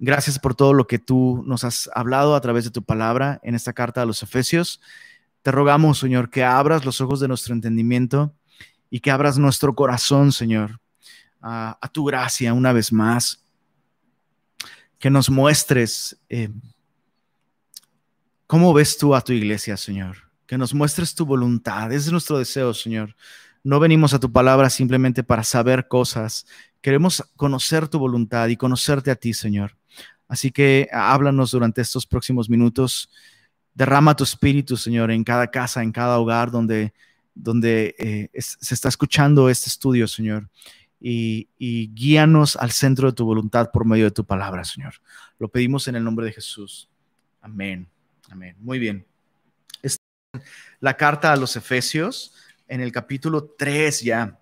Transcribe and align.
Gracias 0.00 0.38
por 0.38 0.54
todo 0.54 0.74
lo 0.74 0.86
que 0.86 1.00
tú 1.00 1.42
nos 1.44 1.64
has 1.64 1.90
hablado 1.92 2.36
a 2.36 2.40
través 2.40 2.64
de 2.64 2.70
tu 2.70 2.84
palabra 2.84 3.40
en 3.42 3.56
esta 3.56 3.72
carta 3.72 4.02
a 4.02 4.06
los 4.06 4.22
Efesios. 4.22 4.80
Te 5.42 5.50
rogamos, 5.50 5.98
Señor, 5.98 6.30
que 6.30 6.44
abras 6.44 6.84
los 6.84 7.00
ojos 7.00 7.18
de 7.18 7.26
nuestro 7.26 7.52
entendimiento 7.52 8.32
y 8.90 9.00
que 9.00 9.10
abras 9.10 9.38
nuestro 9.38 9.74
corazón, 9.74 10.30
Señor, 10.30 10.80
a, 11.42 11.76
tu 11.92 12.04
gracia 12.04 12.52
una 12.52 12.72
vez 12.72 12.92
más. 12.92 13.44
Que 15.00 15.10
nos 15.10 15.30
muestres 15.30 16.20
eh, 16.28 16.50
cómo 18.46 18.72
ves 18.72 18.98
tú 18.98 19.16
a 19.16 19.20
tu 19.20 19.32
iglesia, 19.32 19.76
Señor. 19.76 20.16
Que 20.46 20.58
nos 20.58 20.74
muestres 20.74 21.14
tu 21.14 21.26
voluntad. 21.26 21.92
Ese 21.92 22.06
es 22.06 22.12
nuestro 22.12 22.38
deseo, 22.38 22.72
Señor. 22.72 23.16
No 23.64 23.80
venimos 23.80 24.14
a 24.14 24.20
tu 24.20 24.30
palabra 24.30 24.70
simplemente 24.70 25.24
para 25.24 25.42
saber 25.42 25.88
cosas. 25.88 26.46
Queremos 26.80 27.24
conocer 27.36 27.88
tu 27.88 27.98
voluntad 27.98 28.46
y 28.48 28.56
conocerte 28.56 29.10
a 29.10 29.16
ti, 29.16 29.34
Señor. 29.34 29.77
Así 30.28 30.50
que 30.50 30.88
háblanos 30.92 31.50
durante 31.50 31.80
estos 31.80 32.06
próximos 32.06 32.50
minutos. 32.50 33.10
Derrama 33.74 34.14
tu 34.14 34.24
espíritu, 34.24 34.76
Señor, 34.76 35.10
en 35.10 35.24
cada 35.24 35.50
casa, 35.50 35.82
en 35.82 35.90
cada 35.90 36.18
hogar 36.18 36.50
donde, 36.50 36.92
donde 37.34 37.94
eh, 37.98 38.30
se 38.38 38.74
está 38.74 38.88
escuchando 38.88 39.48
este 39.48 39.68
estudio, 39.68 40.06
Señor. 40.06 40.48
Y, 41.00 41.48
guíanos 41.94 42.56
al 42.56 42.72
centro 42.72 43.08
de 43.08 43.14
tu 43.14 43.24
voluntad 43.24 43.70
por 43.72 43.84
medio 43.84 44.04
de 44.04 44.10
tu 44.10 44.24
palabra, 44.24 44.64
Señor. 44.64 44.94
Lo 45.38 45.48
pedimos 45.48 45.88
en 45.88 45.96
el 45.96 46.04
nombre 46.04 46.26
de 46.26 46.32
Jesús. 46.32 46.90
Amén. 47.40 47.88
Amén. 48.30 48.56
Muy 48.58 48.78
bien. 48.78 49.06
La 50.80 50.96
carta 50.96 51.32
a 51.32 51.36
los 51.36 51.56
Efesios 51.56 52.34
en 52.66 52.80
el 52.80 52.92
capítulo 52.92 53.54
3 53.58 54.02
ya. 54.02 54.38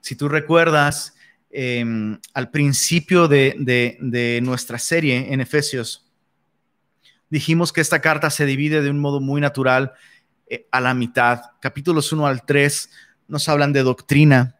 Si 0.00 0.16
tú 0.16 0.28
recuerdas, 0.28 1.14
em, 1.54 2.18
al 2.34 2.50
principio 2.50 3.28
de 3.28 4.40
nuestra 4.42 4.78
serie 4.78 5.32
en 5.32 5.40
Efesios, 5.40 6.04
dijimos 7.30 7.72
que 7.72 7.80
esta 7.80 8.00
carta 8.00 8.30
se 8.30 8.46
divide 8.46 8.82
de 8.82 8.90
un 8.90 8.98
modo 8.98 9.20
muy 9.20 9.40
natural 9.40 9.92
eh, 10.46 10.66
a 10.70 10.80
la 10.80 10.94
mitad. 10.94 11.42
Capítulos 11.60 12.12
1 12.12 12.26
al 12.26 12.44
3 12.44 12.90
nos 13.28 13.48
hablan 13.48 13.72
de 13.72 13.82
doctrina. 13.82 14.56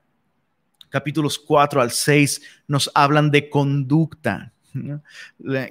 Capítulos 0.89 1.39
4 1.39 1.81
al 1.81 1.91
6 1.91 2.43
nos 2.69 2.91
hablan 2.95 3.31
de 3.31 3.51
conducta. 3.51 4.53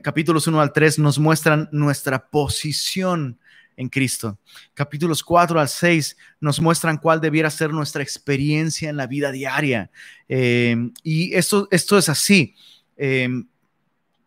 Capítulos 0.02 0.48
1 0.48 0.61
al 0.61 0.72
3 0.72 1.00
nos 1.00 1.20
muestran 1.20 1.67
nuestra 1.72 2.30
posición 2.30 3.38
en 3.78 3.90
Cristo. 3.90 4.38
Capítulos 4.74 5.24
4 5.24 5.60
al 5.60 5.70
6 5.70 6.18
nos 6.40 6.60
muestran 6.60 6.98
cuál 6.98 7.22
debiera 7.22 7.50
ser 7.50 7.72
nuestra 7.72 8.04
experiencia 8.04 8.90
en 8.90 8.98
la 8.98 9.08
vida 9.08 9.32
diaria. 9.32 9.92
Eh, 10.28 10.76
y 11.04 11.34
esto, 11.34 11.68
esto 11.72 11.98
es 11.98 12.10
así. 12.10 12.56
Eh, 12.98 13.30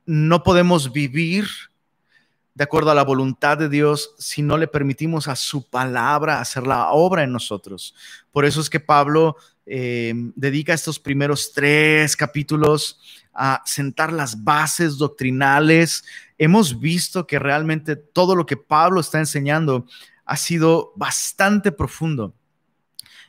no 0.04 0.42
podemos 0.42 0.92
vivir 0.92 1.46
de 2.56 2.64
acuerdo 2.64 2.90
a 2.90 2.94
la 2.94 3.04
voluntad 3.04 3.58
de 3.58 3.68
Dios 3.68 4.14
si 4.18 4.40
no 4.40 4.56
le 4.56 4.66
permitimos 4.66 5.28
a 5.28 5.36
su 5.36 5.68
palabra 5.68 6.40
hacer 6.40 6.66
la 6.66 6.90
obra 6.90 7.22
en 7.22 7.32
nosotros. 7.32 7.94
Por 8.32 8.46
eso 8.46 8.62
es 8.62 8.70
que 8.70 8.80
Pablo 8.80 9.36
eh, 9.66 10.14
dedica 10.34 10.72
estos 10.72 10.98
primeros 10.98 11.52
tres 11.52 12.16
capítulos 12.16 13.00
a 13.34 13.62
sentar 13.66 14.12
las 14.12 14.44
bases 14.44 14.96
doctrinales. 14.96 16.04
Hemos 16.38 16.80
visto 16.80 17.26
que 17.26 17.38
realmente 17.38 17.96
todo 17.96 18.34
lo 18.34 18.46
que 18.46 18.56
Pablo 18.56 19.00
está 19.00 19.18
enseñando 19.18 19.86
ha 20.24 20.36
sido 20.36 20.92
bastante 20.96 21.72
profundo. 21.72 22.34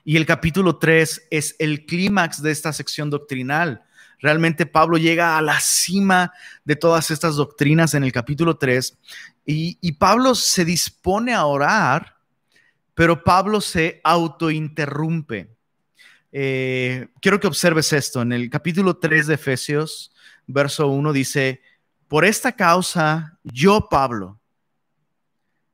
Y 0.03 0.15
el 0.15 0.25
capítulo 0.25 0.77
3 0.77 1.27
es 1.31 1.55
el 1.59 1.85
clímax 1.85 2.41
de 2.41 2.52
esta 2.52 2.71
sección 2.71 3.09
doctrinal. 3.09 3.83
Realmente 4.19 4.65
Pablo 4.65 4.97
llega 4.97 5.38
a 5.38 5.41
la 5.41 5.59
cima 5.59 6.31
de 6.63 6.75
todas 6.75 7.11
estas 7.11 7.35
doctrinas 7.35 7.93
en 7.93 8.03
el 8.03 8.11
capítulo 8.11 8.58
3 8.58 8.97
y, 9.45 9.91
Pablo 9.93 10.35
se 10.35 10.65
dispone 10.65 11.33
a 11.33 11.45
orar, 11.45 12.17
pero 12.93 13.23
Pablo 13.23 13.61
se 13.61 14.02
autointerrumpe. 14.03 15.57
Eh, 16.39 17.08
quiero 17.20 17.39
que 17.39 17.48
observes 17.48 17.92
esto. 17.93 18.21
En 18.21 18.31
el 18.31 18.52
capítulo 18.52 18.98
3 18.98 19.25
de 19.25 19.33
Efesios, 19.33 20.11
verso 20.45 20.87
1 20.87 21.11
dice, 21.11 21.64
por 22.08 22.25
esta 22.25 22.52
causa, 22.52 23.39
yo, 23.42 23.89
Pablo, 23.89 24.39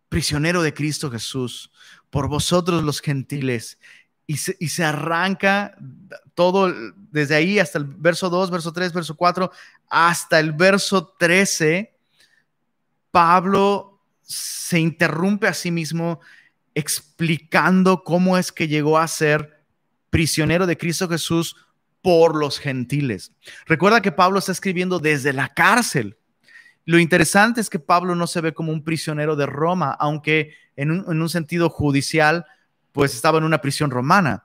prisionero 0.07 0.63
de 0.63 0.73
Cristo 0.73 1.12
Jesús, 1.12 1.69
por 2.09 2.29
vosotros 2.29 2.81
los 2.81 3.02
gentiles, 3.02 3.78
y 4.25 4.38
se, 4.38 4.85
arranca 4.85 5.75
todo 6.34 6.73
desde 7.12 7.35
ahí 7.35 7.59
hasta 7.59 7.78
el 7.78 7.84
verso 7.84 8.29
2, 8.29 8.50
verso 8.50 8.72
3, 8.72 8.94
verso 8.94 9.18
4, 9.18 9.52
hasta 9.90 10.40
el 10.40 10.53
verso 10.53 11.13
13, 11.19 11.94
Pablo 13.12 14.00
se 14.22 14.79
interrumpe 14.79 15.46
a 15.46 15.53
sí 15.53 15.72
mismo 15.72 16.22
explicando 16.73 18.06
cómo 18.06 18.38
es 18.38 18.53
que 18.53 18.69
llegó 18.69 18.97
a 18.97 19.09
ser 19.09 19.53
prisionero 20.13 20.68
de 20.68 20.78
Cristo 20.78 21.09
Jesús 21.09 21.56
por 22.03 22.35
los 22.35 22.59
gentiles. 22.59 23.31
Recuerda 23.66 24.00
que 24.00 24.12
Pablo 24.12 24.38
está 24.38 24.51
escribiendo 24.51 25.00
desde 25.00 25.34
la 25.34 25.50
cárcel. 25.50 26.19
Lo 26.85 27.00
interesante 27.00 27.59
es 27.59 27.68
que 27.68 27.79
Pablo 27.79 28.13
no 28.13 28.28
se 28.28 28.40
ve 28.40 28.53
como 28.53 28.72
un 28.72 28.84
prisionero 28.84 29.35
de 29.35 29.47
Roma, 29.47 29.97
aunque 30.00 30.53
en 30.75 30.91
un, 30.91 31.12
en 31.12 31.19
un 31.19 31.29
sentido 31.29 31.68
judicial 31.68 32.46
pues 32.91 33.16
estaba 33.16 33.40
en 33.40 33.44
una 33.44 33.59
prisión 33.59 33.90
romana. 33.90 34.44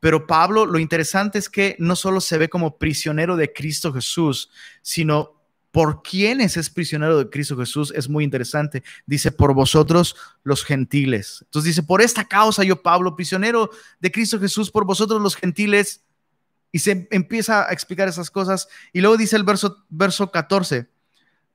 Pero 0.00 0.26
Pablo, 0.26 0.66
lo 0.66 0.78
interesante 0.78 1.38
es 1.38 1.48
que 1.48 1.76
no 1.78 1.96
solo 1.96 2.20
se 2.20 2.36
ve 2.36 2.50
como 2.50 2.76
prisionero 2.76 3.36
de 3.36 3.54
Cristo 3.54 3.94
Jesús, 3.94 4.50
sino 4.82 5.35
por 5.76 6.02
quienes 6.02 6.56
es 6.56 6.70
prisionero 6.70 7.18
de 7.18 7.28
Cristo 7.28 7.54
Jesús 7.54 7.92
es 7.94 8.08
muy 8.08 8.24
interesante. 8.24 8.82
Dice, 9.04 9.30
por 9.30 9.52
vosotros 9.52 10.16
los 10.42 10.64
gentiles. 10.64 11.40
Entonces 11.42 11.66
dice, 11.66 11.82
por 11.82 12.00
esta 12.00 12.24
causa 12.24 12.64
yo, 12.64 12.80
Pablo, 12.80 13.14
prisionero 13.14 13.68
de 14.00 14.10
Cristo 14.10 14.40
Jesús, 14.40 14.70
por 14.70 14.86
vosotros 14.86 15.20
los 15.20 15.36
gentiles. 15.36 16.02
Y 16.72 16.78
se 16.78 17.06
empieza 17.10 17.68
a 17.68 17.74
explicar 17.74 18.08
esas 18.08 18.30
cosas. 18.30 18.68
Y 18.94 19.02
luego 19.02 19.18
dice 19.18 19.36
el 19.36 19.44
verso, 19.44 19.84
verso 19.90 20.30
14. 20.30 20.88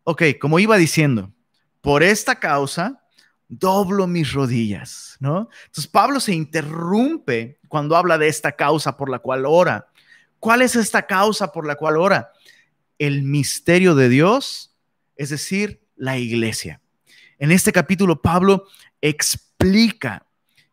Ok, 0.04 0.22
como 0.40 0.60
iba 0.60 0.78
diciendo, 0.78 1.34
por 1.82 2.04
esta 2.04 2.36
causa 2.36 3.04
doblo 3.48 4.06
mis 4.06 4.34
rodillas, 4.34 5.18
¿no? 5.20 5.50
Entonces 5.66 5.88
Pablo 5.88 6.20
se 6.20 6.36
interrumpe 6.36 7.60
cuando 7.68 7.98
habla 7.98 8.20
de 8.20 8.28
esta 8.28 8.52
causa 8.52 8.96
por 8.96 9.10
la 9.10 9.18
cual 9.18 9.48
ora. 9.48 9.88
¿Cuál 10.40 10.62
es 10.62 10.76
esta 10.76 11.08
causa 11.08 11.52
por 11.52 11.66
la 11.66 11.76
cual 11.76 11.98
ora? 11.98 12.32
El 13.02 13.24
misterio 13.24 13.96
de 13.96 14.10
Dios, 14.10 14.76
es 15.16 15.32
decir, 15.32 15.82
la 15.96 16.20
iglesia. 16.20 16.82
En 17.40 17.52
este 17.52 17.72
capítulo 17.72 18.22
Pablo 18.22 18.68
explica 19.02 20.28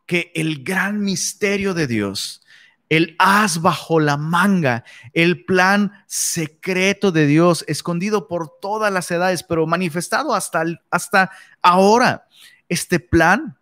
que 0.05 0.31
el 0.35 0.63
gran 0.63 1.01
misterio 1.01 1.73
de 1.73 1.87
Dios, 1.87 2.43
el 2.91 3.17
as 3.19 3.63
bajo 3.63 3.99
la 3.99 4.19
manga, 4.19 4.85
el 5.15 5.47
plan 5.47 6.05
secreto 6.07 7.13
de 7.13 7.27
Dios, 7.27 7.65
escondido 7.67 8.29
por 8.29 8.61
todas 8.61 8.93
las 8.93 9.11
edades, 9.11 9.43
pero 9.43 9.67
manifestado 9.67 10.35
hasta, 10.35 10.65
hasta 10.91 11.31
ahora, 11.63 12.29
este 12.69 13.01
plan, 13.01 13.59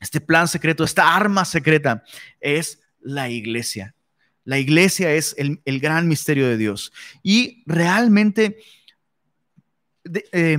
este 0.00 0.20
plan 0.20 0.48
secreto, 0.48 0.84
esta 0.84 1.16
arma 1.16 1.46
secreta 1.46 2.04
es 2.40 2.78
la 3.00 3.30
iglesia. 3.30 3.95
La 4.46 4.60
iglesia 4.60 5.12
es 5.12 5.34
el, 5.38 5.80
gran 5.80 6.06
misterio 6.06 6.48
de 6.48 6.56
Dios. 6.56 6.92
Y 7.24 7.64
realmente, 7.66 8.58
eh, 10.32 10.58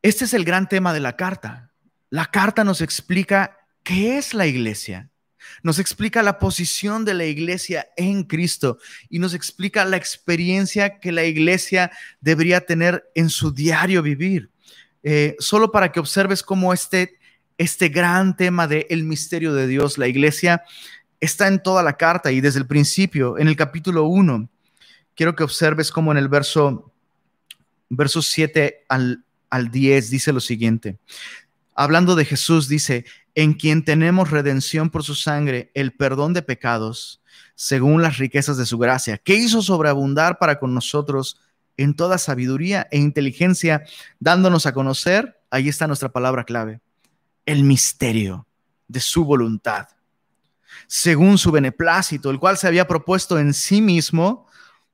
este 0.00 0.24
es 0.24 0.32
el 0.32 0.44
gran 0.44 0.70
tema 0.70 0.94
de 0.94 1.00
la 1.00 1.16
carta. 1.16 1.70
La 2.08 2.30
carta 2.30 2.64
nos 2.64 2.80
explica 2.80 3.58
qué 3.82 4.16
es 4.16 4.32
la 4.32 4.46
iglesia. 4.46 5.10
Nos 5.62 5.78
explica 5.78 6.22
la 6.22 6.38
posición 6.38 7.04
de 7.04 7.12
la 7.12 7.26
iglesia 7.26 7.86
en 7.98 8.24
Cristo 8.24 8.78
y 9.10 9.18
nos 9.18 9.34
explica 9.34 9.84
la 9.84 9.98
experiencia 9.98 10.98
que 10.98 11.12
la 11.12 11.24
iglesia 11.24 11.92
debería 12.22 12.62
tener 12.62 13.04
en 13.14 13.28
su 13.28 13.52
diario 13.52 14.02
vivir. 14.02 14.50
Eh, 15.02 15.36
solo 15.40 15.70
para 15.70 15.92
que 15.92 16.00
observes 16.00 16.42
cómo 16.42 16.72
este, 16.72 17.18
este 17.58 17.90
gran 17.90 18.34
tema 18.34 18.66
del 18.66 18.86
el 18.88 19.04
misterio 19.04 19.52
de 19.52 19.66
Dios, 19.66 19.98
la 19.98 20.08
iglesia, 20.08 20.62
está 21.22 21.46
en 21.46 21.62
toda 21.62 21.84
la 21.84 21.96
carta 21.96 22.32
y 22.32 22.40
desde 22.40 22.58
el 22.58 22.66
principio, 22.66 23.38
en 23.38 23.46
el 23.46 23.54
capítulo 23.54 24.04
1. 24.04 24.50
Quiero 25.14 25.36
que 25.36 25.44
observes 25.44 25.92
cómo 25.92 26.10
en 26.10 26.18
el 26.18 26.28
verso, 26.28 26.92
verso 27.88 28.20
7 28.22 28.84
al, 28.88 29.24
al 29.48 29.70
10 29.70 30.10
dice 30.10 30.32
lo 30.32 30.40
siguiente. 30.40 30.98
Hablando 31.76 32.16
de 32.16 32.24
Jesús, 32.24 32.68
dice, 32.68 33.04
en 33.36 33.54
quien 33.54 33.84
tenemos 33.84 34.32
redención 34.32 34.90
por 34.90 35.04
su 35.04 35.14
sangre, 35.14 35.70
el 35.74 35.92
perdón 35.92 36.34
de 36.34 36.42
pecados, 36.42 37.22
según 37.54 38.02
las 38.02 38.18
riquezas 38.18 38.56
de 38.56 38.66
su 38.66 38.76
gracia, 38.76 39.16
que 39.16 39.36
hizo 39.36 39.62
sobreabundar 39.62 40.38
para 40.38 40.58
con 40.58 40.74
nosotros 40.74 41.40
en 41.76 41.94
toda 41.94 42.18
sabiduría 42.18 42.88
e 42.90 42.98
inteligencia, 42.98 43.84
dándonos 44.18 44.66
a 44.66 44.74
conocer, 44.74 45.40
ahí 45.50 45.68
está 45.68 45.86
nuestra 45.86 46.10
palabra 46.10 46.42
clave, 46.42 46.80
el 47.46 47.62
misterio 47.62 48.48
de 48.88 49.00
su 49.00 49.24
voluntad, 49.24 49.86
según 50.86 51.38
su 51.38 51.50
beneplácito, 51.50 52.30
el 52.30 52.38
cual 52.38 52.58
se 52.58 52.66
había 52.66 52.88
propuesto 52.88 53.38
en 53.38 53.54
sí 53.54 53.80
mismo 53.80 54.46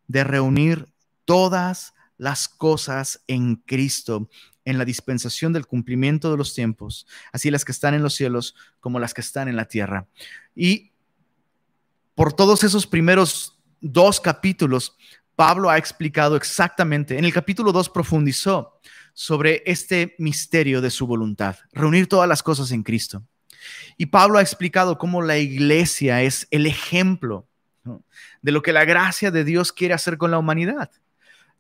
de 0.07 0.25
reunir 0.25 0.89
todas 1.25 1.95
las 2.17 2.49
cosas 2.49 3.23
en 3.27 3.57
Cristo, 3.57 4.29
en 4.65 4.77
la 4.79 4.85
dispensación 4.85 5.53
del 5.53 5.67
cumplimiento 5.67 6.31
de 6.31 6.37
los 6.37 6.55
tiempos, 6.55 7.07
así 7.33 7.51
las 7.51 7.65
que 7.65 7.73
están 7.73 7.95
en 7.95 8.03
los 8.03 8.15
cielos 8.15 8.55
como 8.81 8.99
las 8.99 9.15
que 9.15 9.21
están 9.21 9.49
en 9.49 9.57
la 9.57 9.67
tierra. 9.67 10.07
Y 10.55 10.93
por 12.15 12.33
todos 12.33 12.65
esos 12.65 12.87
primeros 12.87 13.59
dos 13.81 14.21
capítulos, 14.21 14.97
Pablo 15.37 15.71
ha 15.71 15.79
explicado 15.79 16.35
exactamente, 16.35 17.17
en 17.17 17.25
el 17.25 17.33
capítulo 17.33 17.71
2 17.71 17.91
profundizó 17.91 18.81
sobre 19.15 19.63
este 19.67 20.17
misterio 20.19 20.81
de 20.81 20.91
su 20.91 21.07
voluntad, 21.07 21.57
reunir 21.73 22.09
todas 22.09 22.29
las 22.29 22.43
cosas 22.43 22.73
en 22.73 22.83
Cristo. 22.83 23.23
Y 23.97 24.07
Pablo 24.07 24.39
ha 24.39 24.43
explicado 24.43 24.99
cómo 24.99 25.23
la 25.23 25.39
iglesia 25.39 26.23
es 26.23 26.47
el 26.51 26.67
ejemplo 26.67 27.47
de 28.43 28.53
lo 28.53 28.63
que 28.63 28.73
la 28.73 28.85
gracia 28.85 29.31
de 29.31 29.45
Dios 29.45 29.73
quiere 29.73 29.95
hacer 29.95 30.19
con 30.19 30.31
la 30.31 30.39
humanidad. 30.39 30.91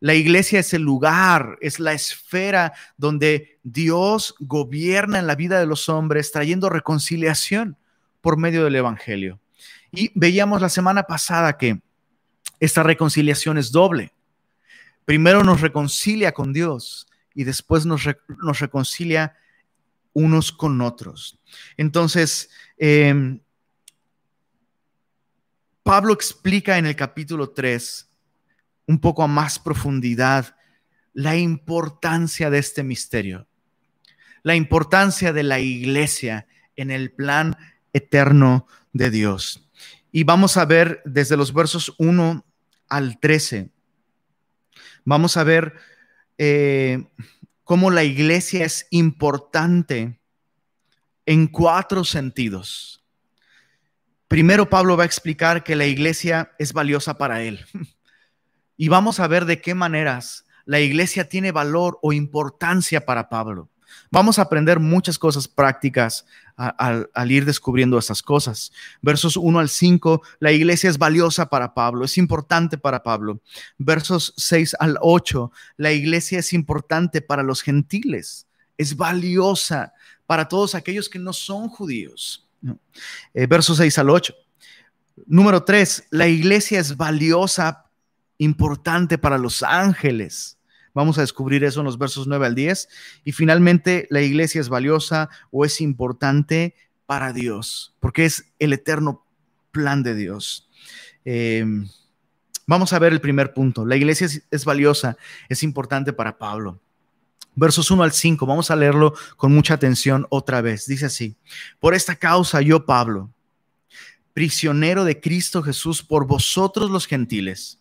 La 0.00 0.14
iglesia 0.14 0.60
es 0.60 0.72
el 0.74 0.82
lugar, 0.82 1.58
es 1.60 1.80
la 1.80 1.92
esfera 1.92 2.72
donde 2.96 3.58
Dios 3.64 4.34
gobierna 4.38 5.18
en 5.18 5.26
la 5.26 5.34
vida 5.34 5.58
de 5.58 5.66
los 5.66 5.88
hombres, 5.88 6.30
trayendo 6.30 6.68
reconciliación 6.68 7.76
por 8.20 8.36
medio 8.36 8.64
del 8.64 8.76
Evangelio. 8.76 9.40
Y 9.90 10.12
veíamos 10.14 10.60
la 10.60 10.68
semana 10.68 11.02
pasada 11.04 11.56
que 11.56 11.80
esta 12.60 12.82
reconciliación 12.82 13.58
es 13.58 13.72
doble. 13.72 14.12
Primero 15.04 15.42
nos 15.42 15.60
reconcilia 15.60 16.32
con 16.32 16.52
Dios 16.52 17.06
y 17.34 17.44
después 17.44 17.86
nos, 17.86 18.04
reconcilia 18.58 19.36
unos 20.12 20.52
con 20.52 20.80
otros. 20.80 21.40
Entonces, 21.76 22.50
em, 22.76 23.40
Pablo 25.82 26.12
explica 26.12 26.78
en 26.78 26.86
el 26.86 26.96
capítulo 26.96 27.50
3 27.50 28.10
un 28.86 29.00
poco 29.00 29.22
a 29.22 29.26
más 29.26 29.58
profundidad 29.58 30.56
la 31.12 31.36
importancia 31.36 32.50
de 32.50 32.58
este 32.58 32.82
misterio, 32.82 33.48
la 34.42 34.54
importancia 34.54 35.32
de 35.32 35.42
la 35.42 35.60
iglesia 35.60 36.46
en 36.76 36.90
el 36.90 37.10
plan 37.12 37.56
eterno 37.92 38.66
de 38.92 39.10
Dios. 39.10 39.68
Y 40.12 40.24
vamos 40.24 40.56
a 40.56 40.64
ver 40.64 41.02
desde 41.04 41.36
los 41.36 41.52
versos 41.52 41.94
1 41.98 42.44
al 42.88 43.18
13. 43.18 43.70
Vamos 45.04 45.36
a 45.36 45.44
ver 45.44 45.74
eh, 46.38 47.04
cómo 47.68 47.90
la 47.90 48.02
iglesia 48.02 48.64
es 48.64 48.86
importante 48.88 50.18
en 51.26 51.48
cuatro 51.48 52.02
sentidos. 52.02 53.04
Primero, 54.26 54.70
Pablo 54.70 54.96
va 54.96 55.02
a 55.02 55.06
explicar 55.06 55.62
que 55.64 55.76
la 55.76 55.84
iglesia 55.84 56.52
es 56.58 56.72
valiosa 56.72 57.18
para 57.18 57.42
él. 57.42 57.66
Y 58.80 58.86
vamos 58.86 59.18
a 59.18 59.26
ver 59.26 59.44
de 59.44 59.60
qué 59.60 59.74
maneras 59.74 60.46
la 60.64 60.78
iglesia 60.78 61.28
tiene 61.28 61.50
valor 61.50 61.98
o 62.00 62.12
importancia 62.12 63.04
para 63.04 63.28
Pablo. 63.28 63.68
Vamos 64.10 64.38
a 64.38 64.42
aprender 64.42 64.80
muchas 64.80 65.18
cosas 65.18 65.48
prácticas 65.48 66.24
al, 66.56 67.30
ir 67.30 67.44
descubriendo 67.44 67.98
esas 67.98 68.22
cosas. 68.22 68.72
Versos 69.00 69.36
1 69.36 69.58
al 69.58 69.68
5, 69.68 70.22
la 70.40 70.52
iglesia 70.52 70.90
es 70.90 70.98
valiosa 70.98 71.48
para 71.48 71.72
Pablo, 71.74 72.04
es 72.04 72.18
importante 72.18 72.78
para 72.78 73.02
Pablo. 73.02 73.40
Versos 73.78 74.34
6 74.36 74.76
al 74.80 74.98
8, 75.00 75.52
la 75.76 75.92
iglesia 75.92 76.40
es 76.40 76.52
importante 76.52 77.22
para 77.22 77.42
los 77.42 77.62
gentiles, 77.62 78.46
es 78.76 78.96
valiosa 78.96 79.92
para 80.26 80.48
todos 80.48 80.74
aquellos 80.74 81.08
que 81.08 81.18
no 81.18 81.32
son 81.32 81.68
judíos. 81.68 82.46
Eh, 83.34 83.46
versos 83.46 83.76
6 83.78 83.98
al 83.98 84.10
8. 84.10 84.34
Número 85.26 85.62
3, 85.62 86.08
la 86.10 86.26
iglesia 86.26 86.80
es 86.80 86.96
valiosa, 86.96 87.84
importante 88.38 89.18
para 89.18 89.38
los 89.38 89.62
ángeles. 89.62 90.57
Vamos 90.98 91.16
a 91.16 91.20
descubrir 91.20 91.62
eso 91.62 91.78
en 91.78 91.86
los 91.86 91.96
versos 91.96 92.26
9 92.26 92.44
al 92.44 92.56
10. 92.56 92.88
Y 93.24 93.30
finalmente, 93.30 94.08
la 94.10 94.20
iglesia 94.20 94.60
es 94.60 94.68
valiosa 94.68 95.30
o 95.52 95.64
es 95.64 95.80
importante 95.80 96.74
para 97.06 97.32
Dios, 97.32 97.94
porque 98.00 98.24
es 98.24 98.46
el 98.58 98.72
eterno 98.72 99.24
plan 99.70 100.02
de 100.02 100.16
Dios. 100.16 100.68
Em, 101.24 101.88
vamos 102.66 102.92
a 102.92 102.98
ver 102.98 103.12
el 103.12 103.20
primer 103.20 103.54
punto. 103.54 103.86
La 103.86 103.94
iglesia 103.94 104.24
es, 104.26 104.42
es 104.50 104.64
valiosa, 104.64 105.16
es 105.48 105.62
importante 105.62 106.12
para 106.12 106.36
Pablo. 106.36 106.80
Versos 107.54 107.92
1 107.92 108.02
al 108.02 108.10
5, 108.10 108.44
vamos 108.44 108.72
a 108.72 108.74
leerlo 108.74 109.14
con 109.36 109.54
mucha 109.54 109.74
atención 109.74 110.26
otra 110.30 110.62
vez. 110.62 110.86
Dice 110.86 111.06
así, 111.06 111.36
por 111.78 111.94
esta 111.94 112.16
causa 112.16 112.60
yo, 112.60 112.86
Pablo, 112.86 113.30
prisionero 114.34 115.04
de 115.04 115.20
Cristo 115.20 115.62
Jesús 115.62 116.02
por 116.02 116.26
vosotros 116.26 116.90
los 116.90 117.06
gentiles 117.06 117.78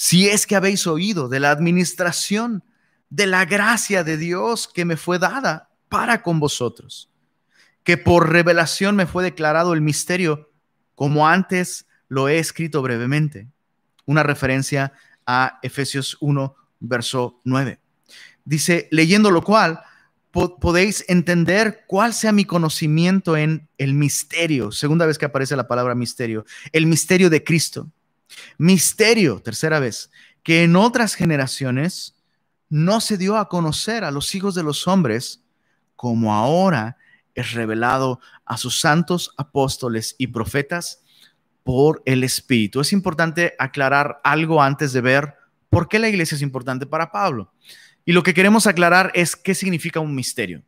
si 0.00 0.28
es 0.28 0.46
que 0.46 0.54
habéis 0.54 0.86
oído 0.86 1.28
de 1.28 1.40
la 1.40 1.50
administración 1.50 2.62
de 3.10 3.26
la 3.26 3.44
gracia 3.46 4.04
de 4.04 4.16
Dios 4.16 4.70
que 4.72 4.84
me 4.84 4.96
fue 4.96 5.18
dada 5.18 5.70
para 5.88 6.22
con 6.22 6.38
vosotros, 6.38 7.10
que 7.82 7.96
por 7.96 8.30
revelación 8.30 8.94
me 8.94 9.06
fue 9.06 9.24
declarado 9.24 9.72
el 9.72 9.80
misterio, 9.80 10.52
como 10.94 11.26
antes 11.26 11.88
lo 12.06 12.28
he 12.28 12.38
escrito 12.38 12.80
brevemente. 12.80 13.48
Una 14.06 14.22
referencia 14.22 14.92
a 15.26 15.58
Efesios 15.62 16.16
1, 16.20 16.54
verso 16.78 17.40
9. 17.42 17.80
Dice, 18.44 18.86
leyendo 18.92 19.32
lo 19.32 19.42
cual, 19.42 19.80
podéis 20.30 21.04
entender 21.08 21.82
cuál 21.88 22.14
sea 22.14 22.30
mi 22.30 22.44
conocimiento 22.44 23.36
en 23.36 23.68
el 23.78 23.94
misterio, 23.94 24.70
segunda 24.70 25.06
vez 25.06 25.18
que 25.18 25.24
aparece 25.24 25.56
la 25.56 25.66
palabra 25.66 25.96
misterio, 25.96 26.44
el 26.70 26.86
misterio 26.86 27.30
de 27.30 27.42
Cristo 27.42 27.90
Misterio, 28.56 29.40
tercera 29.40 29.80
vez, 29.80 30.10
que 30.42 30.64
en 30.64 30.76
otras 30.76 31.14
generaciones 31.14 32.16
no 32.68 33.00
se 33.00 33.16
dio 33.16 33.36
a 33.36 33.48
conocer 33.48 34.04
a 34.04 34.10
los 34.10 34.34
hijos 34.34 34.54
de 34.54 34.62
los 34.62 34.86
hombres, 34.86 35.42
como 35.96 36.34
ahora 36.34 36.96
es 37.34 37.52
revelado 37.52 38.20
a 38.44 38.56
sus 38.56 38.80
santos 38.80 39.32
apóstoles 39.36 40.14
y 40.18 40.28
profetas 40.28 41.02
por 41.62 42.02
el 42.04 42.24
Espíritu. 42.24 42.80
Es 42.80 42.92
importante 42.92 43.54
aclarar 43.58 44.20
algo 44.24 44.62
antes 44.62 44.92
de 44.92 45.00
ver 45.00 45.34
por 45.70 45.88
qué 45.88 45.98
la 45.98 46.08
iglesia 46.08 46.34
es 46.34 46.42
importante 46.42 46.86
para 46.86 47.12
Pablo. 47.12 47.52
Y 48.04 48.12
lo 48.12 48.22
que 48.22 48.34
queremos 48.34 48.66
aclarar 48.66 49.12
es 49.14 49.36
qué 49.36 49.54
significa 49.54 50.00
un 50.00 50.14
misterio. 50.14 50.62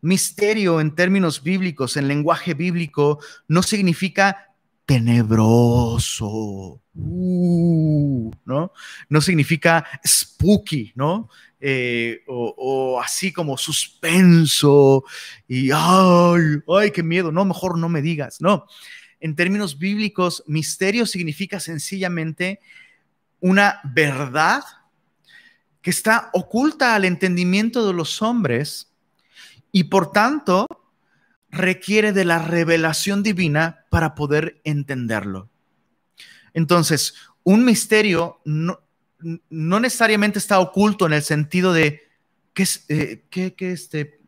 Misterio 0.00 0.80
en 0.80 0.94
términos 0.94 1.42
bíblicos, 1.42 1.96
en 1.96 2.08
lenguaje 2.08 2.54
bíblico, 2.54 3.20
no 3.48 3.62
significa 3.62 4.45
tenebroso, 4.86 6.80
uh, 6.94 8.30
¿no? 8.44 8.72
No 9.08 9.20
significa 9.20 9.84
spooky, 10.06 10.92
¿no? 10.94 11.28
Eh, 11.58 12.22
o, 12.28 13.00
así 13.02 13.32
como 13.32 13.58
suspenso 13.58 15.04
y 15.48 15.70
ay, 15.72 16.62
ay, 16.68 16.90
qué 16.92 17.02
miedo, 17.02 17.32
no, 17.32 17.44
mejor 17.44 17.76
no 17.78 17.88
me 17.88 18.00
digas, 18.00 18.40
no. 18.40 18.66
En 19.18 19.34
términos 19.34 19.78
bíblicos, 19.78 20.44
misterio 20.46 21.04
significa 21.06 21.58
sencillamente 21.58 22.60
una 23.40 23.80
verdad 23.82 24.62
que 25.82 25.90
está 25.90 26.30
oculta 26.32 26.94
al 26.94 27.04
entendimiento 27.04 27.86
de 27.86 27.92
los 27.92 28.22
hombres 28.22 28.92
y 29.72 29.84
por 29.84 30.12
tanto 30.12 30.66
requiere 31.50 32.12
de 32.12 32.24
la 32.24 32.38
revelación 32.38 33.22
divina 33.22 33.85
para 33.96 34.14
poder 34.14 34.60
entenderlo. 34.62 35.48
Entonces, 36.52 37.14
un 37.44 37.64
misterio 37.64 38.42
no, 38.44 38.78
necesariamente 39.48 40.38
está 40.38 40.60
oculto 40.60 41.06
en 41.06 41.14
el 41.14 41.22
sentido 41.22 41.72
de 41.72 42.02
¿qué, 42.52 42.64
eh, 42.90 43.24
este, 43.58 44.20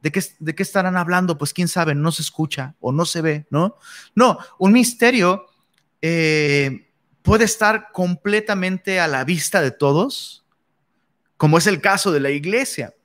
de, 0.00 0.10
qué, 0.10 0.24
de 0.36 0.54
qué 0.56 0.62
estarán 0.64 0.96
hablando, 0.96 1.38
pues 1.38 1.52
quién 1.52 1.68
sabe, 1.68 1.94
no 1.94 2.10
se 2.10 2.22
escucha 2.22 2.74
o 2.80 2.90
no 2.90 3.04
se 3.04 3.20
ve, 3.20 3.46
¿no? 3.50 3.76
No, 4.16 4.40
un 4.58 4.72
misterio 4.72 5.46
eh, 6.00 6.90
puede 7.22 7.44
estar 7.44 7.92
completamente 7.92 8.98
a 8.98 9.06
la 9.06 9.22
vista 9.22 9.62
de 9.62 9.70
todos, 9.70 10.44
como 11.36 11.56
es 11.56 11.68
el 11.68 11.80
caso 11.80 12.10
de 12.10 12.18
la 12.18 12.30
iglesia. 12.30 12.96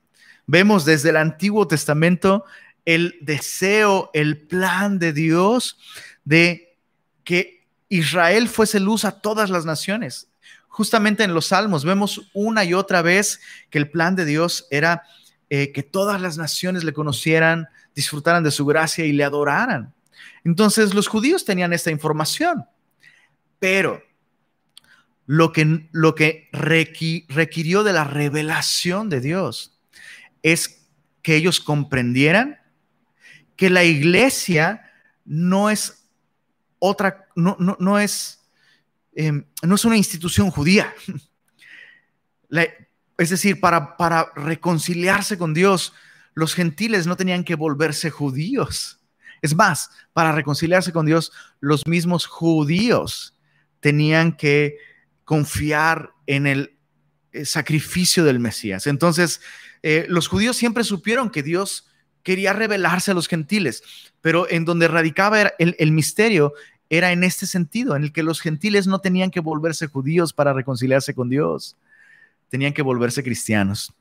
Vemos 0.44 0.84
desde 0.84 1.10
el 1.10 1.18
Antiguo 1.18 1.68
Testamento 1.68 2.46
el 2.88 3.18
deseo, 3.20 4.10
el 4.14 4.38
plan 4.38 4.98
de 4.98 5.12
Dios 5.12 5.76
de 6.24 6.74
que 7.22 7.68
Israel 7.90 8.48
fuese 8.48 8.80
luz 8.80 9.04
a 9.04 9.20
todas 9.20 9.50
las 9.50 9.66
naciones. 9.66 10.30
Justamente 10.68 11.22
en 11.22 11.34
los 11.34 11.48
Salmos 11.48 11.84
vemos 11.84 12.30
una 12.32 12.64
y 12.64 12.72
otra 12.72 13.02
vez 13.02 13.40
que 13.68 13.76
el 13.76 13.90
plan 13.90 14.16
de 14.16 14.24
Dios 14.24 14.66
era 14.70 15.02
eh, 15.50 15.70
que 15.72 15.82
todas 15.82 16.22
las 16.22 16.38
naciones 16.38 16.82
le 16.82 16.94
conocieran, 16.94 17.68
disfrutaran 17.94 18.42
de 18.42 18.50
su 18.50 18.64
gracia 18.64 19.04
y 19.04 19.12
le 19.12 19.24
adoraran. 19.24 19.92
Entonces 20.42 20.94
los 20.94 21.08
judíos 21.08 21.44
tenían 21.44 21.74
esta 21.74 21.90
información, 21.90 22.64
pero 23.58 24.02
lo 25.26 25.52
que, 25.52 25.90
lo 25.92 26.14
que 26.14 26.48
requirió 26.52 27.84
de 27.84 27.92
la 27.92 28.04
revelación 28.04 29.10
de 29.10 29.20
Dios 29.20 29.78
es 30.42 30.86
que 31.20 31.36
ellos 31.36 31.60
comprendieran 31.60 32.58
que 33.58 33.68
la 33.68 33.82
iglesia 33.82 34.88
no 35.24 35.68
es 35.68 36.06
otra, 36.78 37.26
no, 37.34 37.56
no, 37.58 37.98
es 37.98 38.48
em, 39.16 39.44
no 39.64 39.74
es 39.74 39.84
una 39.84 39.96
institución 39.96 40.50
judía. 40.52 40.94
es 43.18 43.30
decir, 43.30 43.58
para, 43.58 43.96
para 43.96 44.30
reconciliarse 44.36 45.36
con 45.36 45.54
Dios, 45.54 45.92
los 46.34 46.54
gentiles 46.54 47.08
no 47.08 47.16
tenían 47.16 47.42
que 47.42 47.56
volverse 47.56 48.10
judíos. 48.10 49.00
Es 49.42 49.56
más, 49.56 49.90
para 50.12 50.30
reconciliarse 50.30 50.92
con 50.92 51.04
Dios, 51.04 51.32
los 51.58 51.84
mismos 51.84 52.26
judíos 52.26 53.36
tenían 53.80 54.36
que 54.36 54.76
confiar 55.24 56.12
en 56.26 56.46
el 56.46 56.78
eh, 57.32 57.44
sacrificio 57.44 58.22
del 58.22 58.38
Mesías. 58.38 58.86
Entonces, 58.86 59.40
eh, 59.82 60.06
los 60.08 60.28
judíos 60.28 60.56
siempre 60.56 60.84
supieron 60.84 61.28
que 61.28 61.42
Dios 61.42 61.87
quería 62.28 62.52
revelarse 62.52 63.10
a 63.10 63.14
los 63.14 63.26
gentiles, 63.26 63.82
pero 64.20 64.50
en 64.50 64.66
donde 64.66 64.86
radicaba 64.86 65.54
el, 65.58 65.92
misterio 65.92 66.52
era 66.90 67.10
en 67.10 67.24
este 67.24 67.46
sentido, 67.46 67.96
en 67.96 68.02
el 68.02 68.12
que 68.12 68.22
los 68.22 68.42
gentiles 68.42 68.86
no 68.86 68.98
tenían 69.00 69.30
que 69.30 69.40
volverse 69.40 69.86
judíos 69.86 70.34
para 70.34 70.52
reconciliarse 70.52 71.14
con 71.14 71.30
Dios, 71.30 71.78
tenían 72.50 72.74
que 72.74 72.82
volverse 72.82 73.22
cristianos. 73.22 73.94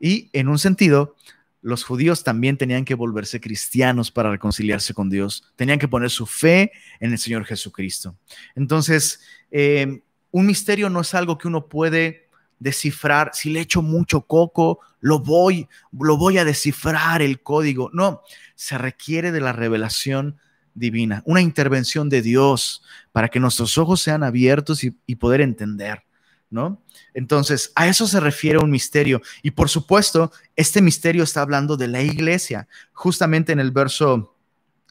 Y 0.00 0.28
en 0.32 0.48
un 0.48 0.58
sentido, 0.58 1.14
los 1.62 1.84
judíos 1.84 2.24
también 2.24 2.56
tenían 2.56 2.84
que 2.84 2.96
volverse 2.96 3.40
cristianos 3.40 4.10
para 4.10 4.32
reconciliarse 4.32 4.92
con 4.92 5.08
Dios, 5.08 5.44
tenían 5.54 5.78
que 5.78 5.86
poner 5.86 6.10
su 6.10 6.26
fe 6.26 6.72
en 6.98 7.12
el 7.12 7.18
Señor 7.20 7.44
Jesucristo. 7.44 8.16
Entonces, 8.56 9.20
eh, 9.52 10.02
un 10.32 10.46
misterio 10.46 10.90
no 10.90 11.02
es 11.02 11.14
algo 11.14 11.38
que 11.38 11.46
uno 11.46 11.68
puede 11.68 12.27
descifrar, 12.58 13.30
si 13.34 13.50
le 13.50 13.60
echo 13.60 13.82
mucho 13.82 14.22
coco, 14.22 14.80
lo 15.00 15.20
voy, 15.20 15.68
lo 15.92 16.16
voy 16.16 16.38
a 16.38 16.44
descifrar 16.44 17.22
el 17.22 17.42
código. 17.42 17.90
No, 17.92 18.22
se 18.54 18.78
requiere 18.78 19.32
de 19.32 19.40
la 19.40 19.52
revelación 19.52 20.38
divina, 20.74 21.22
una 21.24 21.40
intervención 21.40 22.08
de 22.08 22.22
Dios 22.22 22.82
para 23.12 23.28
que 23.28 23.40
nuestros 23.40 23.78
ojos 23.78 24.00
sean 24.00 24.22
abiertos 24.22 24.84
y, 24.84 24.96
y 25.06 25.16
poder 25.16 25.40
entender, 25.40 26.04
¿no? 26.50 26.82
Entonces, 27.14 27.72
a 27.74 27.88
eso 27.88 28.06
se 28.06 28.20
refiere 28.20 28.58
un 28.58 28.70
misterio. 28.70 29.20
Y 29.42 29.50
por 29.50 29.68
supuesto, 29.68 30.32
este 30.56 30.80
misterio 30.80 31.24
está 31.24 31.42
hablando 31.42 31.76
de 31.76 31.88
la 31.88 32.02
iglesia. 32.02 32.68
Justamente 32.92 33.52
en 33.52 33.60
el 33.60 33.72
verso 33.72 34.36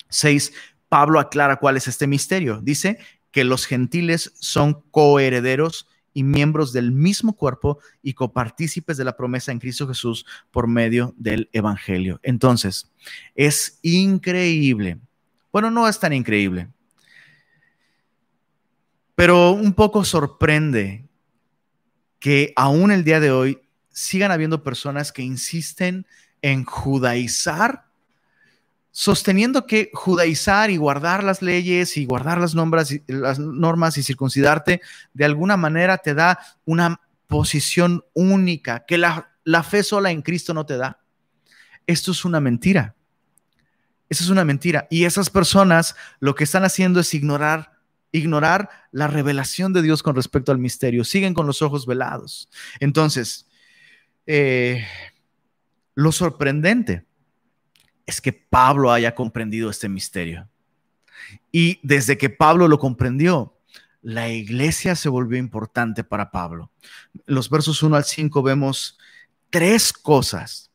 6, 0.10 0.52
Pablo 0.90 1.20
aclara 1.20 1.58
cuál 1.58 1.78
es 1.78 1.88
este 1.88 2.08
misterio. 2.08 2.60
Dice 2.62 2.98
que 3.32 3.44
los 3.44 3.66
gentiles 3.66 4.34
son 4.40 4.82
coherederos 4.92 5.88
y 6.18 6.24
miembros 6.24 6.74
del 6.74 6.92
mismo 6.92 7.34
cuerpo 7.34 7.78
y 8.02 8.16
copartícipes 8.16 8.98
de 8.98 9.04
la 9.04 9.16
promesa 9.16 9.52
en 9.52 9.60
Cristo 9.60 9.88
Jesús 9.88 10.26
por 10.50 10.68
medio 10.68 11.14
del 11.16 11.48
Evangelio. 11.54 12.20
Entonces, 12.24 12.92
es 13.36 13.78
increíble. 13.84 14.98
Bueno, 15.52 15.70
no 15.70 15.88
es 15.88 16.00
tan 16.00 16.14
increíble, 16.14 16.70
pero 19.14 19.52
un 19.52 19.74
poco 19.74 20.04
sorprende 20.04 21.06
que 22.18 22.52
aún 22.56 22.90
el 22.90 23.04
día 23.04 23.20
de 23.20 23.30
hoy 23.30 23.62
sigan 23.90 24.32
habiendo 24.32 24.64
personas 24.64 25.12
que 25.12 25.22
insisten 25.22 26.08
en 26.42 26.66
judaizar 26.66 27.87
sosteniendo 29.00 29.68
que 29.68 29.92
judaizar 29.94 30.72
y 30.72 30.78
guardar 30.78 31.24
las 31.24 31.44
leyes 31.44 31.98
y 31.98 32.06
guardar 32.06 32.40
las, 32.40 32.56
las 33.06 33.38
normas 33.38 33.96
y 34.00 34.02
circuncidarte 34.02 34.82
de 35.14 35.24
alguna 35.24 35.56
manera 35.56 36.00
te 36.00 36.16
da 36.16 36.40
una 36.66 37.00
posición 37.28 38.04
única 38.16 38.86
que 38.88 38.98
la, 38.98 39.36
la 39.44 39.62
fe 39.62 39.84
sola 39.84 40.10
en 40.10 40.24
Cristo 40.24 40.52
no 40.56 40.66
te 40.66 40.78
da. 40.78 41.00
Esto 41.86 42.10
es 42.10 42.26
una 42.26 42.40
mentira. 42.40 42.96
Eso 44.10 44.24
es 44.24 44.32
una 44.32 44.44
mentira. 44.44 44.88
Y 44.90 45.04
esas 45.06 45.30
personas 45.30 45.96
lo 46.20 46.34
que 46.34 46.46
están 46.46 46.64
haciendo 46.64 47.00
es 47.00 47.14
ignorar, 47.14 47.74
ignorar 48.12 48.68
la 48.92 49.06
revelación 49.06 49.74
de 49.74 49.84
Dios 49.84 50.02
con 50.02 50.16
respecto 50.16 50.52
al 50.52 50.58
misterio. 50.58 51.04
Siguen 51.04 51.36
con 51.36 51.46
los 51.46 51.62
ojos 51.62 51.86
velados. 51.86 52.50
Entonces, 52.80 53.46
eh, 54.26 54.84
lo 55.94 56.12
sorprendente 56.12 57.07
es 58.08 58.22
que 58.22 58.34
Pablo 58.34 58.92
haya 58.92 59.14
comprendido 59.14 59.70
este 59.70 59.90
misterio. 59.90 60.50
Y 61.52 61.80
desde 61.84 62.18
que 62.18 62.30
Pablo 62.30 62.68
lo 62.68 62.80
comprendió, 62.80 63.60
la 64.02 64.30
iglesia 64.30 64.96
se 64.96 65.10
volvió 65.10 65.38
importante 65.38 66.04
para 66.04 66.32
Pablo. 66.32 66.72
Los 67.26 67.50
versos 67.50 67.84
1 67.84 67.96
al 67.96 68.06
5 68.06 68.42
vemos 68.42 68.98
tres 69.50 69.92
cosas 69.92 70.72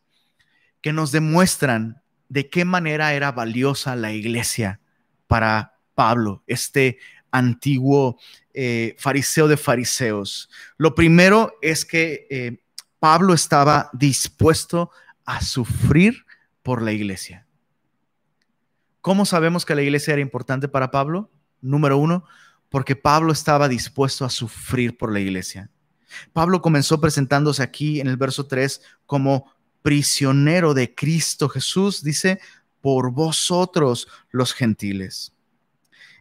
que 0.82 0.92
nos 0.92 1.10
demuestran 1.12 2.02
de 2.28 2.50
qué 2.50 2.64
manera 2.64 3.14
era 3.14 3.32
valiosa 3.32 3.96
la 3.96 4.12
iglesia 4.12 4.80
para 5.26 5.78
Pablo, 5.94 6.42
este 6.46 6.98
antiguo 7.30 8.18
eh, 8.52 8.94
fariseo 8.98 9.48
de 9.48 9.56
fariseos. 9.56 10.50
Lo 10.76 10.94
primero 10.94 11.54
es 11.62 11.84
que 11.86 12.26
eh, 12.28 12.58
Pablo 12.98 13.32
estaba 13.32 13.88
dispuesto 13.94 14.90
a 15.24 15.40
sufrir 15.40 16.26
por 16.62 16.83
la 16.83 16.92
iglesia. 16.92 17.47
¿Cómo 19.00 19.26
sabemos 19.26 19.64
que 19.64 19.75
la 19.75 19.83
iglesia 19.83 20.12
era 20.12 20.23
importante 20.23 20.69
para 20.69 20.90
Pablo? 20.90 21.31
Número 21.61 21.99
uno, 21.99 22.25
porque 22.69 22.97
Pablo 22.97 23.33
estaba 23.33 23.69
dispuesto 23.69 24.25
a 24.25 24.31
sufrir 24.31 24.97
por 24.97 25.12
la 25.12 25.21
iglesia. 25.21 25.71
Pablo 26.33 26.62
comenzó 26.62 27.00
presentándose 27.00 27.62
aquí 27.62 28.00
en 28.00 28.07
el 28.07 28.16
verso 28.16 28.47
3 28.47 28.81
como 29.07 29.52
prisionero 29.83 30.75
de 30.75 30.95
Cristo 30.95 31.49
Jesús, 31.49 32.02
dice, 32.02 32.40
por 32.81 33.12
vosotros 33.12 34.09
los 34.31 34.52
gentiles. 34.54 35.33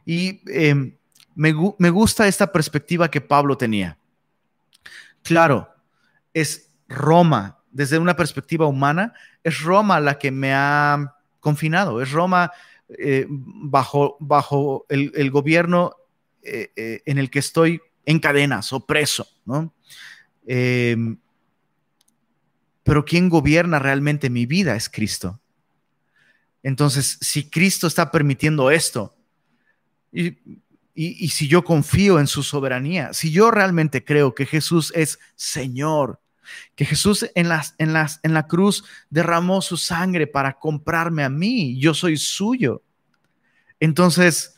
Y 0.06 0.42
em, 0.48 0.98
me, 1.36 1.54
me 1.78 1.90
gusta 1.90 2.28
esta 2.28 2.52
perspectiva 2.52 3.12
que 3.12 3.22
Pablo 3.22 3.58
tenía. 3.58 3.98
Claro, 5.22 5.70
es 6.34 6.72
Roma 6.88 7.61
desde 7.72 7.98
una 7.98 8.16
perspectiva 8.16 8.68
humana, 8.68 9.14
es 9.44 9.62
Roma 9.62 10.00
la 10.00 10.18
que 10.18 10.32
me 10.32 10.54
ha 10.54 11.16
confinado, 11.40 12.02
es 12.02 12.12
Roma 12.12 12.52
eh, 12.90 13.26
bajo, 13.30 14.18
bajo 14.20 14.86
el, 14.90 15.32
gobierno 15.32 15.96
eh, 16.44 16.72
eh, 16.76 17.02
en 17.06 17.18
el 17.18 17.30
que 17.30 17.40
estoy 17.40 17.82
en 18.06 18.20
cadenas 18.20 18.74
o 18.74 18.86
preso, 18.86 19.28
¿no? 19.46 19.74
Em, 20.46 21.18
pero 22.84 23.06
quien 23.06 23.30
gobierna 23.30 23.80
realmente 23.80 24.30
mi 24.30 24.46
vida 24.46 24.76
es 24.76 24.90
Cristo. 24.90 25.40
Entonces, 26.64 27.18
si 27.22 27.50
Cristo 27.50 27.88
está 27.88 28.12
permitiendo 28.12 28.72
esto, 28.72 29.16
y, 30.12 30.38
y, 30.94 31.30
si 31.30 31.48
yo 31.48 31.64
confío 31.64 32.20
en 32.20 32.28
su 32.28 32.44
soberanía, 32.44 33.14
si 33.14 33.32
yo 33.32 33.50
realmente 33.50 34.04
creo 34.04 34.36
que 34.36 34.46
Jesús 34.46 34.92
es 34.94 35.20
Señor 35.36 36.20
que 36.76 36.86
Jesús 36.86 37.30
en, 37.36 37.50
las, 37.50 37.76
en, 37.78 37.94
las, 37.94 38.20
en 38.24 38.34
la 38.34 38.48
cruz 38.48 38.84
derramó 39.10 39.62
su 39.62 39.78
sangre 39.78 40.28
para 40.28 40.54
comprarme 40.60 41.24
a 41.24 41.30
mí, 41.30 41.80
yo 41.80 41.94
soy 41.94 42.18
suyo. 42.18 42.82
Entonces 43.80 44.56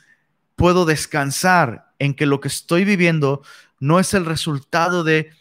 puedo 0.55 0.85
descansar 0.85 1.93
en 1.99 2.13
que 2.13 2.25
lo 2.25 2.39
que 2.39 2.47
estoy 2.47 2.85
viviendo 2.85 3.41
no 3.79 3.99
es 3.99 4.13
el 4.13 4.25
resultado 4.25 5.03
de, 5.03 5.31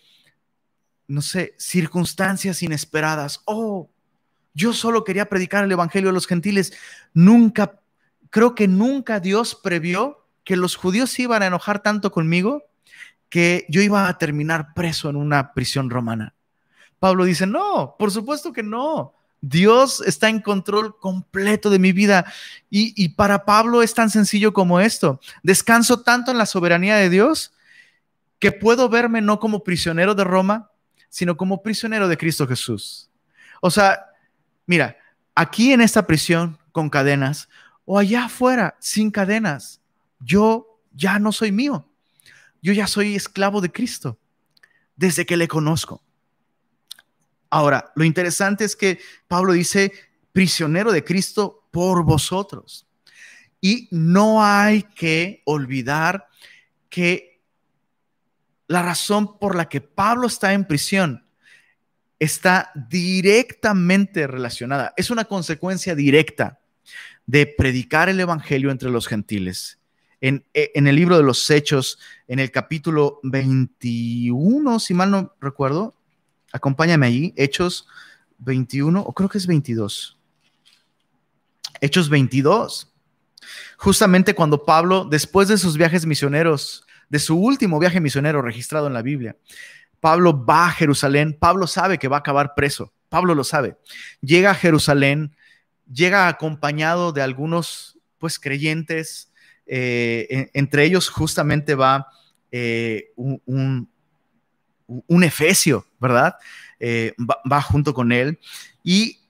no 1.07 1.23
sé, 1.23 1.55
circunstancias 1.59 2.63
inesperadas. 2.63 3.43
Oh, 3.45 3.91
yo 4.55 4.73
solo 4.73 5.05
quería 5.05 5.29
predicar 5.29 5.65
el 5.65 5.73
Evangelio 5.73 6.11
a 6.11 6.13
los 6.13 6.27
gentiles. 6.27 6.73
Nunca, 7.15 7.81
creo 8.31 8.55
que 8.55 8.69
nunca 8.69 9.21
Dios 9.21 9.55
previó 9.55 10.27
que 10.45 10.57
los 10.57 10.77
judíos 10.77 11.19
iban 11.19 11.43
a 11.43 11.47
enojar 11.47 11.83
tanto 11.83 12.11
conmigo 12.11 12.65
que 13.33 13.65
yo 13.71 13.81
iba 13.81 14.09
a 14.09 14.19
terminar 14.19 14.75
preso 14.75 15.09
en 15.09 15.17
una 15.17 15.55
prisión 15.55 15.89
romana. 15.89 16.35
Pablo 16.99 17.25
dice, 17.25 17.47
no, 17.47 17.97
por 17.99 18.11
supuesto 18.11 18.53
que 18.53 18.62
no. 18.62 19.15
Dios 19.41 20.03
está 20.07 20.29
en 20.29 20.43
control 20.43 20.99
completo 20.99 21.71
de 21.71 21.79
mi 21.79 21.93
vida. 21.93 22.31
Y, 22.69 23.09
para 23.15 23.47
Pablo 23.47 23.81
es 23.81 23.95
tan 23.95 24.11
sencillo 24.11 24.53
como 24.53 24.81
esto. 24.81 25.19
Descanso 25.43 26.03
tanto 26.03 26.31
en 26.31 26.37
la 26.37 26.45
soberanía 26.45 26.97
de 26.97 27.09
Dios 27.09 27.55
que 28.39 28.53
puedo 28.53 28.91
verme 28.91 29.23
no 29.23 29.41
como 29.41 29.65
prisionero 29.65 30.15
de 30.15 30.25
Roma, 30.25 30.71
sino 31.09 31.39
como 31.39 31.62
prisionero 31.62 32.09
de 32.09 32.19
Cristo 32.19 32.47
Jesús. 32.47 33.09
O 33.62 33.71
sea, 33.71 34.11
mira, 34.67 34.99
aquí 35.35 35.73
en 35.73 35.81
esta 35.81 36.07
prisión 36.07 36.59
con 36.71 36.91
cadenas 36.91 37.49
o 37.87 37.99
allá 37.99 38.27
afuera 38.27 38.77
sin 38.79 39.11
cadenas, 39.11 39.81
yo 40.21 40.83
ya 40.93 41.19
no 41.19 41.33
soy 41.33 41.51
mío. 41.51 41.89
Yo 42.62 42.73
ya 42.73 42.87
soy 42.87 43.16
esclavo 43.16 43.61
de 43.61 43.73
Cristo 43.73 44.19
desde 44.95 45.26
que 45.26 45.37
le 45.37 45.49
conozco. 45.49 46.02
Ahora, 47.50 47.92
lo 47.97 48.04
interesante 48.04 48.64
es 48.64 48.76
que 48.76 49.00
Pablo 49.26 49.52
dice, 49.52 49.92
prisionero 50.33 50.92
de 50.92 51.04
Cristo 51.04 51.69
por 51.73 52.04
vosotros. 52.04 52.87
Y 53.61 53.88
no 53.90 54.45
hay 54.45 54.85
que 54.85 55.42
olvidar 55.45 56.28
que 56.88 57.42
la 58.69 58.83
razón 58.83 59.38
por 59.38 59.57
la 59.57 59.69
que 59.69 59.81
Pablo 59.81 60.28
está 60.28 60.52
en 60.52 60.66
prisión 60.66 61.26
está 62.19 62.71
directamente 62.88 64.28
relacionada, 64.28 64.95
es 64.97 65.11
una 65.11 65.25
consecuencia 65.25 65.97
directa 65.97 66.61
de 67.26 67.47
predicar 67.47 68.09
el 68.09 68.21
Evangelio 68.21 68.71
entre 68.71 68.90
los 68.90 69.09
gentiles 69.09 69.82
en, 70.23 70.47
en, 70.55 70.87
el 70.87 70.97
libro 70.97 71.19
de 71.19 71.23
los 71.23 71.50
Hechos, 71.50 71.99
en 72.29 72.38
el 72.38 72.50
capítulo 72.50 73.21
21, 73.25 74.79
si 74.79 74.95
mal 74.95 75.11
no 75.11 75.35
recuerdo. 75.41 75.95
Acompáñame 76.52 77.07
allí, 77.07 77.35
Hechos 77.37 77.87
21, 78.38 79.00
o 79.00 79.12
creo 79.12 79.29
que 79.29 79.38
es 79.38 79.47
22. 79.47 80.17
Hechos 81.81 82.09
22. 82.09 82.95
Justamente 83.76 84.35
cuando 84.35 84.64
Pablo, 84.64 85.05
después 85.05 85.49
de 85.49 85.59
sus 85.59 85.76
viajes 85.76 86.07
misioneros, 86.07 86.87
de 87.09 87.19
su 87.19 87.37
último 87.37 87.81
viaje 87.81 88.00
misionero 88.00 88.41
registrado 88.41 88.87
en 88.87 88.95
la 88.95 89.02
Biblia, 89.02 89.37
Pablo 89.99 90.45
va 90.45 90.67
a 90.67 90.71
Jerusalén. 90.71 91.37
Pablo 91.38 91.67
sabe 91.67 91.99
que 91.99 92.07
va 92.07 92.19
a 92.19 92.21
acabar 92.21 92.55
preso. 92.55 92.93
Pablo 93.09 93.35
lo 93.35 93.43
sabe. 93.43 93.76
Llega 94.21 94.52
a 94.52 94.55
Jerusalén, 94.55 95.35
llega 95.93 96.29
acompañado 96.29 97.12
de 97.12 97.23
algunos, 97.23 97.99
pues, 98.19 98.38
creyentes. 98.38 99.32
Eh, 99.66 100.50
entre 100.54 100.85
ellos 100.85 101.09
justamente 101.09 101.75
va 101.75 102.09
eh, 102.50 103.12
un, 103.16 103.88
un, 104.87 105.25
efesio, 105.25 105.87
¿verdad? 105.99 106.35
Eh, 106.81 107.14
va 107.50 107.62
junto 107.62 107.95
con 107.95 108.12
él. 108.12 108.38
Y 108.83 109.21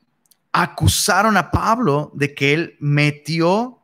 acusaron 0.52 1.36
a 1.36 1.50
Pablo 1.50 2.10
de 2.14 2.34
que 2.34 2.52
él 2.52 2.76
metió, 2.80 3.82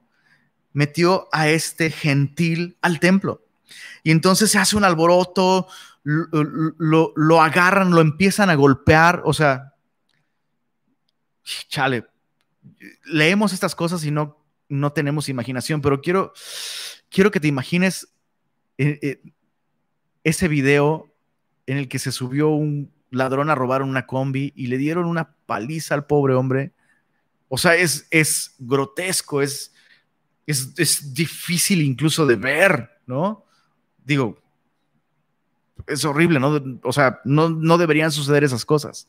metió 0.72 1.28
a 1.32 1.48
este 1.48 1.90
gentil 1.90 2.76
al 2.82 3.00
templo. 3.00 3.44
Y 4.02 4.10
entonces 4.10 4.50
se 4.50 4.58
hace 4.58 4.76
un 4.76 4.84
alboroto, 4.84 5.66
lo, 6.02 7.42
agarran, 7.42 7.90
lo 7.90 8.00
empiezan 8.00 8.50
a 8.50 8.54
golpear, 8.54 9.22
o 9.24 9.32
sea, 9.32 9.74
chale, 11.42 12.06
leemos 13.04 13.52
estas 13.52 13.74
cosas 13.74 14.04
y 14.04 14.10
no, 14.10 14.38
no 14.68 14.92
tenemos 14.92 15.28
imaginación, 15.28 15.80
pero 15.80 16.00
quiero, 16.00 16.32
quiero 17.08 17.30
que 17.30 17.40
te 17.40 17.48
imagines 17.48 18.08
eh, 18.76 18.98
eh, 19.02 19.22
ese 20.24 20.48
video 20.48 21.12
en 21.66 21.78
el 21.78 21.88
que 21.88 21.98
se 21.98 22.12
subió 22.12 22.48
un 22.48 22.92
ladrón 23.10 23.50
a 23.50 23.54
robar 23.54 23.82
una 23.82 24.06
combi 24.06 24.52
y 24.54 24.66
le 24.66 24.78
dieron 24.78 25.06
una 25.06 25.34
paliza 25.46 25.94
al 25.94 26.06
pobre 26.06 26.34
hombre. 26.34 26.72
O 27.48 27.58
sea, 27.58 27.74
es, 27.74 28.06
es 28.10 28.54
grotesco, 28.58 29.40
es, 29.42 29.72
es, 30.46 31.14
difícil 31.14 31.82
incluso 31.82 32.26
de 32.26 32.36
ver, 32.36 32.90
¿no? 33.06 33.44
Digo, 34.04 34.42
es 35.86 36.04
horrible, 36.04 36.40
¿no? 36.40 36.62
O 36.82 36.92
sea, 36.92 37.20
no, 37.24 37.48
no 37.48 37.78
deberían 37.78 38.12
suceder 38.12 38.44
esas 38.44 38.64
cosas. 38.64 39.08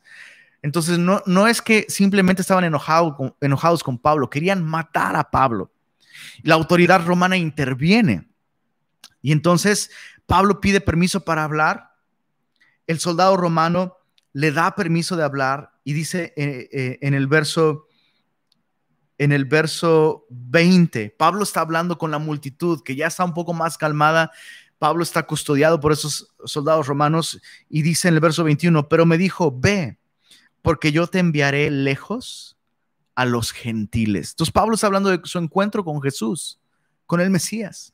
Entonces, 0.61 0.99
no, 0.99 1.21
no 1.25 1.47
es 1.47 1.61
que 1.61 1.85
simplemente 1.87 2.41
estaban 2.41 2.63
enojados 2.63 3.83
con, 3.83 3.97
Pablo, 3.97 4.29
querían 4.29 4.63
matar 4.63 5.15
a 5.15 5.29
Pablo. 5.29 5.71
La 6.43 6.55
autoridad 6.55 7.05
romana 7.05 7.37
interviene. 7.37 8.27
Y 9.21 9.31
entonces 9.31 9.91
Pablo 10.25 10.59
pide 10.61 10.81
permiso 10.81 11.21
para 11.23 11.43
hablar. 11.43 11.91
El 12.87 12.99
soldado 12.99 13.37
romano 13.37 13.97
le 14.33 14.51
da 14.51 14.75
permiso 14.75 15.15
de 15.15 15.23
hablar 15.23 15.71
y 15.83 15.93
dice 15.93 16.33
eh, 16.35 16.69
eh, 16.71 16.97
en 17.01 17.13
el 17.13 17.27
verso 17.27 17.87
en 19.17 19.33
el 19.33 19.43
verso 19.43 20.25
20, 20.29 21.13
Pablo 21.17 21.43
está 21.43 21.59
hablando 21.59 21.97
con 21.97 22.09
la 22.09 22.19
multitud 22.19 22.81
que 22.83 22.95
ya 22.95 23.07
está 23.07 23.25
un 23.25 23.33
poco 23.33 23.53
más 23.53 23.77
calmada. 23.77 24.31
Pablo 24.77 25.03
está 25.03 25.23
custodiado 25.27 25.81
por 25.81 25.91
esos 25.91 26.33
soldados 26.45 26.87
romanos 26.87 27.41
y 27.67 27.81
dice 27.81 28.07
en 28.07 28.13
el 28.13 28.21
verso 28.21 28.45
21, 28.45 28.87
pero 28.87 29.05
me 29.05 29.17
dijo, 29.17 29.53
ve, 29.53 29.99
porque 30.61 30.91
yo 30.91 31.07
te 31.07 31.19
enviaré 31.19 31.69
lejos 31.69 32.57
a 33.15 33.25
los 33.25 33.51
gentiles. 33.51 34.31
Entonces 34.31 34.51
Pablo 34.53 34.75
está 34.75 34.87
hablando 34.87 35.09
de 35.09 35.19
su 35.23 35.39
encuentro 35.39 35.83
con 35.83 36.01
Jesús, 36.01 36.59
con 37.05 37.21
el 37.21 37.29
Mesías. 37.29 37.93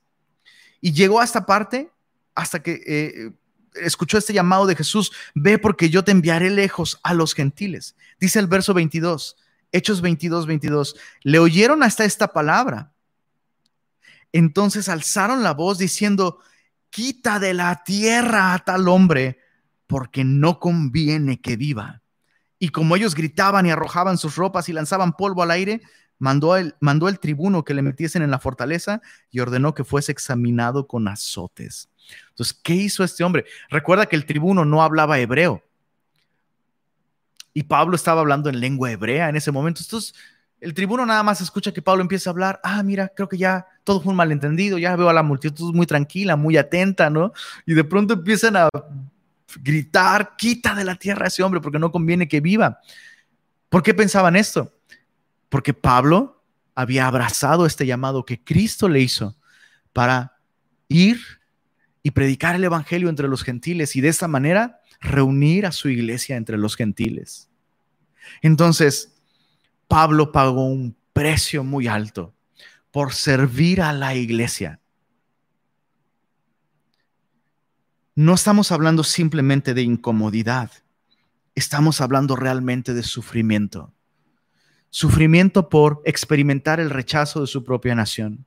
Y 0.81 0.93
llegó 0.93 1.19
a 1.19 1.23
esta 1.23 1.45
parte 1.45 1.91
hasta 2.35 2.61
que 2.61 2.81
eh, 2.85 3.31
escuchó 3.75 4.17
este 4.17 4.33
llamado 4.33 4.65
de 4.65 4.75
Jesús, 4.75 5.11
ve 5.33 5.57
porque 5.57 5.89
yo 5.89 6.03
te 6.03 6.11
enviaré 6.11 6.49
lejos 6.49 6.99
a 7.03 7.13
los 7.13 7.33
gentiles. 7.33 7.95
Dice 8.19 8.39
el 8.39 8.47
verso 8.47 8.73
22, 8.73 9.37
Hechos 9.71 10.01
22, 10.01 10.45
22, 10.45 10.95
le 11.23 11.39
oyeron 11.39 11.83
hasta 11.83 12.05
esta 12.05 12.33
palabra. 12.33 12.93
Entonces 14.31 14.89
alzaron 14.89 15.43
la 15.43 15.53
voz 15.53 15.77
diciendo, 15.77 16.39
quita 16.89 17.39
de 17.39 17.53
la 17.53 17.83
tierra 17.83 18.53
a 18.53 18.59
tal 18.59 18.87
hombre, 18.87 19.39
porque 19.87 20.23
no 20.23 20.59
conviene 20.59 21.41
que 21.41 21.55
viva. 21.57 22.01
Y 22.65 22.69
como 22.69 22.95
ellos 22.95 23.13
gritaban 23.13 23.67
y 23.67 23.69
arrojaban 23.69 24.17
sus 24.17 24.37
ropas 24.37 24.69
y 24.69 24.73
lanzaban 24.73 25.13
polvo 25.13 25.43
al 25.43 25.51
aire, 25.51 25.83
mandó 26.17 26.57
el, 26.57 26.73
mandó 26.79 27.13
tribuno 27.13 27.63
que 27.63 27.75
le 27.75 27.83
metiesen 27.83 28.23
en 28.23 28.31
la 28.31 28.39
fortaleza 28.39 29.03
y 29.29 29.39
ordenó 29.39 29.75
que 29.75 29.83
fuese 29.83 30.11
examinado 30.11 30.87
con 30.87 31.07
azotes. 31.07 31.89
Entonces, 32.29 32.59
¿qué 32.63 32.73
hizo 32.73 33.03
este 33.03 33.23
hombre? 33.23 33.45
Recuerda 33.69 34.07
que 34.07 34.15
el 34.15 34.25
tribuno 34.25 34.65
no 34.65 34.81
hablaba 34.81 35.19
hebreo. 35.19 35.61
Y 37.53 37.61
Pablo 37.61 37.95
estaba 37.95 38.21
hablando 38.21 38.49
en 38.49 38.59
lengua 38.59 38.91
hebrea 38.91 39.29
en 39.29 39.35
ese 39.35 39.51
momento. 39.51 39.81
Entonces, 39.83 40.15
el 40.59 40.73
tribuno 40.73 41.05
nada 41.05 41.21
más 41.21 41.41
escucha 41.41 41.71
que 41.71 41.83
Pablo 41.83 42.01
empieza 42.01 42.31
a 42.31 42.33
hablar. 42.33 42.59
Ah, 42.63 42.81
mira, 42.81 43.11
creo 43.15 43.29
que 43.29 43.37
ya 43.37 43.67
todo 43.83 44.01
fue 44.01 44.09
un 44.09 44.17
malentendido. 44.17 44.79
Ya 44.79 44.95
veo 44.95 45.07
a 45.09 45.13
la 45.13 45.21
multitud 45.21 45.71
muy 45.71 45.85
tranquila, 45.85 46.35
muy 46.35 46.57
atenta, 46.57 47.11
¿no? 47.11 47.31
Y 47.67 47.75
de 47.75 47.83
pronto 47.83 48.15
empiezan 48.15 48.55
a 48.55 48.69
gritar, 49.61 50.35
quita 50.37 50.75
de 50.75 50.83
la 50.83 50.95
tierra 50.95 51.25
a 51.25 51.27
ese 51.27 51.43
hombre 51.43 51.61
porque 51.61 51.79
no 51.79 51.91
conviene 51.91 52.27
que 52.27 52.41
viva. 52.41 52.79
¿Por 53.69 53.83
qué 53.83 53.93
pensaban 53.93 54.35
esto? 54.35 54.73
Porque 55.49 55.73
Pablo 55.73 56.43
había 56.75 57.07
abrazado 57.07 57.65
este 57.65 57.85
llamado 57.85 58.25
que 58.25 58.43
Cristo 58.43 58.89
le 58.89 59.01
hizo 59.01 59.35
para 59.93 60.37
ir 60.87 61.19
y 62.03 62.11
predicar 62.11 62.55
el 62.55 62.63
Evangelio 62.63 63.09
entre 63.09 63.27
los 63.27 63.43
gentiles 63.43 63.95
y 63.95 64.01
de 64.01 64.09
esta 64.09 64.27
manera 64.27 64.81
reunir 64.99 65.65
a 65.65 65.71
su 65.71 65.89
iglesia 65.89 66.35
entre 66.35 66.57
los 66.57 66.75
gentiles. 66.75 67.49
Entonces, 68.41 69.15
Pablo 69.87 70.31
pagó 70.31 70.65
un 70.65 70.95
precio 71.13 71.63
muy 71.63 71.87
alto 71.87 72.33
por 72.91 73.13
servir 73.13 73.81
a 73.81 73.93
la 73.93 74.15
iglesia. 74.15 74.79
No 78.15 78.33
estamos 78.33 78.71
hablando 78.71 79.03
simplemente 79.03 79.73
de 79.73 79.83
incomodidad, 79.83 80.71
estamos 81.53 82.01
hablando 82.01 82.35
realmente 82.35 82.93
de 82.93 83.03
sufrimiento. 83.03 83.93
Sufrimiento 84.89 85.67
por 85.67 86.01
experimentar 86.05 86.79
el 86.79 86.89
rechazo 86.89 87.41
de 87.41 87.47
su 87.47 87.63
propia 87.63 87.93
nación. 87.93 88.45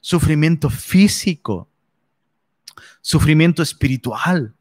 Sufrimiento 0.00 0.70
físico 0.70 1.68
sufrimiento 3.00 3.62
espiritual. 3.62 4.54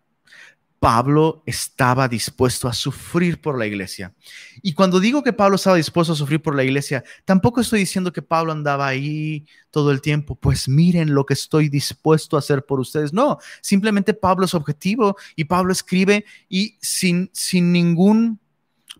Pablo 0.79 1.41
estaba 1.47 2.07
dispuesto 2.07 2.67
a 2.67 2.73
sufrir 2.73 3.41
por 3.41 3.57
la 3.57 3.65
iglesia. 3.65 4.13
Y 4.61 4.73
cuando 4.73 4.99
digo 4.99 5.23
que 5.23 5.33
Pablo 5.33 5.55
estaba 5.55 5.75
dispuesto 5.75 6.13
a 6.13 6.15
sufrir 6.15 6.41
por 6.41 6.55
la 6.55 6.63
iglesia, 6.63 7.03
tampoco 7.25 7.61
estoy 7.61 7.79
diciendo 7.79 8.13
que 8.13 8.21
Pablo 8.21 8.51
andaba 8.51 8.85
ahí 8.85 9.47
todo 9.71 9.91
el 9.91 10.01
tiempo, 10.01 10.35
pues 10.35 10.67
miren 10.69 11.15
lo 11.15 11.25
que 11.25 11.33
estoy 11.33 11.69
dispuesto 11.69 12.35
a 12.35 12.39
hacer 12.39 12.63
por 12.63 12.79
ustedes. 12.79 13.11
No, 13.11 13.39
simplemente 13.61 14.13
Pablo 14.13 14.45
es 14.45 14.53
objetivo 14.53 15.17
y 15.35 15.45
Pablo 15.45 15.71
escribe 15.71 16.25
y 16.47 16.77
sin, 16.81 17.29
sin 17.33 17.71
ningún... 17.71 18.39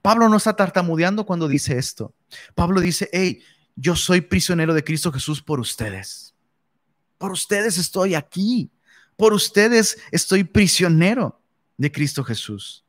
Pablo 0.02 0.30
no 0.30 0.38
está 0.38 0.56
tartamudeando 0.56 1.26
cuando 1.26 1.48
dice 1.48 1.78
esto. 1.78 2.14
Pablo 2.56 2.82
dice, 2.82 3.10
hey, 3.12 3.42
yo 3.76 3.96
soy 3.96 4.22
prisionero 4.22 4.74
de 4.74 4.84
Cristo 4.84 5.12
Jesús 5.12 5.44
por 5.44 5.60
ustedes. 5.60 6.34
Por 7.20 7.32
ustedes 7.32 7.78
estoy 7.78 8.16
aquí. 8.16 8.72
Por 9.16 9.34
ustedes 9.34 9.98
estoy 10.12 10.44
prisionero 10.44 11.37
de 11.78 11.92
Cristo 11.92 12.24
Jesús. 12.24 12.84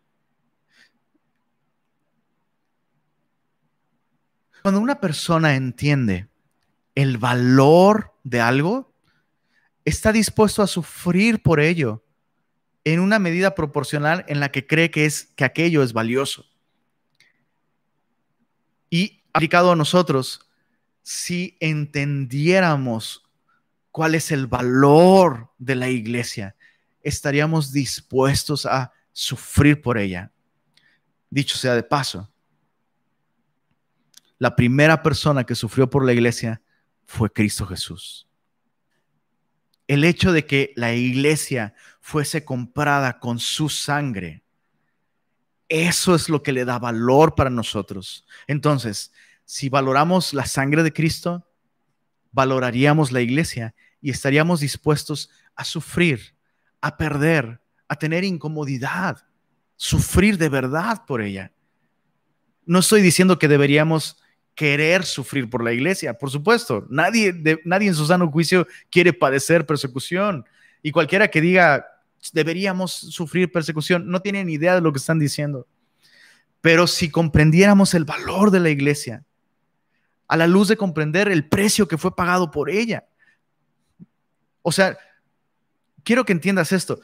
Cuando 4.62 4.80
una 4.80 5.00
persona 5.00 5.54
entiende 5.54 6.28
el 6.94 7.16
valor 7.18 8.14
de 8.24 8.40
algo, 8.40 8.92
está 9.84 10.12
dispuesto 10.12 10.62
a 10.62 10.66
sufrir 10.66 11.42
por 11.42 11.60
ello 11.60 12.04
en 12.84 13.00
una 13.00 13.18
medida 13.18 13.54
proporcional 13.54 14.24
en 14.28 14.40
la 14.40 14.50
que 14.50 14.66
cree 14.66 14.90
que 14.90 15.04
es 15.04 15.26
que 15.36 15.44
aquello 15.44 15.82
es 15.82 15.92
valioso. 15.92 16.46
Y 18.90 19.22
aplicado 19.32 19.72
a 19.72 19.76
nosotros, 19.76 20.48
si 21.02 21.56
entendiéramos 21.60 23.30
cuál 23.90 24.14
es 24.14 24.30
el 24.30 24.46
valor 24.46 25.52
de 25.58 25.74
la 25.74 25.88
iglesia, 25.88 26.56
estaríamos 27.08 27.72
dispuestos 27.72 28.66
a 28.66 28.92
sufrir 29.12 29.80
por 29.80 29.98
ella. 29.98 30.32
Dicho 31.30 31.56
sea 31.58 31.74
de 31.74 31.82
paso, 31.82 32.32
la 34.38 34.54
primera 34.54 35.02
persona 35.02 35.44
que 35.44 35.54
sufrió 35.54 35.90
por 35.90 36.04
la 36.04 36.12
iglesia 36.12 36.62
fue 37.04 37.30
Cristo 37.32 37.66
Jesús. 37.66 38.28
El 39.88 40.04
hecho 40.04 40.32
de 40.32 40.46
que 40.46 40.72
la 40.76 40.94
iglesia 40.94 41.74
fuese 42.00 42.44
comprada 42.44 43.18
con 43.18 43.38
su 43.38 43.68
sangre, 43.68 44.44
eso 45.68 46.14
es 46.14 46.28
lo 46.28 46.42
que 46.42 46.52
le 46.52 46.64
da 46.64 46.78
valor 46.78 47.34
para 47.34 47.50
nosotros. 47.50 48.24
Entonces, 48.46 49.12
si 49.44 49.68
valoramos 49.68 50.34
la 50.34 50.46
sangre 50.46 50.82
de 50.82 50.92
Cristo, 50.92 51.46
valoraríamos 52.32 53.12
la 53.12 53.20
iglesia 53.20 53.74
y 54.00 54.10
estaríamos 54.10 54.60
dispuestos 54.60 55.30
a 55.56 55.64
sufrir, 55.64 56.36
a 56.80 56.96
perder, 56.96 57.60
a 57.88 57.96
tener 57.96 58.24
incomodidad, 58.24 59.24
sufrir 59.76 60.38
de 60.38 60.48
verdad 60.48 61.04
por 61.06 61.22
ella. 61.22 61.52
No 62.66 62.80
estoy 62.80 63.00
diciendo 63.00 63.38
que 63.38 63.48
deberíamos 63.48 64.20
querer 64.54 65.04
sufrir 65.04 65.48
por 65.48 65.62
la 65.62 65.72
iglesia, 65.72 66.18
por 66.18 66.30
supuesto. 66.30 66.86
Nadie, 66.90 67.32
nadie 67.64 67.88
en 67.88 67.94
su 67.94 68.06
sano 68.06 68.30
juicio 68.30 68.66
quiere 68.90 69.12
padecer 69.12 69.64
persecución. 69.64 70.44
Y 70.82 70.90
cualquiera 70.90 71.28
que 71.28 71.40
diga, 71.40 71.86
deberíamos 72.32 72.92
sufrir 72.92 73.50
persecución, 73.50 74.08
no 74.08 74.20
tiene 74.20 74.44
ni 74.44 74.54
idea 74.54 74.74
de 74.74 74.80
lo 74.80 74.92
que 74.92 74.98
están 74.98 75.18
diciendo. 75.18 75.66
Pero 76.60 76.86
si 76.86 77.10
comprendiéramos 77.10 77.94
el 77.94 78.04
valor 78.04 78.50
de 78.50 78.60
la 78.60 78.70
iglesia, 78.70 79.24
a 80.26 80.36
la 80.36 80.46
luz 80.46 80.68
de 80.68 80.76
comprender 80.76 81.28
el 81.28 81.48
precio 81.48 81.88
que 81.88 81.96
fue 81.96 82.14
pagado 82.14 82.50
por 82.50 82.68
ella. 82.68 83.08
O 84.62 84.70
sea, 84.70 84.98
quiero 86.08 86.24
que 86.24 86.32
entiendas 86.32 86.72
esto. 86.72 87.02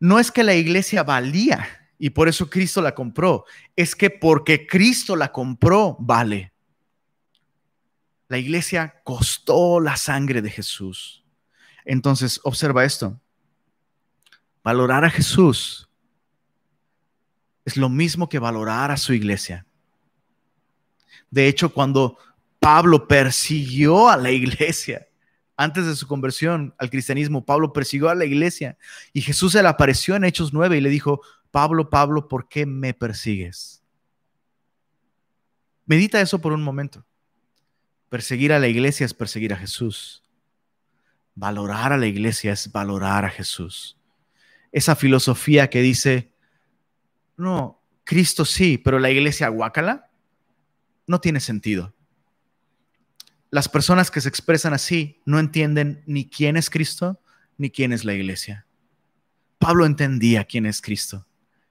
No 0.00 0.18
es 0.18 0.30
que 0.30 0.42
la 0.42 0.54
iglesia 0.54 1.02
valía 1.02 1.68
y 1.98 2.08
por 2.08 2.26
eso 2.26 2.48
Cristo 2.48 2.80
la 2.80 2.94
compró, 2.94 3.44
es 3.76 3.94
que 3.94 4.08
porque 4.08 4.66
Cristo 4.66 5.16
la 5.16 5.30
compró, 5.30 5.94
vale. 6.00 6.54
La 8.28 8.38
iglesia 8.38 9.02
costó 9.04 9.80
la 9.80 9.98
sangre 9.98 10.40
de 10.40 10.48
Jesús. 10.48 11.26
Entonces, 11.84 12.40
observa 12.42 12.86
esto. 12.86 13.20
Valorar 14.64 15.04
a 15.04 15.10
Jesús 15.10 15.90
es 17.66 17.76
lo 17.76 17.90
mismo 17.90 18.30
que 18.30 18.38
valorar 18.38 18.90
a 18.90 18.96
su 18.96 19.12
iglesia. 19.12 19.66
De 21.30 21.48
hecho, 21.48 21.74
cuando 21.74 22.16
Pablo 22.58 23.06
persiguió 23.06 24.08
a 24.08 24.16
la 24.16 24.30
iglesia, 24.30 25.07
antes 25.58 25.86
de 25.86 25.96
su 25.96 26.06
conversión 26.06 26.72
al 26.78 26.88
cristianismo, 26.88 27.44
Pablo 27.44 27.72
persiguió 27.72 28.08
a 28.08 28.14
la 28.14 28.24
iglesia 28.24 28.78
y 29.12 29.22
Jesús 29.22 29.52
se 29.52 29.62
le 29.62 29.68
apareció 29.68 30.14
en 30.14 30.22
Hechos 30.22 30.52
9 30.52 30.78
y 30.78 30.80
le 30.80 30.88
dijo, 30.88 31.20
Pablo, 31.50 31.90
Pablo, 31.90 32.28
¿por 32.28 32.48
qué 32.48 32.64
me 32.64 32.94
persigues? 32.94 33.82
Medita 35.84 36.20
eso 36.20 36.40
por 36.40 36.52
un 36.52 36.62
momento. 36.62 37.04
Perseguir 38.08 38.52
a 38.52 38.60
la 38.60 38.68
iglesia 38.68 39.04
es 39.04 39.12
perseguir 39.12 39.52
a 39.52 39.56
Jesús. 39.56 40.22
Valorar 41.34 41.92
a 41.92 41.98
la 41.98 42.06
iglesia 42.06 42.52
es 42.52 42.70
valorar 42.70 43.24
a 43.24 43.30
Jesús. 43.30 43.98
Esa 44.70 44.94
filosofía 44.94 45.68
que 45.68 45.82
dice, 45.82 46.30
no, 47.36 47.82
Cristo 48.04 48.44
sí, 48.44 48.78
pero 48.78 49.00
la 49.00 49.10
iglesia 49.10 49.48
guácala, 49.48 50.08
no 51.08 51.20
tiene 51.20 51.40
sentido 51.40 51.97
las 53.50 53.68
personas 53.68 54.10
que 54.10 54.20
se 54.20 54.28
expresan 54.28 54.74
así 54.74 55.20
no 55.24 55.38
entienden 55.38 56.02
ni 56.06 56.28
quién 56.28 56.56
es 56.56 56.70
Cristo 56.70 57.20
ni 57.56 57.70
quién 57.70 57.92
es 57.92 58.04
la 58.04 58.14
iglesia. 58.14 58.66
Pablo 59.58 59.86
entendía 59.86 60.44
quién 60.44 60.66
es 60.66 60.80
Cristo 60.80 61.26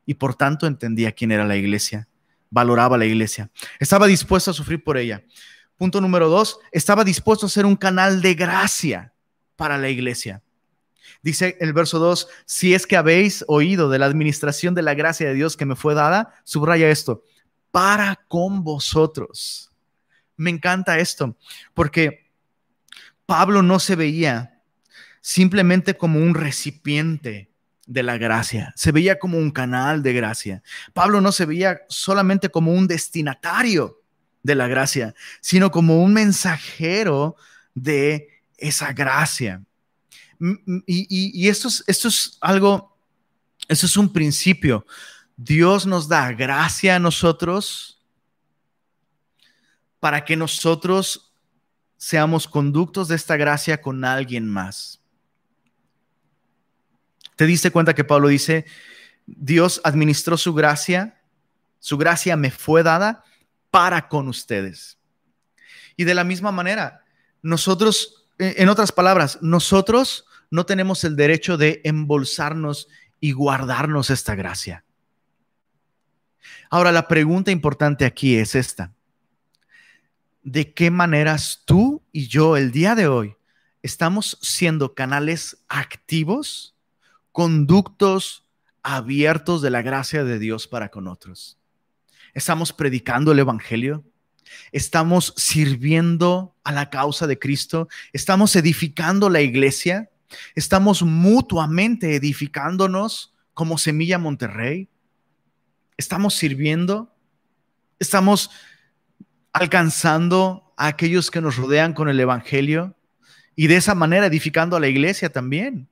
y 0.06 0.16
por 0.16 0.36
tanto 0.36 0.68
entendía 0.68 1.12
quién 1.12 1.32
era 1.32 1.46
la 1.46 1.56
iglesia, 1.56 2.08
valoraba 2.50 2.98
la 2.98 3.06
iglesia, 3.06 3.50
estaba 3.80 4.08
dispuesto 4.08 4.52
a 4.52 4.54
sufrir 4.54 4.84
por 4.84 4.98
ella. 4.98 5.24
Punto 5.78 6.02
número 6.02 6.28
dos, 6.28 6.60
estaba 6.72 7.04
dispuesto 7.04 7.46
a 7.46 7.50
ser 7.50 7.66
un 7.66 7.76
canal 7.76 8.22
de 8.22 8.34
gracia 8.34 9.13
para 9.56 9.78
la 9.78 9.90
iglesia. 9.90 10.42
Dice 11.22 11.58
el 11.60 11.74
verso 11.74 12.00
2, 12.00 12.28
si 12.46 12.74
es 12.74 12.86
que 12.86 12.98
habéis 12.98 13.44
oído 13.48 13.90
de 13.90 14.00
la 14.00 14.06
administración 14.06 14.76
de 14.76 14.82
la 14.82 14.94
gracia 14.94 15.28
de 15.28 15.34
Dios 15.34 15.56
que 15.56 15.66
me 15.66 15.76
fue 15.76 15.94
dada, 15.94 16.34
subraya 16.44 16.90
esto, 16.90 17.24
para 17.72 18.16
con 18.28 18.63
vosotros 18.63 19.67
me 20.38 20.52
encanta 20.52 21.00
esto, 21.00 21.36
porque 21.73 22.32
Pablo 23.26 23.62
no 23.62 23.80
se 23.80 23.95
veía 23.95 24.62
simplemente 25.21 25.97
como 25.97 26.19
un 26.19 26.36
recipiente 26.36 27.52
de 27.86 28.04
la 28.04 28.17
gracia, 28.17 28.73
se 28.76 28.91
veía 28.91 29.17
como 29.19 29.38
un 29.38 29.52
canal 29.52 30.04
de 30.04 30.13
gracia. 30.13 30.63
Pablo 30.93 31.19
no 31.21 31.32
se 31.32 31.45
veía 31.45 31.82
solamente 31.89 32.50
como 32.50 32.71
un 32.73 32.88
destinatario 32.88 34.02
de 34.43 34.56
la 34.56 34.67
gracia, 34.67 35.13
sino 35.41 35.71
como 35.71 36.02
un 36.02 36.13
mensajero 36.13 37.36
de 37.73 38.30
esa 38.58 38.93
gracia. 38.93 39.63
Y, 40.86 41.47
esto, 41.47 41.67
es, 41.67 41.84
esto 41.88 42.08
es 42.10 42.38
algo, 42.41 42.97
esto 43.67 43.86
es 43.86 43.97
un 43.97 44.13
principio. 44.13 44.86
Dios 45.36 45.86
nos 45.86 46.08
da 46.08 46.32
gracia 46.32 46.95
a 46.95 47.00
nosotros 47.00 47.97
para 50.00 50.26
que 50.26 50.36
nosotros 50.36 51.34
seamos 51.98 52.48
conductos 52.48 53.08
de 53.08 53.16
esta 53.16 53.36
gracia 53.36 53.82
con 53.82 54.06
alguien 54.06 54.48
más. 54.48 55.02
¿Te 57.36 57.46
diste 57.46 57.72
cuenta 57.72 57.96
que 57.96 58.04
Pablo 58.04 58.28
dice, 58.28 58.66
Dios 59.26 59.82
administró 59.84 60.38
su 60.38 60.54
gracia, 60.54 61.22
su 61.80 61.98
gracia 61.98 62.36
me 62.36 62.52
fue 62.52 62.84
dada 62.84 63.24
para 63.72 64.08
con 64.08 64.28
ustedes? 64.28 65.00
Y 65.96 66.04
de 66.04 66.14
la 66.14 66.24
misma 66.24 66.52
manera, 66.52 67.04
nosotros, 67.42 68.28
en 68.38 68.70
otras 68.70 68.92
palabras, 68.92 69.40
nosotros 69.42 70.26
no 70.50 70.66
tenemos 70.66 71.04
el 71.04 71.16
derecho 71.16 71.58
de 71.58 71.82
embolsarnos 71.84 72.88
y 73.20 73.32
guardarnos 73.32 74.12
esta 74.12 74.36
gracia. 74.36 74.84
Ahora, 76.70 76.92
la 76.92 77.08
pregunta 77.08 77.52
importante 77.52 78.06
aquí 78.06 78.36
es 78.36 78.54
esta 78.56 78.97
de 80.48 80.74
qué 80.74 80.92
maneras 80.92 81.64
tú 81.66 82.02
y 82.14 82.30
yo 82.30 82.56
el 82.56 82.72
día 82.72 82.96
de 82.96 83.10
hoy 83.10 83.36
estamos 83.84 84.38
siendo 84.42 84.96
canales 84.96 85.58
activos, 85.68 86.74
conductos 87.34 88.46
abiertos 88.82 89.62
de 89.62 89.72
la 89.72 89.82
gracia 89.82 90.24
de 90.24 90.40
Dios 90.40 90.66
para 90.66 90.88
con 90.88 91.10
otros. 91.10 91.58
Estamos 92.34 92.72
predicando 92.72 93.34
el 93.34 93.40
Evangelio, 93.40 94.06
estamos 94.72 95.34
sirviendo 95.36 96.56
a 96.64 96.72
la 96.72 96.90
causa 96.90 97.28
de 97.28 97.38
Cristo, 97.38 97.90
estamos 98.14 98.56
edificando 98.56 99.30
la 99.30 99.42
iglesia, 99.42 100.10
estamos 100.56 101.04
mutuamente 101.04 102.16
edificándonos 102.16 103.34
como 103.54 103.78
Semilla 103.78 104.18
Monterrey, 104.18 104.88
estamos 105.98 106.36
sirviendo, 106.36 107.14
estamos 108.00 108.50
alcanzando 109.58 110.74
a 110.78 110.88
aquellos 110.88 111.32
que 111.32 111.41
nos 111.41 111.58
rodean 111.58 111.93
con 111.93 112.10
el 112.10 112.20
Evangelio 112.20 112.96
y 113.56 113.67
de 113.67 113.78
esa 113.78 113.96
manera 113.96 114.28
edificando 114.28 114.76
a 114.76 114.80
la 114.80 114.88
iglesia 114.88 115.30
también. 115.30 115.89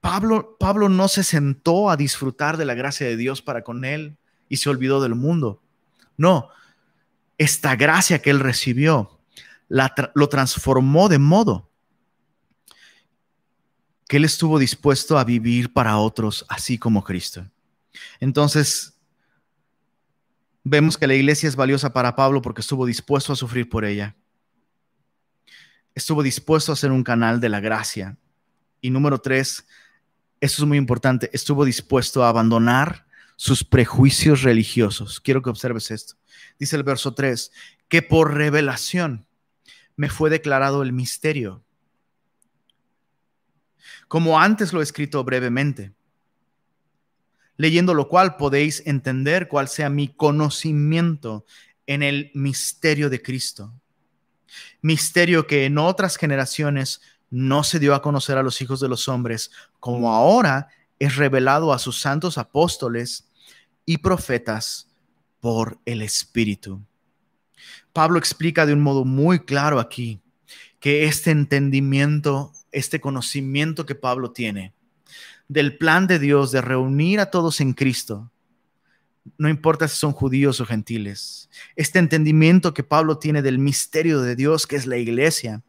Pablo, 0.00 0.56
Pablo 0.58 0.88
no 0.88 1.08
se 1.08 1.24
sentó 1.24 1.90
a 1.90 1.96
disfrutar 1.96 2.56
de 2.56 2.64
la 2.64 2.74
gracia 2.74 3.06
de 3.06 3.16
Dios 3.16 3.42
para 3.42 3.62
con 3.62 3.84
él 3.84 4.16
y 4.48 4.58
se 4.58 4.68
olvidó 4.68 5.02
del 5.02 5.14
mundo. 5.14 5.62
No, 6.16 6.50
esta 7.38 7.74
gracia 7.74 8.20
que 8.20 8.30
él 8.30 8.40
recibió 8.40 9.18
lo 9.68 10.28
transformó 10.28 11.08
de 11.08 11.18
modo 11.18 11.70
que 14.08 14.18
él 14.18 14.24
estuvo 14.24 14.58
dispuesto 14.58 15.18
a 15.18 15.24
vivir 15.24 15.72
para 15.72 15.96
otros 15.96 16.44
así 16.48 16.78
como 16.78 17.02
Cristo. 17.02 17.48
Entonces, 18.20 18.93
Vemos 20.64 20.96
que 20.96 21.06
la 21.06 21.14
iglesia 21.14 21.48
es 21.48 21.56
valiosa 21.56 21.92
para 21.92 22.16
Pablo 22.16 22.40
porque 22.40 22.62
estuvo 22.62 22.86
dispuesto 22.86 23.32
a 23.32 23.36
sufrir 23.36 23.68
por 23.68 23.84
ella. 23.84 24.16
Estuvo 25.94 26.22
dispuesto 26.22 26.72
a 26.72 26.76
ser 26.76 26.90
un 26.90 27.04
canal 27.04 27.38
de 27.38 27.50
la 27.50 27.60
gracia. 27.60 28.16
Y 28.80 28.88
número 28.88 29.20
tres, 29.20 29.66
esto 30.40 30.62
es 30.62 30.68
muy 30.68 30.78
importante, 30.78 31.30
estuvo 31.32 31.64
dispuesto 31.64 32.24
a 32.24 32.30
abandonar 32.30 33.06
sus 33.36 33.62
prejuicios 33.62 34.42
religiosos. 34.42 35.20
Quiero 35.20 35.42
que 35.42 35.50
observes 35.50 35.90
esto. 35.90 36.14
Dice 36.58 36.76
el 36.76 36.82
verso 36.82 37.14
3, 37.14 37.52
que 37.88 38.02
por 38.02 38.34
revelación 38.34 39.26
me 39.96 40.08
fue 40.08 40.30
declarado 40.30 40.82
el 40.82 40.92
misterio. 40.92 41.64
Como 44.08 44.40
antes 44.40 44.72
lo 44.72 44.80
he 44.80 44.84
escrito 44.84 45.22
brevemente 45.24 45.92
leyendo 47.56 47.94
lo 47.94 48.08
cual 48.08 48.36
podéis 48.36 48.82
entender 48.86 49.48
cuál 49.48 49.68
sea 49.68 49.88
mi 49.88 50.08
conocimiento 50.08 51.44
en 51.86 52.02
el 52.02 52.30
misterio 52.34 53.10
de 53.10 53.22
Cristo. 53.22 53.72
Misterio 54.80 55.46
que 55.46 55.64
en 55.64 55.78
otras 55.78 56.16
generaciones 56.16 57.00
no 57.30 57.64
se 57.64 57.78
dio 57.78 57.94
a 57.94 58.02
conocer 58.02 58.38
a 58.38 58.42
los 58.42 58.60
hijos 58.60 58.80
de 58.80 58.88
los 58.88 59.08
hombres, 59.08 59.50
como 59.80 60.12
ahora 60.12 60.68
es 60.98 61.16
revelado 61.16 61.72
a 61.72 61.78
sus 61.78 62.00
santos 62.00 62.38
apóstoles 62.38 63.30
y 63.84 63.98
profetas 63.98 64.88
por 65.40 65.78
el 65.84 66.02
Espíritu. 66.02 66.80
Pablo 67.92 68.18
explica 68.18 68.66
de 68.66 68.72
un 68.72 68.80
modo 68.80 69.04
muy 69.04 69.40
claro 69.40 69.78
aquí 69.78 70.20
que 70.80 71.04
este 71.04 71.30
entendimiento, 71.30 72.52
este 72.72 73.00
conocimiento 73.00 73.86
que 73.86 73.94
Pablo 73.94 74.32
tiene, 74.32 74.74
del 75.48 75.76
plan 75.76 76.06
de 76.06 76.18
Dios 76.18 76.52
de 76.52 76.60
reunir 76.60 77.20
a 77.20 77.30
todos 77.30 77.60
en 77.60 77.72
Cristo 77.72 78.30
no 79.38 79.48
importa 79.48 79.88
si 79.88 79.96
son 79.96 80.12
judíos 80.12 80.60
o 80.60 80.66
gentiles. 80.66 81.48
Este 81.76 81.98
entendimiento 81.98 82.74
que 82.74 82.84
Pablo 82.84 83.18
tiene 83.18 83.42
del 83.42 83.58
misterio 83.58 84.20
de 84.20 84.36
Dios, 84.36 84.66
que 84.66 84.76
es 84.76 84.86
la 84.86 84.98
iglesia, 84.98 85.62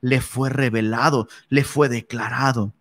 le 0.00 0.20
fue 0.20 0.50
revelado, 0.50 1.28
le 1.48 1.64
fue 1.64 1.88
declarado. 1.88 2.74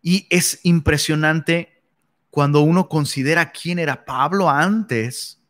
Y 0.00 0.26
es 0.30 0.60
impresionante 0.62 1.82
cuando 2.30 2.60
uno 2.60 2.88
considera 2.88 3.52
quién 3.52 3.78
era 3.78 4.04
Pablo 4.04 4.48
antes, 4.48 5.40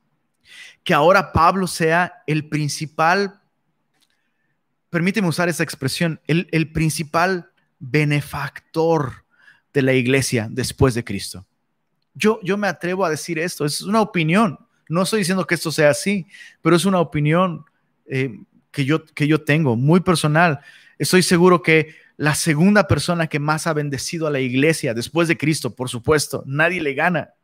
que 0.83 0.94
ahora 0.94 1.33
Pablo 1.33 1.66
sea 1.66 2.23
el 2.27 2.49
principal, 2.49 3.40
permíteme 4.90 5.29
usar 5.29 5.49
esa 5.49 5.62
expresión, 5.62 6.20
el, 6.27 6.49
el 6.53 6.73
principal 6.73 7.51
benefactor 7.90 9.25
de 9.73 9.83
la 9.83 9.92
iglesia 9.92 10.49
después 10.51 10.94
de 10.94 11.05
Cristo. 11.05 11.47
Yo, 12.14 12.38
yo 12.42 12.57
me 12.57 12.68
atrevo 12.68 13.05
a 13.05 13.11
decir 13.11 13.38
esto, 13.38 13.64
es 13.64 13.83
una 13.83 14.01
opinión, 14.01 14.59
no 14.88 15.03
estoy 15.03 15.20
diciendo 15.20 15.47
que 15.47 15.55
esto 15.55 15.73
sea 15.73 15.90
así, 15.90 16.27
pero 16.62 16.77
es 16.77 16.85
una 16.85 17.01
opinión 17.01 17.64
eh, 18.07 18.38
que, 18.70 18.85
yo, 18.85 19.05
que 19.05 19.27
yo 19.27 19.42
tengo, 19.42 19.77
muy 19.77 20.01
personal. 20.01 20.61
Estoy 20.99 21.23
seguro 21.23 21.62
que 21.62 21.94
la 22.16 22.35
segunda 22.35 22.87
persona 22.87 23.27
que 23.27 23.40
más 23.40 23.66
ha 23.66 23.73
bendecido 23.73 24.27
a 24.27 24.31
la 24.31 24.40
iglesia 24.40 24.94
después 24.94 25.27
de 25.27 25.37
Cristo, 25.37 25.75
por 25.75 25.88
supuesto, 25.88 26.44
nadie 26.47 26.81
le 26.81 26.94
gana. 26.94 27.35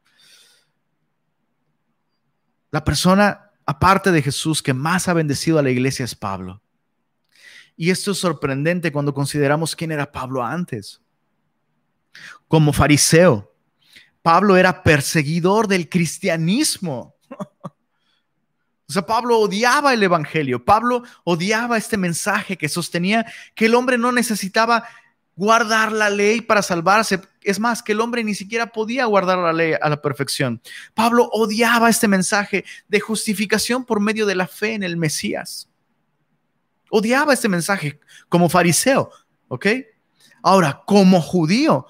La 2.71 2.85
persona, 2.85 3.51
aparte 3.67 4.13
de 4.13 4.23
Jesús, 4.23 4.63
que 4.63 4.75
más 4.75 5.09
ha 5.09 5.15
bendecido 5.15 5.59
a 5.59 5.63
la 5.63 5.71
iglesia 5.71 6.05
es 6.05 6.15
Pablo. 6.15 6.63
Y 7.81 7.89
esto 7.89 8.11
es 8.11 8.19
sorprendente 8.19 8.93
cuando 8.93 9.15
consideramos 9.15 9.75
quién 9.75 9.91
era 9.91 10.13
Pablo 10.13 10.45
antes. 10.45 11.01
Como 12.47 12.75
fariseo, 12.75 13.55
Pablo 14.21 14.59
era 14.59 14.83
perseguidor 14.83 15.67
del 15.67 15.89
cristianismo. 15.89 17.17
O 18.87 18.93
sea, 18.93 19.07
Pablo 19.07 19.39
odiaba 19.39 19.95
el 19.95 20.03
Evangelio, 20.03 20.65
Pablo 20.65 21.05
odiaba 21.23 21.79
este 21.79 21.97
mensaje 21.97 22.59
que 22.59 22.69
sostenía 22.69 23.25
que 23.55 23.67
el 23.67 23.77
hombre 23.77 23.97
no 23.97 24.11
necesitaba 24.11 24.83
guardar 25.37 25.93
la 25.93 26.11
ley 26.11 26.41
para 26.41 26.61
salvarse. 26.61 27.21
Es 27.41 27.61
más, 27.61 27.85
que 27.85 27.93
el 27.93 28.01
hombre 28.01 28.25
ni 28.25 28.35
siquiera 28.35 28.73
podía 28.73 29.05
guardar 29.05 29.39
la 29.39 29.53
ley 29.53 29.75
a 29.81 29.89
la 29.89 30.03
perfección. 30.03 30.61
Pablo 30.93 31.31
odiaba 31.33 31.89
este 31.89 32.09
mensaje 32.09 32.65
de 32.89 32.99
justificación 32.99 33.85
por 33.85 34.01
medio 34.01 34.27
de 34.27 34.35
la 34.35 34.49
fe 34.49 34.75
en 34.75 34.83
el 34.83 34.97
Mesías. 34.97 35.70
Odiaba 36.91 37.33
este 37.33 37.49
mensaje 37.49 38.01
como 38.29 38.49
fariseo, 38.49 39.11
¿ok? 39.49 39.67
Ahora, 40.43 40.83
como 40.87 41.21
judío, 41.21 41.87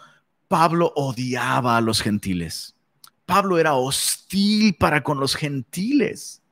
Pablo 0.48 0.92
odiaba 0.96 1.76
a 1.76 1.80
los 1.80 2.00
gentiles. 2.00 2.74
Pablo 3.24 3.58
era 3.58 3.74
hostil 3.74 4.74
para 4.74 5.04
con 5.04 5.20
los 5.20 5.36
gentiles. 5.36 6.42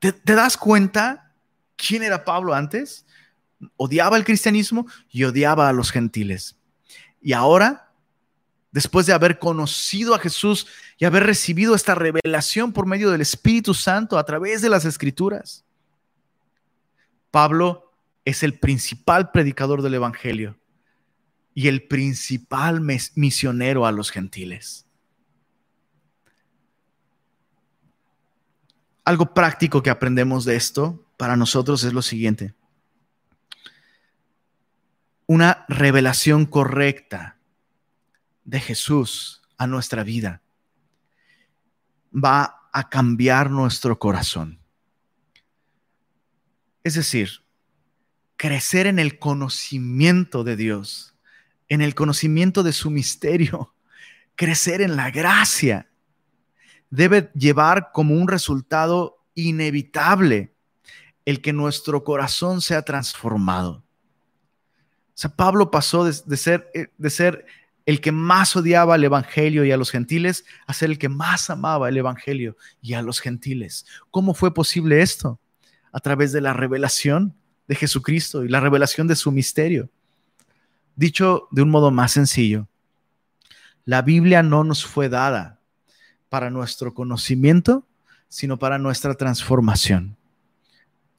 ¿Te, 0.00 0.12
das 0.24 0.56
cuenta 0.56 1.32
quién 1.76 2.02
era 2.02 2.24
Pablo 2.24 2.52
antes? 2.54 3.06
Odiaba 3.76 4.16
el 4.16 4.24
cristianismo 4.24 4.86
y 5.08 5.22
odiaba 5.22 5.68
a 5.68 5.72
los 5.72 5.92
gentiles. 5.92 6.56
Y 7.20 7.34
ahora, 7.34 7.92
después 8.72 9.06
de 9.06 9.12
haber 9.12 9.38
conocido 9.38 10.16
a 10.16 10.18
Jesús 10.18 10.66
y 10.98 11.04
haber 11.04 11.22
recibido 11.22 11.76
esta 11.76 11.94
revelación 11.94 12.72
por 12.72 12.86
medio 12.86 13.12
del 13.12 13.20
Espíritu 13.20 13.74
Santo 13.74 14.18
a 14.18 14.24
través 14.24 14.60
de 14.60 14.70
las 14.70 14.84
Escrituras, 14.84 15.64
Pablo 17.32 17.90
es 18.26 18.42
el 18.42 18.58
principal 18.58 19.32
predicador 19.32 19.82
del 19.82 19.94
Evangelio 19.94 20.58
y 21.54 21.68
el 21.68 21.88
principal 21.88 22.80
misionero 22.80 23.86
a 23.86 23.90
los 23.90 24.10
gentiles. 24.10 24.86
Algo 29.04 29.34
práctico 29.34 29.82
que 29.82 29.90
aprendemos 29.90 30.44
de 30.44 30.56
esto 30.56 31.04
para 31.16 31.34
nosotros 31.34 31.82
es 31.84 31.92
lo 31.94 32.02
siguiente. 32.02 32.54
Una 35.26 35.64
revelación 35.68 36.44
correcta 36.44 37.38
de 38.44 38.60
Jesús 38.60 39.42
a 39.56 39.66
nuestra 39.66 40.04
vida 40.04 40.42
va 42.12 42.68
a 42.72 42.90
cambiar 42.90 43.50
nuestro 43.50 43.98
corazón. 43.98 44.61
Es 46.84 46.94
decir, 46.94 47.42
crecer 48.36 48.86
en 48.86 48.98
el 48.98 49.18
conocimiento 49.18 50.44
de 50.44 50.56
Dios, 50.56 51.14
en 51.68 51.80
el 51.80 51.94
conocimiento 51.94 52.62
de 52.62 52.72
su 52.72 52.90
misterio, 52.90 53.74
crecer 54.34 54.80
en 54.80 54.96
la 54.96 55.10
gracia 55.10 55.88
debe 56.90 57.30
llevar 57.34 57.90
como 57.92 58.14
un 58.14 58.28
resultado 58.28 59.18
inevitable 59.34 60.52
el 61.24 61.40
que 61.40 61.52
nuestro 61.52 62.04
corazón 62.04 62.60
sea 62.60 62.82
transformado. 62.82 63.82
O 65.14 65.14
sea, 65.14 65.34
Pablo 65.34 65.70
pasó 65.70 66.04
de, 66.04 66.36
ser, 66.36 66.70
eh, 66.74 66.88
de 66.98 67.10
ser 67.10 67.46
el 67.86 68.00
que 68.00 68.12
más 68.12 68.56
odiaba 68.56 68.94
al 68.94 69.04
Evangelio 69.04 69.64
y 69.64 69.72
a 69.72 69.76
los 69.76 69.90
gentiles 69.90 70.44
a 70.66 70.74
ser 70.74 70.90
el 70.90 70.98
que 70.98 71.08
más 71.08 71.48
amaba 71.48 71.88
el 71.88 71.96
Evangelio 71.96 72.56
y 72.80 72.94
a 72.94 73.02
los 73.02 73.20
gentiles. 73.20 73.86
¿Cómo 74.10 74.34
fue 74.34 74.52
posible 74.52 75.00
esto? 75.00 75.38
A 75.92 76.00
través 76.00 76.32
de 76.32 76.40
la 76.40 76.52
revelación 76.52 77.34
de 77.68 77.74
Jesucristo 77.74 78.44
y 78.44 78.48
la 78.48 78.60
revelación 78.60 79.06
de 79.06 79.16
su 79.16 79.30
misterio. 79.30 79.88
Dicho 80.96 81.48
de 81.50 81.62
un 81.62 81.70
modo 81.70 81.90
más 81.90 82.12
sencillo, 82.12 82.66
la 83.84 84.02
Biblia 84.02 84.42
no 84.42 84.64
nos 84.64 84.84
fue 84.84 85.08
dada 85.08 85.60
para 86.28 86.50
nuestro 86.50 86.94
conocimiento, 86.94 87.86
sino 88.28 88.58
para 88.58 88.78
nuestra 88.78 89.14
transformación. 89.14 90.16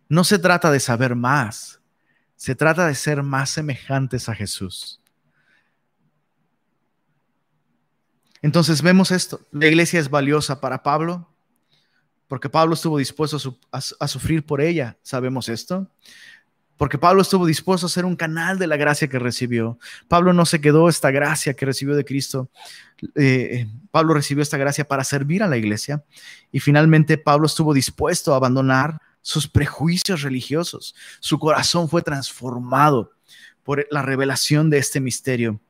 No 0.09 0.23
se 0.23 0.39
trata 0.39 0.71
de 0.71 0.79
saber 0.79 1.15
más, 1.15 1.79
se 2.36 2.55
trata 2.55 2.88
de 2.88 2.95
ser 2.95 3.23
más 3.23 3.49
semejantes 3.49 4.29
a 4.29 4.36
Jesús. 4.36 4.99
Entonces 8.41 8.81
vemos 8.81 9.12
esto. 9.12 9.41
La 9.51 9.67
iglesia 9.67 9.99
es 9.99 10.09
valiosa 10.09 10.59
para 10.59 10.83
Pablo, 10.83 11.33
porque 12.34 12.50
Pablo 12.50 12.74
estuvo 12.74 12.98
dispuesto 12.98 13.38
a, 13.72 14.08
sufrir 14.08 14.43
por 14.43 14.60
ella. 14.60 14.98
¿Sabemos 15.04 15.50
esto? 15.50 15.88
porque 16.78 16.98
Pablo 16.98 17.22
estuvo 17.22 17.46
dispuesto 17.46 17.86
a 17.86 17.89
ser 17.89 18.06
un 18.06 18.15
canal 18.15 18.58
de 18.58 18.65
la 18.65 18.76
gracia 18.76 19.08
que 19.08 19.19
recibió. 19.19 19.78
Pablo 20.08 20.34
no 20.34 20.43
se 20.48 20.60
quedó 20.60 20.89
esta 20.89 21.12
gracia 21.12 21.54
que 21.54 21.67
recibió 21.67 21.93
de 21.93 22.04
Cristo. 22.04 22.50
Eh, 23.13 23.67
Pablo 23.91 24.15
recibió 24.15 24.41
esta 24.41 24.58
gracia 24.58 24.88
para 24.88 25.04
servir 25.04 25.43
a 25.43 25.48
la 25.48 25.58
iglesia 25.58 26.04
y 26.52 26.60
finalmente 26.60 27.19
Pablo 27.19 27.46
estuvo 27.46 27.72
dispuesto 27.72 28.34
a 28.34 28.38
abandonar 28.38 29.00
sus 29.22 29.48
prejuicios 29.48 30.24
religiosos. 30.24 30.96
Su 31.19 31.38
corazón 31.38 31.88
fue 31.88 32.02
transformado 32.02 33.12
por 33.62 33.86
la 33.91 34.02
revelación 34.02 34.72
de 34.72 34.80
este 34.80 35.00
misterio. 35.00 35.62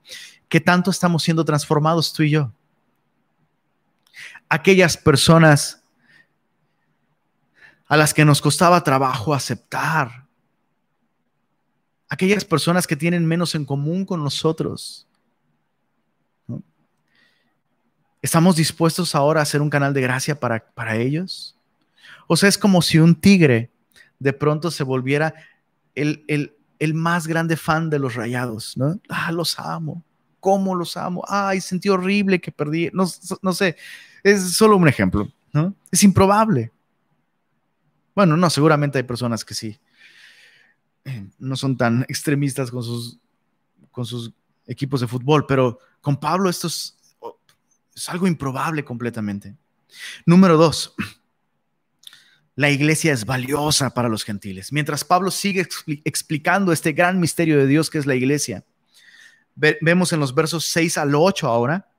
¿Qué 0.48 0.62
tanto 0.62 0.92
estamos 0.92 1.24
siendo 1.24 1.44
transformados 1.44 2.14
tú 2.14 2.24
y 2.24 2.30
yo? 2.30 2.54
Aquellas 4.48 4.96
personas 4.96 5.83
a 7.94 7.98
las 7.98 8.12
que 8.12 8.26
nos 8.26 8.42
costaba 8.42 8.84
trabajo 8.84 9.36
aceptar, 9.36 10.26
aquellas 12.10 12.44
personas 12.44 12.88
que 12.88 12.96
tienen 12.96 13.24
menos 13.24 13.54
en 13.54 13.66
común 13.66 14.04
con 14.04 14.24
nosotros. 14.24 15.08
¿Estamos 18.20 18.56
dispuestos 18.56 19.14
ahora 19.14 19.42
a 19.44 19.46
ser 19.46 19.62
un 19.62 19.70
canal 19.70 19.94
de 19.94 20.02
gracia 20.02 20.40
para, 20.40 20.66
para 20.74 20.96
ellos? 20.96 21.56
O 22.26 22.36
sea, 22.36 22.50
es 22.50 22.58
como 22.58 22.82
si 22.82 22.98
un 22.98 23.14
tigre 23.14 23.70
de 24.18 24.34
pronto 24.34 24.72
se 24.72 24.84
volviera 24.84 25.36
el, 25.94 26.26
el, 26.80 26.94
más 26.96 27.28
grande 27.28 27.58
fan 27.58 27.92
de 27.92 28.00
los 28.00 28.16
rayados, 28.16 28.76
¿no? 28.76 29.00
Ah, 29.08 29.32
los 29.32 29.60
amo. 29.60 30.04
¿Cómo 30.40 30.74
los 30.74 30.98
amo? 30.98 31.24
Ay, 31.28 31.62
sentí 31.62 31.90
horrible 31.90 32.42
que 32.42 32.52
perdí. 32.52 32.90
No, 32.92 33.06
no 33.44 33.54
sé, 33.54 33.76
es 34.24 34.54
solo 34.54 34.78
un 34.78 34.88
ejemplo, 34.88 35.32
¿no? 35.52 35.76
Es 35.92 36.04
improbable. 36.04 36.73
Bueno, 38.16 38.38
no, 38.38 38.50
seguramente 38.50 39.00
hay 39.00 39.04
personas 39.04 39.44
que 39.44 39.54
sí, 39.54 39.80
no 41.40 41.56
son 41.56 41.78
tan 41.78 42.04
extremistas 42.04 42.72
con 42.72 42.84
sus, 42.84 43.20
con 43.92 44.06
sus 44.06 44.32
equipos 44.68 45.02
de 45.02 45.08
fútbol, 45.08 45.46
pero 45.46 45.80
con 46.02 46.20
Pablo 46.20 46.50
esto 46.50 46.68
es, 46.68 46.98
es 47.96 48.10
algo 48.10 48.28
improbable 48.28 48.84
completamente. 48.84 49.56
Número 50.26 50.58
dos, 50.58 50.96
la 52.56 52.70
iglesia 52.70 53.14
es 53.14 53.26
valiosa 53.26 53.94
para 53.94 54.10
los 54.10 54.24
gentiles. 54.24 54.72
Mientras 54.72 55.04
Pablo 55.04 55.32
sigue 55.32 55.68
explicando 56.06 56.72
este 56.72 56.94
gran 56.94 57.20
misterio 57.20 57.58
de 57.58 57.68
Dios 57.68 57.90
que 57.90 57.98
es 57.98 58.06
la 58.06 58.16
iglesia, 58.16 58.64
vemos 59.56 60.14
en 60.14 60.20
los 60.20 60.34
versos 60.34 60.66
6 60.66 60.98
al 60.98 61.16
8 61.16 61.48
ahora 61.48 61.90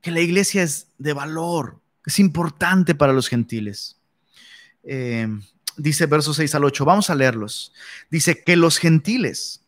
que 0.00 0.10
la 0.10 0.20
iglesia 0.20 0.62
es 0.62 0.88
de 0.98 1.14
valor, 1.14 1.80
es 2.04 2.18
importante 2.18 2.94
para 2.94 3.12
los 3.12 3.28
gentiles. 3.28 3.98
Eh, 4.82 5.26
dice 5.76 6.06
versos 6.06 6.36
6 6.36 6.54
al 6.54 6.64
8. 6.64 6.84
Vamos 6.84 7.10
a 7.10 7.14
leerlos. 7.14 7.72
Dice 8.10 8.42
que 8.42 8.56
los 8.56 8.78
gentiles, 8.78 9.62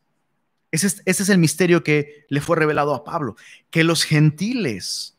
ese 0.71 0.87
es, 0.89 1.03
ese 1.05 1.23
es 1.23 1.29
el 1.29 1.39
misterio 1.39 1.83
que 1.83 2.27
le 2.29 2.41
fue 2.41 2.57
revelado 2.57 2.95
a 2.95 3.05
Pablo, 3.05 3.37
que 3.71 3.85
los 3.85 4.05
gentiles 4.05 5.17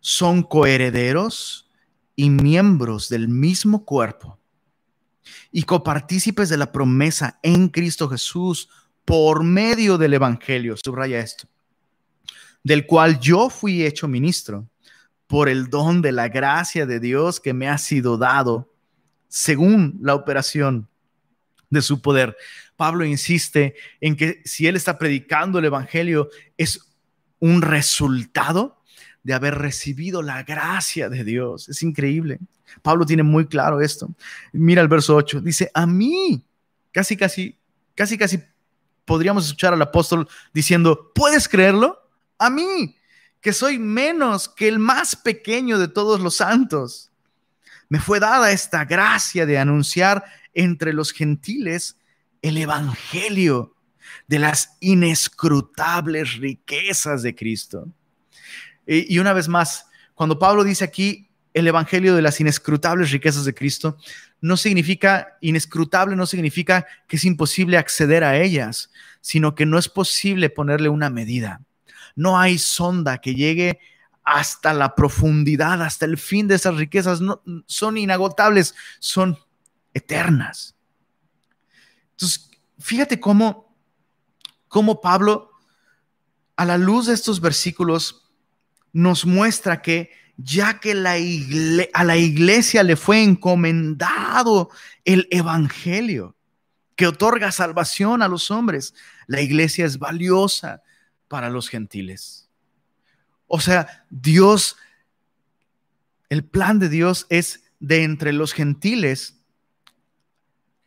son 0.00 0.42
coherederos 0.42 1.70
y 2.16 2.30
miembros 2.30 3.08
del 3.08 3.28
mismo 3.28 3.84
cuerpo 3.84 4.38
y 5.50 5.62
copartícipes 5.62 6.48
de 6.48 6.56
la 6.56 6.72
promesa 6.72 7.38
en 7.42 7.68
Cristo 7.68 8.08
Jesús 8.08 8.68
por 9.04 9.44
medio 9.44 9.98
del 9.98 10.14
Evangelio. 10.14 10.76
Subraya 10.82 11.20
esto. 11.20 11.46
Del 12.64 12.86
cual 12.86 13.20
yo 13.20 13.50
fui 13.50 13.84
hecho 13.84 14.08
ministro 14.08 14.68
por 15.26 15.48
el 15.48 15.68
don 15.68 16.02
de 16.02 16.12
la 16.12 16.28
gracia 16.28 16.86
de 16.86 17.00
Dios 17.00 17.40
que 17.40 17.54
me 17.54 17.68
ha 17.68 17.78
sido 17.78 18.18
dado 18.18 18.71
según 19.34 19.98
la 20.02 20.14
operación 20.14 20.90
de 21.70 21.80
su 21.80 22.02
poder. 22.02 22.36
Pablo 22.76 23.02
insiste 23.02 23.74
en 23.98 24.14
que 24.14 24.42
si 24.44 24.66
él 24.66 24.76
está 24.76 24.98
predicando 24.98 25.58
el 25.58 25.64
Evangelio 25.64 26.28
es 26.58 26.80
un 27.38 27.62
resultado 27.62 28.82
de 29.22 29.32
haber 29.32 29.54
recibido 29.54 30.20
la 30.20 30.42
gracia 30.42 31.08
de 31.08 31.24
Dios. 31.24 31.70
Es 31.70 31.82
increíble. 31.82 32.40
Pablo 32.82 33.06
tiene 33.06 33.22
muy 33.22 33.46
claro 33.46 33.80
esto. 33.80 34.10
Mira 34.52 34.82
el 34.82 34.88
verso 34.88 35.16
8. 35.16 35.40
Dice, 35.40 35.70
a 35.72 35.86
mí, 35.86 36.44
casi, 36.90 37.16
casi, 37.16 37.56
casi, 37.94 38.18
casi 38.18 38.38
podríamos 39.06 39.46
escuchar 39.46 39.72
al 39.72 39.80
apóstol 39.80 40.28
diciendo, 40.52 41.10
¿puedes 41.14 41.48
creerlo? 41.48 41.98
A 42.36 42.50
mí, 42.50 42.96
que 43.40 43.54
soy 43.54 43.78
menos 43.78 44.46
que 44.46 44.68
el 44.68 44.78
más 44.78 45.16
pequeño 45.16 45.78
de 45.78 45.88
todos 45.88 46.20
los 46.20 46.36
santos. 46.36 47.11
Me 47.92 48.00
fue 48.00 48.20
dada 48.20 48.50
esta 48.52 48.86
gracia 48.86 49.44
de 49.44 49.58
anunciar 49.58 50.24
entre 50.54 50.94
los 50.94 51.12
gentiles 51.12 51.98
el 52.40 52.56
Evangelio 52.56 53.76
de 54.26 54.38
las 54.38 54.78
inescrutables 54.80 56.38
riquezas 56.38 57.22
de 57.22 57.34
Cristo. 57.34 57.86
Y 58.86 59.18
una 59.18 59.34
vez 59.34 59.46
más, 59.46 59.88
cuando 60.14 60.38
Pablo 60.38 60.64
dice 60.64 60.84
aquí 60.84 61.28
el 61.52 61.68
Evangelio 61.68 62.16
de 62.16 62.22
las 62.22 62.40
inescrutables 62.40 63.10
riquezas 63.10 63.44
de 63.44 63.52
Cristo, 63.52 63.98
no 64.40 64.56
significa, 64.56 65.36
inescrutable 65.42 66.16
no 66.16 66.24
significa 66.24 66.86
que 67.06 67.16
es 67.16 67.26
imposible 67.26 67.76
acceder 67.76 68.24
a 68.24 68.38
ellas, 68.38 68.90
sino 69.20 69.54
que 69.54 69.66
no 69.66 69.76
es 69.78 69.90
posible 69.90 70.48
ponerle 70.48 70.88
una 70.88 71.10
medida. 71.10 71.60
No 72.16 72.40
hay 72.40 72.56
sonda 72.56 73.18
que 73.18 73.34
llegue 73.34 73.80
hasta 74.24 74.72
la 74.72 74.94
profundidad, 74.94 75.82
hasta 75.82 76.04
el 76.04 76.18
fin 76.18 76.48
de 76.48 76.54
esas 76.54 76.76
riquezas. 76.76 77.20
No, 77.20 77.42
son 77.66 77.96
inagotables, 77.96 78.74
son 78.98 79.38
eternas. 79.94 80.76
Entonces, 82.12 82.50
fíjate 82.78 83.20
cómo, 83.20 83.76
cómo 84.68 85.00
Pablo, 85.00 85.50
a 86.56 86.64
la 86.64 86.78
luz 86.78 87.06
de 87.06 87.14
estos 87.14 87.40
versículos, 87.40 88.30
nos 88.92 89.24
muestra 89.24 89.82
que 89.82 90.10
ya 90.36 90.80
que 90.80 90.92
a 90.92 92.04
la 92.04 92.16
iglesia 92.16 92.82
le 92.82 92.96
fue 92.96 93.22
encomendado 93.22 94.70
el 95.04 95.28
Evangelio, 95.30 96.36
que 96.96 97.06
otorga 97.06 97.52
salvación 97.52 98.22
a 98.22 98.28
los 98.28 98.50
hombres, 98.50 98.94
la 99.26 99.40
iglesia 99.40 99.84
es 99.84 99.98
valiosa 99.98 100.82
para 101.28 101.50
los 101.50 101.68
gentiles. 101.68 102.41
O 103.54 103.60
sea, 103.60 104.06
Dios, 104.08 104.78
el 106.30 106.42
plan 106.42 106.78
de 106.78 106.88
Dios 106.88 107.26
es 107.28 107.64
de 107.80 108.02
entre 108.02 108.32
los 108.32 108.54
gentiles 108.54 109.42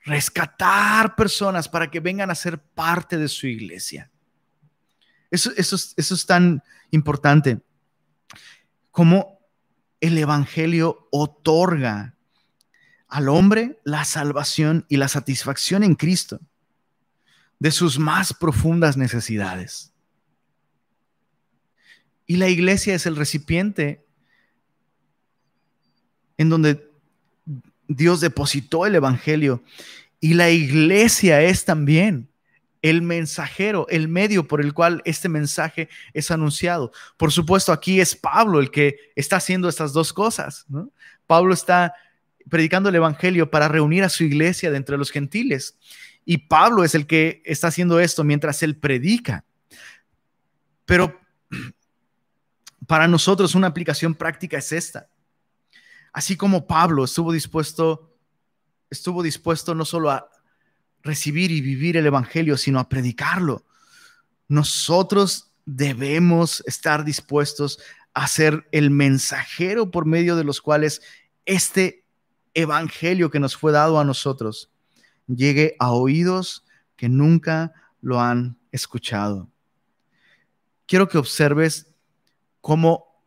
rescatar 0.03 1.15
personas 1.15 1.69
para 1.69 1.91
que 1.91 1.99
vengan 1.99 2.31
a 2.31 2.35
ser 2.35 2.59
parte 2.59 3.19
de 3.19 3.27
su 3.27 3.45
iglesia. 3.45 4.09
Eso, 5.29 5.51
es 5.55 6.25
tan 6.25 6.63
importante 6.89 7.61
como 8.89 9.47
el 10.01 10.17
Evangelio 10.17 11.07
otorga 11.11 12.15
al 13.07 13.29
hombre 13.29 13.79
la 13.83 14.05
salvación 14.05 14.87
y 14.89 14.97
la 14.97 15.07
satisfacción 15.07 15.83
en 15.83 15.93
Cristo 15.93 16.39
de 17.59 17.69
sus 17.69 17.99
más 17.99 18.33
profundas 18.33 18.97
necesidades. 18.97 19.94
Y 22.27 22.37
la 22.37 22.49
iglesia 22.49 22.95
es 22.95 23.05
el 23.05 23.15
recipiente 23.15 24.03
en 26.37 26.49
donde 26.49 26.89
Dios 27.87 28.21
depositó 28.21 28.85
el 28.85 28.95
Evangelio. 28.95 29.63
Y 30.19 30.33
la 30.33 30.49
iglesia 30.49 31.41
es 31.41 31.65
también 31.65 32.29
el 32.81 33.01
mensajero, 33.01 33.87
el 33.89 34.07
medio 34.07 34.47
por 34.47 34.61
el 34.61 34.73
cual 34.73 35.01
este 35.05 35.29
mensaje 35.29 35.89
es 36.13 36.29
anunciado. 36.29 36.91
Por 37.17 37.31
supuesto, 37.31 37.71
aquí 37.71 37.99
es 37.99 38.15
Pablo 38.15 38.59
el 38.59 38.69
que 38.69 38.97
está 39.15 39.37
haciendo 39.37 39.67
estas 39.69 39.91
dos 39.93 40.13
cosas. 40.13 40.65
Pablo 41.25 41.53
está 41.53 41.93
predicando 42.49 42.89
el 42.89 42.95
Evangelio 42.95 43.49
para 43.49 43.67
reunir 43.67 44.03
a 44.03 44.09
su 44.09 44.23
iglesia 44.23 44.69
de 44.69 44.77
entre 44.77 44.97
los 44.97 45.11
gentiles. 45.11 45.77
Y 46.25 46.37
Pablo 46.37 46.83
es 46.83 46.95
el 46.95 47.07
que 47.07 47.41
está 47.45 47.67
haciendo 47.67 47.99
esto 47.99 48.23
mientras 48.23 48.61
él 48.63 48.75
predica. 48.75 49.43
Pero 50.85 51.19
para 52.87 53.07
nosotros 53.07 53.55
una 53.55 53.67
aplicación 53.67 54.15
práctica 54.15 54.57
es 54.57 54.71
esta. 54.71 55.09
Así 56.13 56.37
como 56.37 56.67
Pablo 56.67 57.03
estuvo 57.03 57.31
dispuesto, 57.31 58.17
estuvo 58.89 59.23
dispuesto 59.23 59.75
no 59.75 59.85
solo 59.85 60.11
a 60.11 60.29
recibir 61.01 61.51
y 61.51 61.61
vivir 61.61 61.97
el 61.97 62.05
Evangelio, 62.05 62.57
sino 62.57 62.79
a 62.79 62.89
predicarlo. 62.89 63.65
Nosotros 64.47 65.51
debemos 65.65 66.63
estar 66.67 67.03
dispuestos 67.03 67.79
a 68.13 68.27
ser 68.27 68.67
el 68.71 68.91
mensajero 68.91 69.91
por 69.91 70.05
medio 70.05 70.35
de 70.35 70.43
los 70.43 70.61
cuales 70.61 71.01
este 71.45 72.05
Evangelio 72.53 73.29
que 73.29 73.39
nos 73.39 73.57
fue 73.57 73.71
dado 73.71 73.99
a 73.99 74.05
nosotros 74.05 74.71
llegue 75.27 75.75
a 75.79 75.91
oídos 75.91 76.63
que 76.95 77.09
nunca 77.09 77.73
lo 78.01 78.21
han 78.21 78.57
escuchado. 78.71 79.49
Quiero 80.85 81.09
que 81.09 81.17
observes 81.17 81.94
cómo 82.65 83.21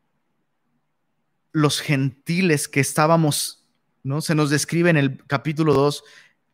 los 1.52 1.78
gentiles 1.78 2.66
que 2.66 2.80
estábamos, 2.80 3.68
¿no? 4.02 4.20
Se 4.20 4.34
nos 4.34 4.50
describe 4.50 4.90
en 4.90 4.96
el 4.96 5.24
capítulo 5.28 5.74
2 5.74 6.02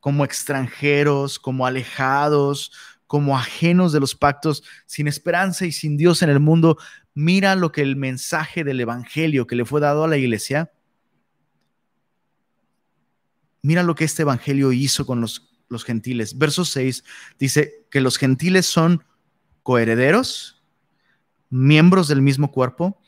como 0.01 0.23
extranjeros, 0.23 1.39
como 1.39 1.65
alejados, 1.65 2.73
como 3.07 3.39
ajenos 3.39 3.95
de 3.95 4.01
los 4.01 4.15
pactos, 4.15 4.65
sin 4.85 5.09
esperanza 5.09 5.65
y 5.65 5.73
sin 5.73 5.97
Dios 5.97 6.21
en 6.21 6.29
el 6.29 6.41
mundo. 6.41 6.77
Mira 7.15 7.55
lo 7.55 7.73
que 7.73 7.81
el 7.81 7.97
mensaje 7.97 8.65
del 8.65 8.81
Evangelio 8.81 9.47
que 9.47 9.57
le 9.57 9.65
fue 9.65 9.81
dado 9.81 10.05
a 10.05 10.09
la 10.09 10.19
iglesia, 10.19 10.71
mira 13.63 13.83
lo 13.83 13.95
que 13.95 14.05
este 14.05 14.25
Evangelio 14.25 14.73
hizo 14.73 15.07
con 15.07 15.23
los, 15.23 15.57
los 15.71 15.85
gentiles. 15.85 16.37
Verso 16.37 16.67
6 16.67 17.03
dice 17.39 17.87
que 17.91 18.03
los 18.03 18.19
gentiles 18.19 18.67
son 18.67 19.03
coherederos, 19.63 20.54
miembros 21.51 22.09
del 22.09 22.23
mismo 22.23 22.51
cuerpo, 22.51 23.01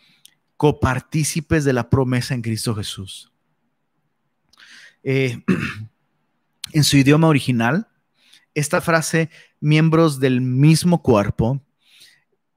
copartícipes 0.57 1.65
de 1.65 1.73
la 1.73 1.91
promesa 1.91 2.35
en 2.35 2.43
Cristo 2.43 2.75
Jesús. 2.75 3.33
Eh, 5.03 5.43
en 6.73 6.85
su 6.85 6.97
idioma 6.97 7.29
original, 7.29 7.89
esta 8.55 8.81
frase, 8.81 9.31
miembros 9.61 10.19
del 10.19 10.41
mismo 10.41 11.03
cuerpo, 11.03 11.63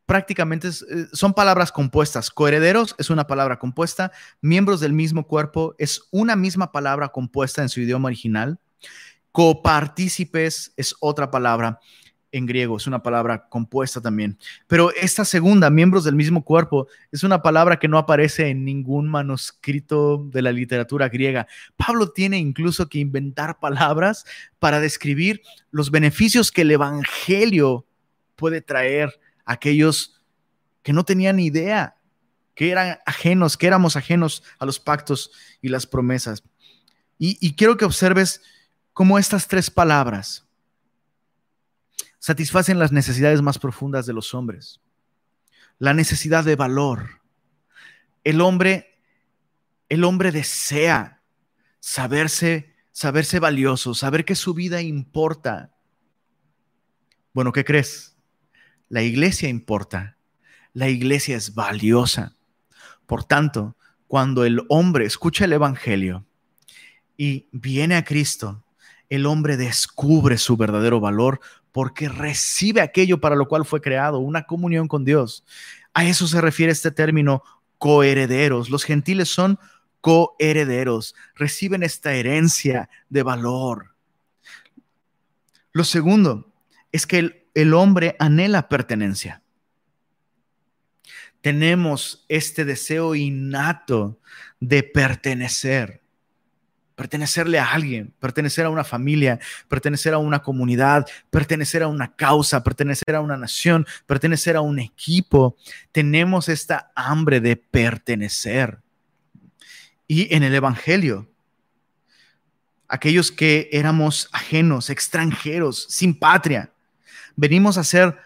prácticamente 0.06 0.70
eh, 0.70 0.72
son 1.14 1.34
palabras 1.34 1.72
compuestas. 1.72 2.32
Coherederos 2.32 2.96
es 2.98 3.10
una 3.10 3.28
palabra 3.28 3.60
compuesta, 3.60 4.12
miembros 4.42 4.80
del 4.80 4.94
mismo 4.94 5.28
cuerpo 5.28 5.76
es 5.78 6.02
una 6.10 6.36
misma 6.36 6.72
palabra 6.72 7.10
compuesta 7.10 7.62
en 7.62 7.70
su 7.70 7.82
idioma 7.82 8.08
original. 8.08 8.60
Copartícipes 9.32 10.74
es 10.78 10.96
otra 11.00 11.30
palabra 11.30 11.80
en 12.32 12.46
griego, 12.46 12.78
es 12.78 12.88
una 12.88 13.02
palabra 13.02 13.48
compuesta 13.50 14.02
también. 14.02 14.38
Pero 14.68 14.92
esta 14.94 15.26
segunda, 15.26 15.70
miembros 15.70 16.04
del 16.04 16.16
mismo 16.16 16.44
cuerpo, 16.44 16.88
es 17.12 17.24
una 17.24 17.42
palabra 17.42 17.80
que 17.80 17.88
no 17.88 17.98
aparece 17.98 18.50
en 18.50 18.66
ningún 18.66 19.10
manuscrito 19.10 20.26
de 20.32 20.42
la 20.42 20.52
literatura 20.52 21.10
griega. 21.10 21.48
Pablo 21.76 22.12
tiene 22.12 22.38
incluso 22.38 22.88
que 22.88 23.00
inventar 23.00 23.60
palabras 23.60 24.26
para 24.60 24.80
describir 24.80 25.42
los 25.72 25.92
beneficios 25.92 26.52
que 26.52 26.62
el 26.62 26.72
Evangelio 26.72 27.86
puede 28.36 28.62
traer 28.62 29.20
a 29.46 29.54
aquellos 29.54 30.22
que 30.84 30.94
no 30.94 31.04
tenían 31.04 31.40
idea, 31.40 31.98
que 32.56 32.72
eran 32.72 33.00
ajenos, 33.06 33.58
que 33.58 33.68
éramos 33.68 33.96
ajenos 33.96 34.44
a 34.60 34.66
los 34.66 34.80
pactos 34.80 35.32
y 35.62 35.70
las 35.70 35.88
promesas. 35.88 36.44
Y, 37.18 37.38
y 37.42 37.56
quiero 37.56 37.78
que 37.78 37.86
observes 37.86 38.42
cómo 38.94 39.18
estas 39.20 39.48
tres 39.48 39.70
palabras, 39.70 40.46
satisfacen 42.20 42.80
las 42.80 42.92
necesidades 42.92 43.42
más 43.42 43.58
profundas 43.58 44.06
de 44.06 44.14
los 44.14 44.34
hombres. 44.34 44.82
La 45.78 45.94
necesidad 45.94 46.44
de 46.44 46.56
valor. 46.56 47.22
El 48.24 48.42
hombre, 48.42 49.02
el 49.88 50.04
hombre 50.04 50.32
desea 50.32 51.24
saberse, 51.80 52.76
saberse 52.92 53.40
valioso, 53.40 53.96
saber 53.96 54.26
que 54.26 54.36
su 54.36 54.54
vida 54.54 54.82
importa. 54.82 55.74
Bueno, 57.34 57.54
¿qué 57.54 57.64
crees? 57.64 58.18
La 58.90 59.02
iglesia 59.02 59.48
importa. 59.48 60.18
La 60.74 60.90
iglesia 60.90 61.38
es 61.38 61.56
valiosa. 61.56 62.36
Por 63.06 63.24
tanto, 63.24 63.76
cuando 64.08 64.44
el 64.44 64.62
hombre 64.68 65.06
escucha 65.06 65.46
el 65.46 65.54
Evangelio 65.54 66.26
y 67.16 67.48
viene 67.52 67.96
a 67.96 68.04
Cristo, 68.04 68.66
el 69.10 69.26
hombre 69.26 69.58
descubre 69.58 70.38
su 70.38 70.58
verdadero 70.58 71.00
valor 71.00 71.40
porque 71.72 72.10
recibe 72.10 72.82
aquello 72.82 73.20
para 73.20 73.36
lo 73.36 73.48
cual 73.48 73.66
fue 73.66 73.82
creado, 73.82 74.20
una 74.20 74.44
comunión 74.44 74.88
con 74.88 75.06
Dios. 75.06 75.46
A 75.94 76.06
eso 76.06 76.28
se 76.28 76.42
refiere 76.42 76.72
este 76.72 76.92
término 76.92 77.44
coherederos. 77.78 78.70
Los 78.70 78.84
gentiles 78.84 79.30
son 79.30 79.60
coherederos, 80.02 81.16
reciben 81.36 81.84
esta 81.84 82.14
herencia 82.14 82.90
de 83.10 83.24
valor. 83.24 83.96
Lo 85.72 85.84
segundo 85.84 86.52
es 86.92 87.06
que 87.06 87.20
el, 87.20 87.46
el 87.54 87.74
hombre 87.74 88.16
anhela 88.20 88.70
pertenencia. 88.70 89.44
Tenemos 91.42 92.26
este 92.28 92.66
deseo 92.66 93.16
innato 93.16 94.20
de 94.60 94.84
pertenecer 94.84 96.02
pertenecerle 97.00 97.60
a 97.60 97.72
alguien, 97.72 98.14
pertenecer 98.20 98.66
a 98.66 98.70
una 98.70 98.84
familia, 98.84 99.40
pertenecer 99.70 100.14
a 100.14 100.18
una 100.18 100.40
comunidad, 100.44 101.08
pertenecer 101.30 101.82
a 101.82 101.88
una 101.88 102.14
causa, 102.14 102.62
pertenecer 102.62 103.16
a 103.16 103.22
una 103.22 103.38
nación, 103.38 103.88
pertenecer 104.06 104.58
a 104.58 104.62
un 104.62 104.80
equipo. 104.80 105.56
Tenemos 105.94 106.50
esta 106.50 106.92
hambre 106.96 107.40
de 107.40 107.56
pertenecer. 107.56 108.80
Y 110.10 110.36
en 110.36 110.44
el 110.44 110.54
Evangelio, 110.54 111.30
aquellos 112.90 113.32
que 113.32 113.70
éramos 113.72 114.28
ajenos, 114.34 114.90
extranjeros, 114.90 115.86
sin 115.88 116.20
patria, 116.20 116.74
venimos 117.38 117.78
a 117.78 117.86
ser 117.86 118.18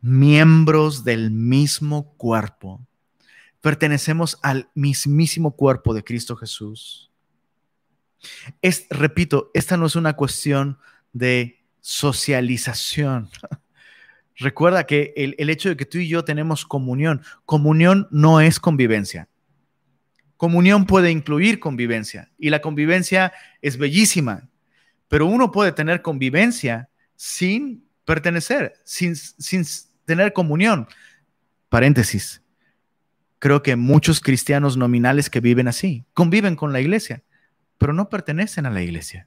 miembros 0.00 1.02
del 1.02 1.32
mismo 1.32 2.12
cuerpo. 2.12 2.80
Pertenecemos 3.60 4.38
al 4.40 4.70
mismísimo 4.76 5.50
cuerpo 5.56 5.94
de 5.94 6.04
Cristo 6.04 6.36
Jesús. 6.36 7.09
Es, 8.62 8.86
repito, 8.90 9.50
esta 9.54 9.76
no 9.76 9.86
es 9.86 9.96
una 9.96 10.14
cuestión 10.14 10.78
de 11.12 11.62
socialización. 11.80 13.30
Recuerda 14.36 14.84
que 14.84 15.12
el, 15.16 15.34
el, 15.38 15.50
hecho 15.50 15.68
de 15.68 15.76
que 15.76 15.84
tú 15.84 15.98
y 15.98 16.08
yo 16.08 16.24
tenemos 16.24 16.64
comunión, 16.64 17.22
comunión 17.44 18.08
no 18.10 18.40
es 18.40 18.58
convivencia. 18.58 19.28
Comunión 20.36 20.86
puede 20.86 21.10
incluir 21.10 21.60
convivencia 21.60 22.30
y 22.38 22.48
la 22.48 22.62
convivencia 22.62 23.32
es 23.60 23.76
bellísima, 23.76 24.48
pero 25.08 25.26
uno 25.26 25.50
puede 25.50 25.72
tener 25.72 26.00
convivencia 26.00 26.88
sin 27.16 27.84
pertenecer, 28.06 28.72
sin, 28.82 29.14
sin 29.14 29.64
tener 30.06 30.32
comunión. 30.32 30.88
Paréntesis. 31.68 32.42
Creo 33.38 33.62
que 33.62 33.76
muchos 33.76 34.20
cristianos 34.20 34.76
nominales 34.76 35.28
que 35.28 35.40
viven 35.40 35.68
así, 35.68 36.04
conviven 36.14 36.56
con 36.56 36.72
la 36.72 36.80
iglesia, 36.80 37.22
pero 37.80 37.94
no 37.94 38.10
pertenecen 38.10 38.66
a 38.66 38.70
la 38.70 38.82
iglesia. 38.82 39.26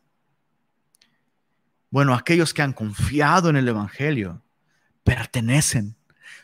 Bueno, 1.89 2.13
aquellos 2.13 2.53
que 2.53 2.61
han 2.61 2.71
confiado 2.71 3.49
en 3.49 3.55
el 3.55 3.67
Evangelio 3.67 4.43
pertenecen, 5.03 5.95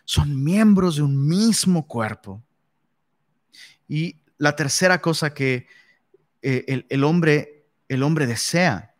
son 0.05 0.43
miembros 0.43 0.95
de 0.95 1.03
un 1.03 1.28
mismo 1.28 1.86
cuerpo. 1.86 2.43
Y 3.88 4.24
la 4.39 4.55
tercera 4.55 4.99
cosa 4.99 5.36
que 5.36 5.68
eh, 6.41 6.66
el, 6.68 6.88
el, 6.89 7.03
hombre, 7.03 7.68
el 7.88 8.01
hombre 8.01 8.26
desea, 8.26 8.95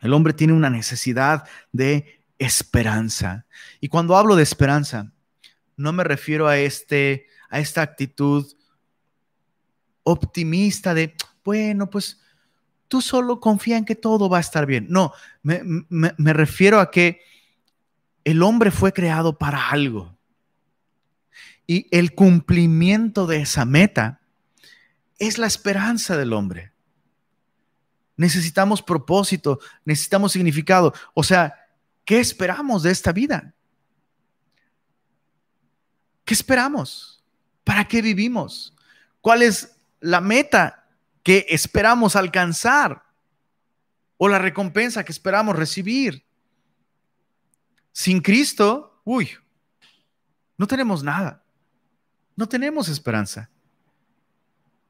el 0.00 0.12
hombre 0.12 0.32
tiene 0.32 0.52
una 0.52 0.70
necesidad 0.70 1.44
de 1.72 2.22
esperanza. 2.38 3.46
Y 3.80 3.88
cuando 3.88 4.16
hablo 4.16 4.36
de 4.36 4.44
esperanza, 4.44 5.10
no 5.76 5.92
me 5.92 6.04
refiero 6.04 6.46
a, 6.46 6.56
este, 6.56 7.26
a 7.50 7.58
esta 7.58 7.82
actitud 7.82 8.46
optimista 10.04 10.94
de, 10.94 11.16
bueno, 11.42 11.90
pues 11.90 12.20
tú 12.88 13.02
solo 13.02 13.38
confía 13.38 13.76
en 13.76 13.84
que 13.84 13.94
todo 13.94 14.28
va 14.28 14.38
a 14.38 14.40
estar 14.40 14.66
bien. 14.66 14.86
No, 14.88 15.12
me, 15.42 16.32
refiero 16.32 16.80
a 16.80 16.90
que 16.90 17.20
el 18.24 18.42
hombre 18.42 18.70
fue 18.70 18.92
creado 18.92 19.38
para 19.38 19.68
algo. 19.68 20.16
Y 21.66 21.86
el 21.90 22.14
cumplimiento 22.14 23.26
de 23.26 23.42
esa 23.42 23.66
meta 23.66 24.20
es 25.18 25.36
la 25.36 25.46
esperanza 25.46 26.16
del 26.16 26.32
hombre. 26.32 26.72
Necesitamos 28.16 28.82
propósito, 28.82 29.60
necesitamos 29.84 30.32
significado. 30.32 30.94
O 31.14 31.22
sea, 31.22 31.54
¿qué 32.04 32.18
esperamos 32.18 32.82
de 32.82 32.90
esta 32.90 33.12
vida? 33.12 33.54
¿Qué 36.24 36.34
esperamos? 36.34 37.22
¿Para 37.64 37.86
qué 37.86 38.00
vivimos? 38.00 38.74
¿Cuál 39.20 39.42
es 39.42 39.76
la 40.00 40.20
meta 40.20 40.87
que 41.22 41.46
esperamos 41.48 42.16
alcanzar 42.16 43.02
o 44.16 44.28
la 44.28 44.38
recompensa 44.38 45.04
que 45.04 45.12
esperamos 45.12 45.56
recibir. 45.56 46.24
Sin 47.92 48.20
Cristo, 48.20 49.00
uy, 49.04 49.30
no 50.56 50.66
tenemos 50.66 51.02
nada. 51.02 51.42
No 52.36 52.48
tenemos 52.48 52.88
esperanza. 52.88 53.50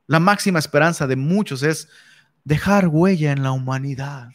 La 0.07 0.21
máxima 0.21 0.59
esperanza 0.59 1.07
de 1.07 1.17
muchos 1.17 1.63
es 1.63 1.89
dejar 2.45 2.89
huella 2.89 3.33
en 3.33 3.43
la 3.43 3.53
humanidad. 3.53 4.31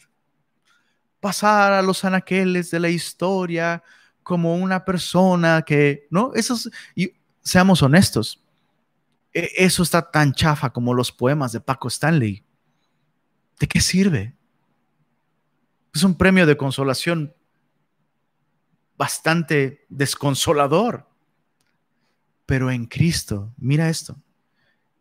Pasar 1.20 1.72
a 1.72 1.82
los 1.82 2.04
anaqueles 2.04 2.70
de 2.70 2.80
la 2.80 2.88
historia 2.88 3.82
como 4.22 4.56
una 4.56 4.84
persona 4.84 5.62
que, 5.62 6.06
¿no? 6.10 6.32
Esos, 6.34 6.70
y 6.94 7.12
seamos 7.42 7.82
honestos, 7.82 8.43
eso 9.34 9.82
está 9.82 10.10
tan 10.10 10.32
chafa 10.32 10.70
como 10.70 10.94
los 10.94 11.10
poemas 11.10 11.52
de 11.52 11.60
Paco 11.60 11.88
Stanley. 11.88 12.44
¿De 13.58 13.66
qué 13.66 13.80
sirve? 13.80 14.34
Es 15.92 16.04
un 16.04 16.14
premio 16.16 16.46
de 16.46 16.56
consolación 16.56 17.34
bastante 18.96 19.84
desconsolador. 19.88 21.08
Pero 22.46 22.70
en 22.70 22.86
Cristo, 22.86 23.52
mira 23.56 23.88
esto, 23.88 24.16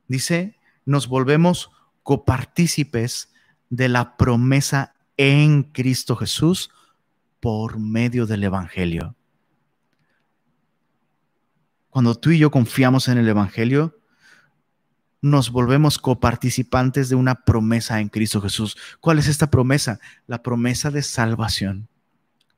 dice, 0.07 0.57
nos 0.85 1.07
volvemos 1.07 1.71
copartícipes 2.01 3.33
de 3.69 3.89
la 3.89 4.17
promesa 4.17 4.95
en 5.17 5.63
Cristo 5.63 6.15
Jesús 6.15 6.71
por 7.39 7.77
medio 7.77 8.25
del 8.25 8.43
Evangelio. 8.43 9.15
Cuando 11.89 12.15
tú 12.15 12.31
y 12.31 12.39
yo 12.39 12.49
confiamos 12.49 13.07
en 13.07 13.17
el 13.17 13.27
Evangelio, 13.27 13.99
nos 15.23 15.51
volvemos 15.51 15.99
coparticipantes 15.99 17.07
de 17.07 17.15
una 17.15 17.45
promesa 17.45 18.01
en 18.01 18.09
Cristo 18.09 18.41
Jesús. 18.41 18.75
¿Cuál 18.99 19.19
es 19.19 19.29
esta 19.29 19.49
promesa? 19.49 20.01
La 20.27 20.43
promesa 20.43 20.91
de 20.91 21.01
salvación, 21.01 21.87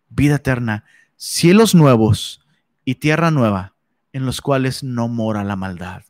vida 0.09 0.38
eterna, 0.38 0.84
cielos 1.16 1.76
nuevos 1.76 2.43
y 2.84 2.95
tierra 2.95 3.30
nueva 3.30 3.76
en 4.13 4.26
los 4.26 4.41
cuales 4.41 4.84
no 4.84 5.07
mora 5.07 5.43
la 5.43 5.55
maldad. 5.55 6.05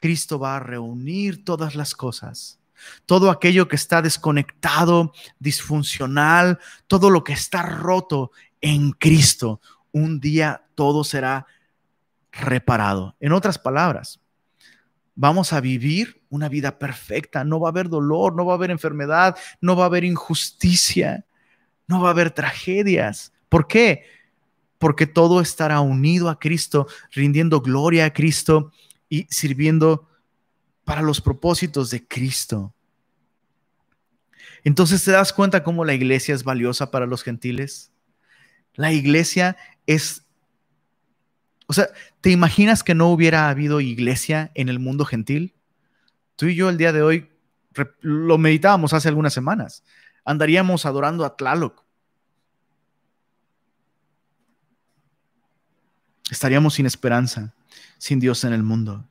Cristo 0.00 0.38
va 0.38 0.56
a 0.56 0.60
reunir 0.60 1.44
todas 1.44 1.74
las 1.74 1.94
cosas, 1.94 2.58
todo 3.04 3.30
aquello 3.30 3.68
que 3.68 3.76
está 3.76 4.00
desconectado, 4.00 5.12
disfuncional, 5.38 6.60
todo 6.86 7.10
lo 7.10 7.24
que 7.24 7.34
está 7.34 7.60
roto 7.60 8.30
en 8.62 8.92
Cristo. 8.92 9.60
Un 9.92 10.18
día 10.18 10.64
todo 10.74 11.04
será 11.04 11.46
reparado. 12.30 13.16
En 13.20 13.32
otras 13.32 13.58
palabras, 13.58 14.21
vamos 15.14 15.52
a 15.52 15.60
vivir 15.60 16.22
una 16.28 16.48
vida 16.48 16.78
perfecta. 16.78 17.44
No 17.44 17.60
va 17.60 17.68
a 17.68 17.70
haber 17.70 17.88
dolor, 17.88 18.34
no 18.34 18.46
va 18.46 18.54
a 18.54 18.56
haber 18.56 18.70
enfermedad, 18.70 19.36
no 19.60 19.76
va 19.76 19.84
a 19.84 19.86
haber 19.86 20.04
injusticia, 20.04 21.26
no 21.86 22.00
va 22.00 22.08
a 22.08 22.12
haber 22.12 22.30
tragedias. 22.30 23.32
¿Por 23.48 23.66
qué? 23.66 24.04
Porque 24.78 25.06
todo 25.06 25.40
estará 25.40 25.80
unido 25.80 26.28
a 26.28 26.38
Cristo, 26.38 26.86
rindiendo 27.12 27.60
gloria 27.60 28.06
a 28.06 28.12
Cristo 28.12 28.72
y 29.08 29.26
sirviendo 29.30 30.08
para 30.84 31.02
los 31.02 31.20
propósitos 31.20 31.90
de 31.90 32.06
Cristo. 32.06 32.74
Entonces 34.64 35.04
te 35.04 35.10
das 35.10 35.32
cuenta 35.32 35.62
cómo 35.62 35.84
la 35.84 35.94
iglesia 35.94 36.34
es 36.34 36.44
valiosa 36.44 36.90
para 36.90 37.06
los 37.06 37.22
gentiles. 37.22 37.92
La 38.74 38.92
iglesia 38.92 39.56
es 39.86 40.21
o 41.66 41.72
sea, 41.72 41.88
¿te 42.20 42.30
imaginas 42.30 42.82
que 42.82 42.94
no 42.94 43.08
hubiera 43.08 43.48
habido 43.48 43.80
iglesia 43.80 44.50
en 44.54 44.68
el 44.68 44.78
mundo 44.78 45.04
gentil? 45.04 45.54
Tú 46.36 46.46
y 46.46 46.54
yo 46.54 46.68
el 46.68 46.76
día 46.76 46.92
de 46.92 47.02
hoy 47.02 47.30
lo 48.00 48.38
meditábamos 48.38 48.92
hace 48.92 49.08
algunas 49.08 49.32
semanas. 49.32 49.84
Andaríamos 50.24 50.86
adorando 50.86 51.24
a 51.24 51.36
Tlaloc. 51.36 51.82
Estaríamos 56.30 56.74
sin 56.74 56.86
esperanza, 56.86 57.54
sin 57.98 58.18
Dios 58.18 58.44
en 58.44 58.52
el 58.52 58.62
mundo. 58.62 59.06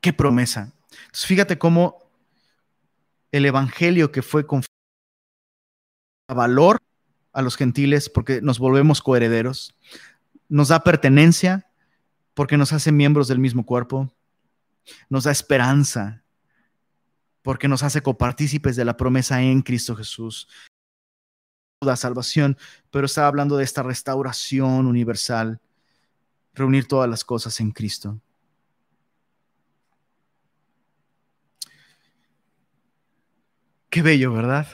Qué 0.00 0.12
promesa. 0.12 0.72
Entonces, 0.90 1.26
fíjate 1.26 1.58
cómo 1.58 1.98
el 3.32 3.44
evangelio 3.44 4.12
que 4.12 4.22
fue 4.22 4.46
con 4.46 4.62
valor 6.28 6.80
a 7.36 7.42
los 7.42 7.56
gentiles 7.58 8.08
porque 8.08 8.40
nos 8.40 8.58
volvemos 8.58 9.02
coherederos, 9.02 9.76
nos 10.48 10.68
da 10.68 10.82
pertenencia 10.82 11.70
porque 12.32 12.56
nos 12.56 12.72
hace 12.72 12.92
miembros 12.92 13.28
del 13.28 13.38
mismo 13.38 13.66
cuerpo, 13.66 14.10
nos 15.10 15.24
da 15.24 15.32
esperanza, 15.32 16.24
porque 17.42 17.68
nos 17.68 17.82
hace 17.82 18.00
copartícipes 18.00 18.74
de 18.74 18.86
la 18.86 18.96
promesa 18.96 19.42
en 19.42 19.60
Cristo 19.60 19.94
Jesús. 19.94 20.48
La 21.82 21.96
salvación, 21.96 22.56
pero 22.90 23.04
está 23.04 23.26
hablando 23.26 23.58
de 23.58 23.64
esta 23.64 23.82
restauración 23.82 24.86
universal, 24.86 25.60
reunir 26.54 26.88
todas 26.88 27.08
las 27.10 27.22
cosas 27.22 27.60
en 27.60 27.70
Cristo. 27.70 28.18
Qué 33.90 34.00
bello, 34.00 34.32
¿verdad? 34.32 34.66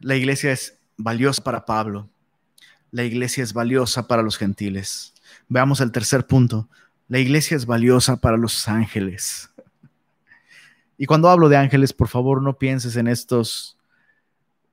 La 0.00 0.16
iglesia 0.16 0.52
es 0.52 0.76
valiosa 0.96 1.42
para 1.42 1.64
Pablo. 1.64 2.08
La 2.90 3.04
iglesia 3.04 3.42
es 3.42 3.52
valiosa 3.52 4.06
para 4.06 4.22
los 4.22 4.36
gentiles. 4.36 5.12
Veamos 5.48 5.80
el 5.80 5.92
tercer 5.92 6.26
punto. 6.26 6.68
La 7.08 7.18
iglesia 7.18 7.56
es 7.56 7.66
valiosa 7.66 8.16
para 8.16 8.36
los 8.36 8.68
ángeles. 8.68 9.50
Y 10.98 11.06
cuando 11.06 11.28
hablo 11.28 11.48
de 11.48 11.56
ángeles, 11.56 11.92
por 11.92 12.08
favor, 12.08 12.42
no 12.42 12.58
pienses 12.58 12.96
en 12.96 13.06
estos, 13.06 13.76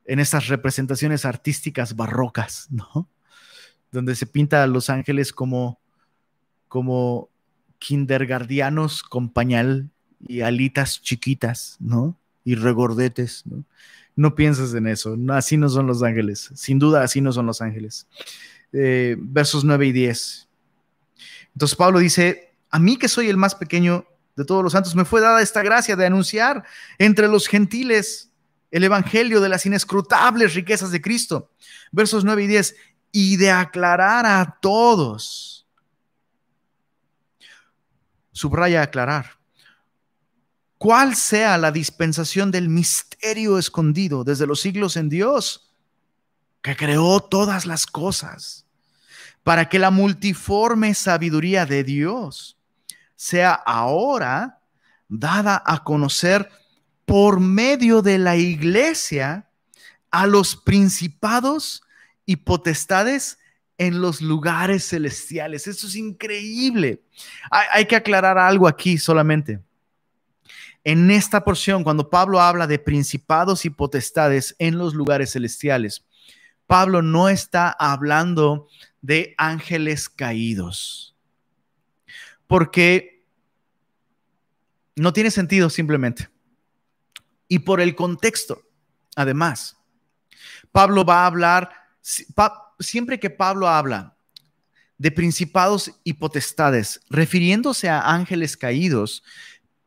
en 0.06 0.20
estas 0.20 0.48
representaciones 0.48 1.26
artísticas 1.26 1.96
barrocas, 1.96 2.68
¿no? 2.72 3.10
Donde 3.92 4.16
se 4.16 4.26
pinta 4.26 4.64
a 4.64 4.68
los 4.68 4.90
ángeles 4.90 5.34
como, 5.34 5.80
como 6.68 7.30
kindergardianos 7.80 9.04
con 9.04 9.30
pañal 9.30 9.90
y 10.26 10.42
alitas 10.42 11.02
chiquitas, 11.02 11.76
¿no? 11.80 12.18
Y 12.46 12.56
regordetes, 12.56 13.46
¿no? 13.46 13.66
No 14.16 14.36
pienses 14.36 14.74
en 14.74 14.88
eso, 14.88 15.18
así 15.30 15.58
no 15.58 15.70
son 15.70 15.88
los 15.88 16.04
ángeles, 16.04 16.52
sin 16.56 16.78
duda 16.78 17.04
así 17.04 17.20
no 17.20 17.32
son 17.32 17.48
los 17.48 17.62
ángeles. 17.62 18.08
Eh, 18.72 19.16
versos 19.20 19.64
9 19.64 19.88
y 19.88 19.92
10. 19.92 20.48
Entonces 21.54 21.76
Pablo 21.76 22.00
dice, 22.00 22.54
a 22.70 22.80
mí 22.80 22.98
que 22.98 23.08
soy 23.08 23.30
el 23.30 23.38
más 23.38 23.56
pequeño 23.56 24.06
de 24.36 24.46
todos 24.46 24.64
los 24.64 24.74
santos, 24.74 24.96
me 24.96 25.06
fue 25.06 25.22
dada 25.22 25.42
esta 25.42 25.64
gracia 25.64 25.96
de 25.96 26.06
anunciar 26.06 26.64
entre 26.98 27.28
los 27.28 27.48
gentiles 27.48 28.32
el 28.72 28.84
evangelio 28.84 29.40
de 29.40 29.50
las 29.50 29.66
inescrutables 29.68 30.56
riquezas 30.56 30.92
de 30.92 31.02
Cristo. 31.02 31.52
Versos 31.92 32.26
9 32.26 32.44
y 32.44 32.48
10, 32.48 32.76
y 33.12 33.38
de 33.38 33.52
aclarar 33.52 34.26
a 34.26 34.58
todos. 34.60 35.68
Subraya 38.32 38.82
aclarar. 38.82 39.38
Cuál 40.84 41.16
sea 41.16 41.58
la 41.58 41.72
dispensación 41.72 42.52
del 42.52 42.68
misterio 42.68 43.58
escondido 43.58 44.26
desde 44.26 44.46
los 44.46 44.60
siglos 44.60 44.98
en 44.98 45.08
Dios, 45.08 45.72
que 46.62 46.76
creó 46.76 47.22
todas 47.22 47.66
las 47.66 47.86
cosas 47.86 48.66
para 49.44 49.70
que 49.70 49.80
la 49.80 49.92
multiforme 49.92 50.94
sabiduría 50.94 51.66
de 51.66 51.86
Dios 51.86 52.58
sea 53.16 53.54
ahora 53.54 54.60
dada 55.08 55.64
a 55.66 55.86
conocer 55.86 56.52
por 57.06 57.40
medio 57.40 58.02
de 58.02 58.18
la 58.18 58.36
iglesia 58.36 59.48
a 60.12 60.28
los 60.28 60.58
principados 60.58 61.84
y 62.26 62.36
potestades 62.36 63.40
en 63.78 64.02
los 64.02 64.20
lugares 64.20 64.90
celestiales. 64.90 65.66
Eso 65.66 65.88
es 65.88 65.96
increíble. 65.96 67.02
Hay, 67.50 67.86
que 67.86 67.96
aclarar 67.96 68.38
algo 68.38 68.68
aquí 68.68 68.98
solamente. 68.98 69.62
En 70.84 71.12
esta 71.12 71.44
porción, 71.44 71.84
cuando 71.84 72.10
Pablo 72.10 72.42
habla 72.42 72.68
de 72.68 72.80
principados 72.80 73.66
y 73.66 73.70
potestades 73.70 74.56
en 74.60 74.78
los 74.78 74.94
lugares 74.94 75.32
celestiales, 75.32 76.06
Pablo 76.68 77.02
no 77.02 77.30
está 77.30 77.70
hablando 77.70 78.68
de 79.02 79.34
ángeles 79.38 80.10
caídos. 80.10 81.16
Porque 82.48 83.26
no 84.96 85.14
tiene 85.14 85.32
sentido 85.32 85.70
simplemente. 85.70 86.30
Y 87.48 87.60
por 87.60 87.80
el 87.80 87.96
contexto, 87.96 88.62
además, 89.16 89.78
Pablo 90.72 91.06
va 91.06 91.24
a 91.24 91.28
hablar, 91.28 91.72
siempre 92.80 93.20
que 93.20 93.30
Pablo 93.30 93.68
habla 93.68 94.16
de 94.98 95.12
principados 95.12 95.92
y 96.04 96.14
potestades, 96.14 97.02
refiriéndose 97.10 97.90
a 97.90 98.14
ángeles 98.14 98.56
caídos, 98.56 99.24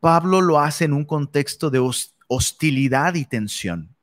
Pablo 0.07 0.39
lo 0.39 0.61
hace 0.61 0.85
en 0.85 0.93
un 0.93 1.03
contexto 1.03 1.69
de 1.69 1.85
hostilidad 2.29 3.15
y 3.15 3.25
tensión, 3.25 3.93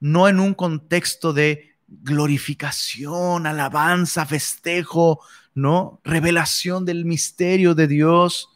no 0.00 0.30
en 0.30 0.40
un 0.40 0.54
contexto 0.54 1.34
de 1.34 1.76
glorificación, 1.86 3.46
alabanza, 3.46 4.24
festejo, 4.24 5.20
¿no? 5.54 6.00
Revelación 6.04 6.86
del 6.86 7.04
misterio 7.04 7.74
de 7.74 7.86
Dios. 7.86 8.48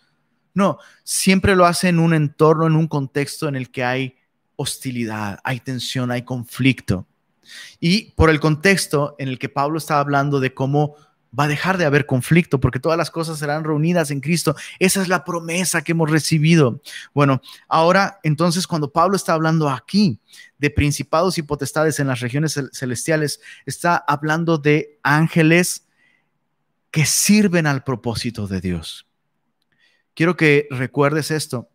No, 0.55 0.79
siempre 1.05 1.55
lo 1.55 1.67
hace 1.67 1.91
en 1.91 1.99
un 1.99 2.15
entorno, 2.15 2.67
en 2.67 2.77
un 2.77 2.89
contexto 2.89 3.47
en 3.47 3.55
el 3.55 3.71
que 3.71 3.85
hay 3.85 4.17
hostilidad, 4.57 5.41
hay 5.45 5.61
tensión, 5.61 6.11
hay 6.11 6.23
conflicto. 6.23 7.07
Y 7.79 8.13
por 8.13 8.31
el 8.31 8.41
contexto 8.41 9.17
en 9.19 9.29
el 9.29 9.39
que 9.39 9.51
Pablo 9.51 9.77
está 9.77 10.01
hablando 10.01 10.41
de 10.41 10.55
cómo 10.55 10.97
va 11.37 11.45
a 11.45 11.49
dejar 11.49 11.79
de 11.79 11.85
haber 11.85 12.07
conflicto 12.07 12.61
porque 12.61 12.81
todas 12.81 12.99
las 12.99 13.11
cosas 13.11 13.39
serán 13.39 13.65
reunidas 13.65 14.11
en 14.11 14.21
Cristo. 14.21 14.57
Esa 14.79 15.03
es 15.03 15.09
la 15.09 15.25
promesa 15.25 15.83
que 15.83 15.93
hemos 15.93 16.11
recibido. 16.11 16.81
Bueno, 17.15 17.43
ahora 17.69 18.19
entonces 18.23 18.67
cuando 18.67 18.93
Pablo 18.93 19.17
está 19.17 19.35
hablando 19.35 19.69
aquí 19.69 20.21
de 20.59 20.71
principados 20.71 21.39
y 21.39 21.43
potestades 21.43 22.01
en 22.01 22.09
las 22.09 22.21
regiones 22.21 22.59
celestiales, 22.73 23.41
está 23.67 23.97
hablando 23.97 24.59
de 24.59 24.99
ángeles 25.03 25.87
que 26.91 27.05
sirven 27.05 27.67
al 27.67 27.85
propósito 27.85 28.47
de 28.47 28.61
Dios. 28.61 29.07
Quiero 30.15 30.37
que 30.37 30.67
recuerdes 30.71 31.31
esto. 31.31 31.69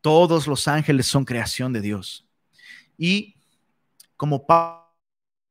Todos 0.00 0.46
los 0.46 0.68
ángeles 0.68 1.06
son 1.06 1.24
creación 1.24 1.72
de 1.72 1.80
Dios. 1.80 2.26
Y 2.98 3.36
como 4.16 4.46
Pablo 4.46 4.81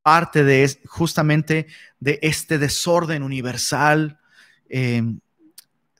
parte 0.02 0.44
de 0.44 0.78
justamente 0.86 1.66
de 2.00 2.18
este 2.22 2.58
desorden 2.58 3.22
universal. 3.22 4.18
Em, 4.68 5.20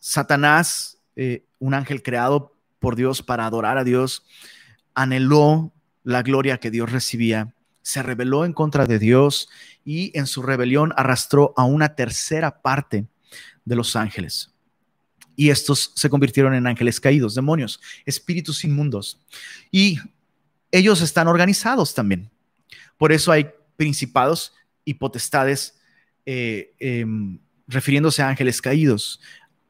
Satanás, 0.01 0.99
eh, 1.17 1.45
un 1.59 1.75
ángel 1.75 2.03
creado 2.03 2.57
por 2.79 2.97
Dios 2.97 3.23
para 3.23 3.47
adorar 3.47 3.79
a 3.79 3.85
Dios, 3.85 4.25
anheló 4.95 5.73
la 6.03 6.23
gloria 6.23 6.59
que 6.59 6.71
Dios 6.71 6.91
recibía, 6.91 7.55
se 7.83 8.03
rebeló 8.03 8.45
en 8.45 8.53
contra 8.53 8.87
de 8.87 8.99
Dios 8.99 9.49
y 9.85 10.17
en 10.19 10.27
su 10.27 10.43
rebelión 10.43 10.93
arrastró 10.97 11.55
a 11.57 11.65
una 11.65 11.95
tercera 11.95 12.61
parte 12.63 13.07
de 13.65 13.77
los 13.77 13.95
ángeles. 13.97 14.51
Y 15.37 15.51
estos 15.51 15.93
se 15.95 16.11
convirtieron 16.11 16.55
en 16.55 16.67
ángeles 16.67 17.01
caídos, 17.01 17.35
demonios, 17.35 17.81
espíritus 18.05 18.65
inmundos. 18.65 19.19
Y 19.71 19.99
ellos 20.71 21.01
están 21.01 21.29
organizados 21.29 21.95
también. 21.95 22.31
Por 22.99 23.13
eso 23.13 23.33
hay 23.33 23.51
principados 23.83 24.55
y 24.85 24.95
potestades, 24.95 25.75
eh, 26.25 26.73
em, 26.79 27.41
refiriéndose 27.67 28.23
a 28.23 28.29
ángeles 28.29 28.63
caídos, 28.63 29.21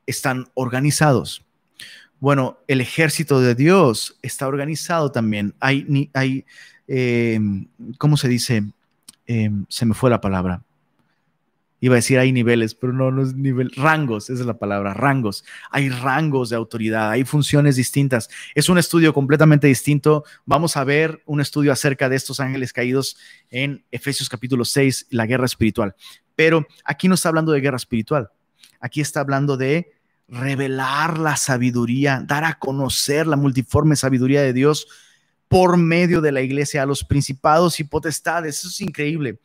están 0.06 0.50
organizados. 0.52 1.46
Bueno, 2.20 2.58
el 2.68 2.82
ejército 2.82 3.40
de 3.40 3.54
Dios 3.54 4.18
está 4.20 4.46
organizado 4.46 5.10
también. 5.10 5.54
Hay, 5.60 6.10
hay 6.12 6.44
em, 6.86 7.68
¿cómo 7.96 8.18
se 8.18 8.28
dice? 8.28 8.64
Em, 9.26 9.64
se 9.70 9.86
me 9.86 9.94
fue 9.94 10.10
la 10.10 10.20
palabra 10.20 10.62
iba 11.82 11.96
a 11.96 11.96
decir 11.96 12.20
hay 12.20 12.30
niveles, 12.30 12.76
pero 12.76 12.92
no, 12.92 13.10
no 13.10 13.22
es 13.22 13.34
nivel, 13.34 13.72
rangos, 13.74 14.30
esa 14.30 14.40
es 14.40 14.46
la 14.46 14.56
palabra, 14.56 14.94
rangos. 14.94 15.44
Hay 15.68 15.88
rangos 15.88 16.48
de 16.48 16.54
autoridad, 16.54 17.10
hay 17.10 17.24
funciones 17.24 17.74
distintas. 17.74 18.30
Es 18.54 18.68
un 18.68 18.78
estudio 18.78 19.12
completamente 19.12 19.66
distinto. 19.66 20.24
Vamos 20.46 20.76
a 20.76 20.84
ver 20.84 21.24
un 21.26 21.40
estudio 21.40 21.72
acerca 21.72 22.08
de 22.08 22.14
estos 22.14 22.38
ángeles 22.38 22.72
caídos 22.72 23.16
en 23.50 23.84
Efesios 23.90 24.28
capítulo 24.28 24.64
6, 24.64 25.08
la 25.10 25.26
guerra 25.26 25.44
espiritual. 25.44 25.96
Pero 26.36 26.68
aquí 26.84 27.08
no 27.08 27.16
está 27.16 27.30
hablando 27.30 27.50
de 27.50 27.60
guerra 27.60 27.78
espiritual, 27.78 28.30
aquí 28.78 29.00
está 29.00 29.18
hablando 29.18 29.56
de 29.56 29.90
revelar 30.28 31.18
la 31.18 31.36
sabiduría, 31.36 32.22
dar 32.24 32.44
a 32.44 32.60
conocer 32.60 33.26
la 33.26 33.34
multiforme 33.34 33.96
sabiduría 33.96 34.40
de 34.42 34.52
Dios 34.52 34.86
por 35.48 35.76
medio 35.76 36.20
de 36.20 36.30
la 36.30 36.42
iglesia 36.42 36.84
a 36.84 36.86
los 36.86 37.02
principados 37.02 37.80
y 37.80 37.84
potestades. 37.84 38.60
Eso 38.60 38.68
es 38.68 38.80
increíble 38.82 39.40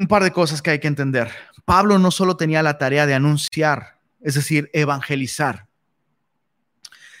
un 0.00 0.08
par 0.08 0.24
de 0.24 0.32
cosas 0.32 0.62
que 0.62 0.70
hay 0.70 0.78
que 0.80 0.88
entender. 0.88 1.30
Pablo 1.66 1.98
no 1.98 2.10
solo 2.10 2.36
tenía 2.36 2.62
la 2.62 2.78
tarea 2.78 3.04
de 3.04 3.14
anunciar, 3.14 4.00
es 4.20 4.34
decir, 4.34 4.70
evangelizar, 4.72 5.68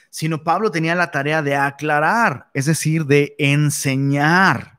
sino 0.08 0.42
Pablo 0.42 0.70
tenía 0.70 0.94
la 0.94 1.10
tarea 1.10 1.42
de 1.42 1.54
aclarar, 1.54 2.48
es 2.54 2.64
decir, 2.64 3.04
de 3.04 3.36
enseñar 3.38 4.78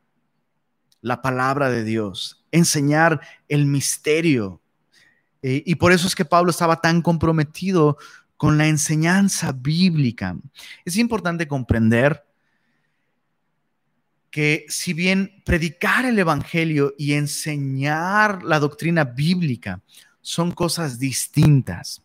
la 1.00 1.22
palabra 1.22 1.70
de 1.70 1.84
Dios, 1.84 2.44
enseñar 2.52 3.22
el 3.48 3.68
misterio. 3.68 4.62
Eh, 5.44 5.62
y 5.64 5.76
por 5.76 5.92
eso 5.92 6.08
es 6.08 6.16
que 6.16 6.26
Pablo 6.26 6.50
estaba 6.50 6.82
tan 6.82 7.04
comprometido 7.04 7.98
con 8.36 8.58
la 8.58 8.68
enseñanza 8.68 9.52
bíblica. 9.52 10.36
Es 10.86 10.98
importante 10.98 11.48
comprender 11.48 12.26
que 14.32 14.66
si 14.70 14.94
bien 14.94 15.44
predicar 15.46 16.06
el 16.06 16.18
Evangelio 16.18 16.96
y 16.98 17.14
enseñar 17.14 18.44
la 18.44 18.60
doctrina 18.60 19.04
bíblica 19.04 19.82
son 20.22 20.52
cosas 20.52 20.98
distintas, 20.98 22.02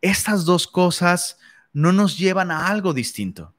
estas 0.00 0.46
dos 0.46 0.66
cosas 0.66 1.38
no 1.74 1.92
nos 1.92 2.16
llevan 2.16 2.50
a 2.50 2.68
algo 2.68 2.94
distinto. 2.94 3.54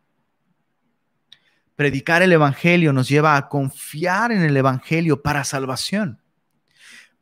Predicar 1.76 2.24
el 2.24 2.34
Evangelio 2.34 2.92
nos 2.92 3.08
lleva 3.08 3.38
a 3.38 3.48
confiar 3.48 4.32
en 4.32 4.42
el 4.42 4.58
Evangelio 4.58 5.22
para 5.22 5.44
salvación, 5.44 6.20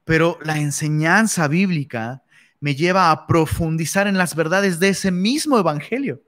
pero 0.05 0.39
la 0.41 0.57
enseñanza 0.57 1.49
bíblica 1.49 2.23
me 2.61 2.75
lleva 2.75 3.11
a 3.11 3.27
profundizar 3.27 4.07
en 4.07 4.17
las 4.17 4.35
verdades 4.35 4.79
de 4.79 4.89
ese 4.89 5.11
mismo 5.11 5.59
Evangelio 5.59 6.23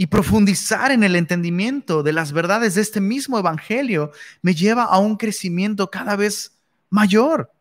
y 0.00 0.06
profundizar 0.06 0.92
en 0.92 1.04
el 1.04 1.14
entendimiento 1.14 2.02
de 2.02 2.14
las 2.14 2.32
verdades 2.32 2.74
de 2.74 2.80
este 2.80 3.02
mismo 3.02 3.38
Evangelio 3.38 4.12
me 4.40 4.54
lleva 4.54 4.84
a 4.84 4.98
un 4.98 5.14
crecimiento 5.14 5.90
cada 5.90 6.16
vez 6.16 6.56
mayor. 6.88 7.52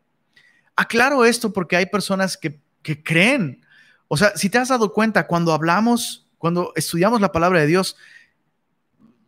Aclaro 0.77 1.25
esto 1.25 1.51
porque 1.51 1.75
hay 1.75 1.87
personas 1.87 2.37
que, 2.37 2.61
creen, 3.03 3.65
o 4.07 4.15
sea, 4.15 4.31
si 4.37 4.49
te 4.49 4.57
has 4.57 4.69
dado 4.69 4.93
cuenta, 4.93 5.27
cuando 5.27 5.51
hablamos, 5.51 6.29
cuando 6.37 6.71
estudiamos 6.77 7.19
la 7.19 7.33
palabra 7.33 7.59
de 7.59 7.67
Dios, 7.67 7.97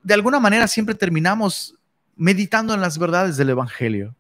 de 0.04 0.14
alguna 0.14 0.40
manera 0.40 0.70
siempre 0.70 0.96
terminamos 0.96 1.76
meditando 2.16 2.74
en 2.74 2.80
las 2.80 2.98
verdades 2.98 3.36
del 3.36 3.50
Evangelio. 3.50 4.16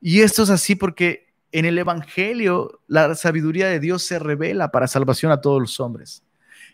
Y 0.00 0.22
esto 0.22 0.44
es 0.44 0.48
así 0.48 0.76
porque 0.76 1.28
en 1.52 1.66
el 1.66 1.76
Evangelio 1.76 2.80
la 2.86 3.14
sabiduría 3.14 3.66
de 3.66 3.80
Dios 3.80 4.02
se 4.02 4.18
revela 4.18 4.70
para 4.70 4.88
salvación 4.88 5.30
a 5.30 5.42
todos 5.42 5.60
los 5.60 5.78
hombres. 5.78 6.22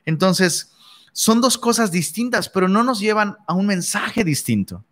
Entonces, 0.05 0.74
son 1.15 1.41
dos 1.41 1.57
cosas 1.57 1.93
distintas, 1.93 2.49
pero 2.49 2.69
no 2.69 2.83
nos 2.83 2.99
llevan 2.99 3.37
a 3.47 3.55
un 3.55 3.67
mensaje 3.67 4.25
distinto. 4.25 4.85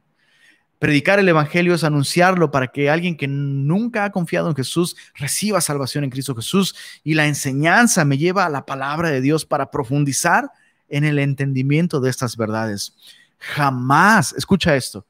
Predicar 0.78 1.18
el 1.18 1.28
Evangelio 1.28 1.74
es 1.74 1.82
anunciarlo 1.82 2.52
para 2.52 2.68
que 2.68 2.88
alguien 2.88 3.16
que 3.16 3.26
nunca 3.26 4.04
ha 4.04 4.12
confiado 4.12 4.48
en 4.48 4.54
Jesús 4.54 4.96
reciba 5.14 5.60
salvación 5.60 6.04
en 6.04 6.10
Cristo 6.10 6.34
Jesús. 6.36 6.76
Y 7.02 7.14
la 7.14 7.26
enseñanza 7.26 8.04
me 8.04 8.18
lleva 8.18 8.46
a 8.46 8.48
la 8.48 8.64
palabra 8.64 9.10
de 9.10 9.20
Dios 9.20 9.44
para 9.44 9.70
profundizar 9.72 10.50
en 10.88 11.04
el 11.04 11.18
entendimiento 11.18 12.00
de 12.00 12.10
estas 12.10 12.36
verdades. 12.36 12.94
Jamás, 13.38 14.32
escucha 14.32 14.76
esto, 14.76 15.04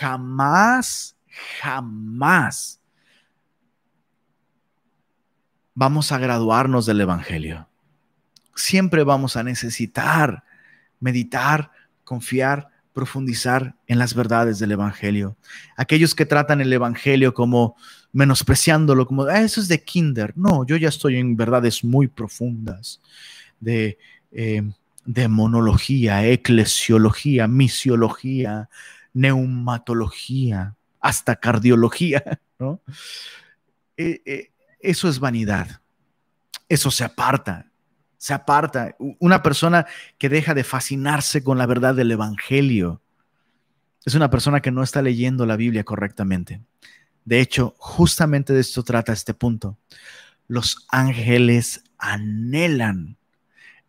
jamás, 0.00 1.16
jamás 1.60 2.80
vamos 5.74 6.12
a 6.12 6.18
graduarnos 6.18 6.86
del 6.86 7.02
Evangelio 7.02 7.69
siempre 8.54 9.04
vamos 9.04 9.36
a 9.36 9.42
necesitar 9.42 10.44
meditar, 11.00 11.70
confiar, 12.04 12.68
profundizar 12.92 13.74
en 13.86 13.98
las 13.98 14.14
verdades 14.14 14.58
del 14.58 14.72
Evangelio. 14.72 15.36
Aquellos 15.76 16.14
que 16.14 16.26
tratan 16.26 16.60
el 16.60 16.72
Evangelio 16.72 17.34
como 17.34 17.76
menospreciándolo, 18.12 19.06
como, 19.06 19.24
ah, 19.24 19.40
eso 19.40 19.60
es 19.60 19.68
de 19.68 19.82
kinder. 19.82 20.36
No, 20.36 20.66
yo 20.66 20.76
ya 20.76 20.88
estoy 20.88 21.16
en 21.16 21.36
verdades 21.36 21.84
muy 21.84 22.08
profundas 22.08 23.00
de, 23.60 23.98
eh, 24.32 24.62
de 25.04 25.28
monología, 25.28 26.26
eclesiología, 26.26 27.46
misiología, 27.46 28.68
neumatología, 29.12 30.74
hasta 31.00 31.36
cardiología, 31.36 32.22
¿no? 32.58 32.80
Eh, 33.96 34.20
eh, 34.24 34.50
eso 34.80 35.08
es 35.08 35.18
vanidad. 35.18 35.80
Eso 36.68 36.90
se 36.90 37.04
aparta 37.04 37.69
se 38.20 38.34
aparta. 38.34 38.94
Una 39.18 39.42
persona 39.42 39.86
que 40.18 40.28
deja 40.28 40.52
de 40.52 40.62
fascinarse 40.62 41.42
con 41.42 41.56
la 41.56 41.64
verdad 41.64 41.94
del 41.94 42.12
Evangelio 42.12 43.00
es 44.04 44.14
una 44.14 44.28
persona 44.28 44.60
que 44.60 44.70
no 44.70 44.82
está 44.82 45.00
leyendo 45.00 45.46
la 45.46 45.56
Biblia 45.56 45.84
correctamente. 45.84 46.60
De 47.24 47.40
hecho, 47.40 47.74
justamente 47.78 48.52
de 48.52 48.60
esto 48.60 48.82
trata 48.82 49.14
este 49.14 49.32
punto. 49.32 49.78
Los 50.48 50.86
ángeles 50.90 51.82
anhelan 51.96 53.16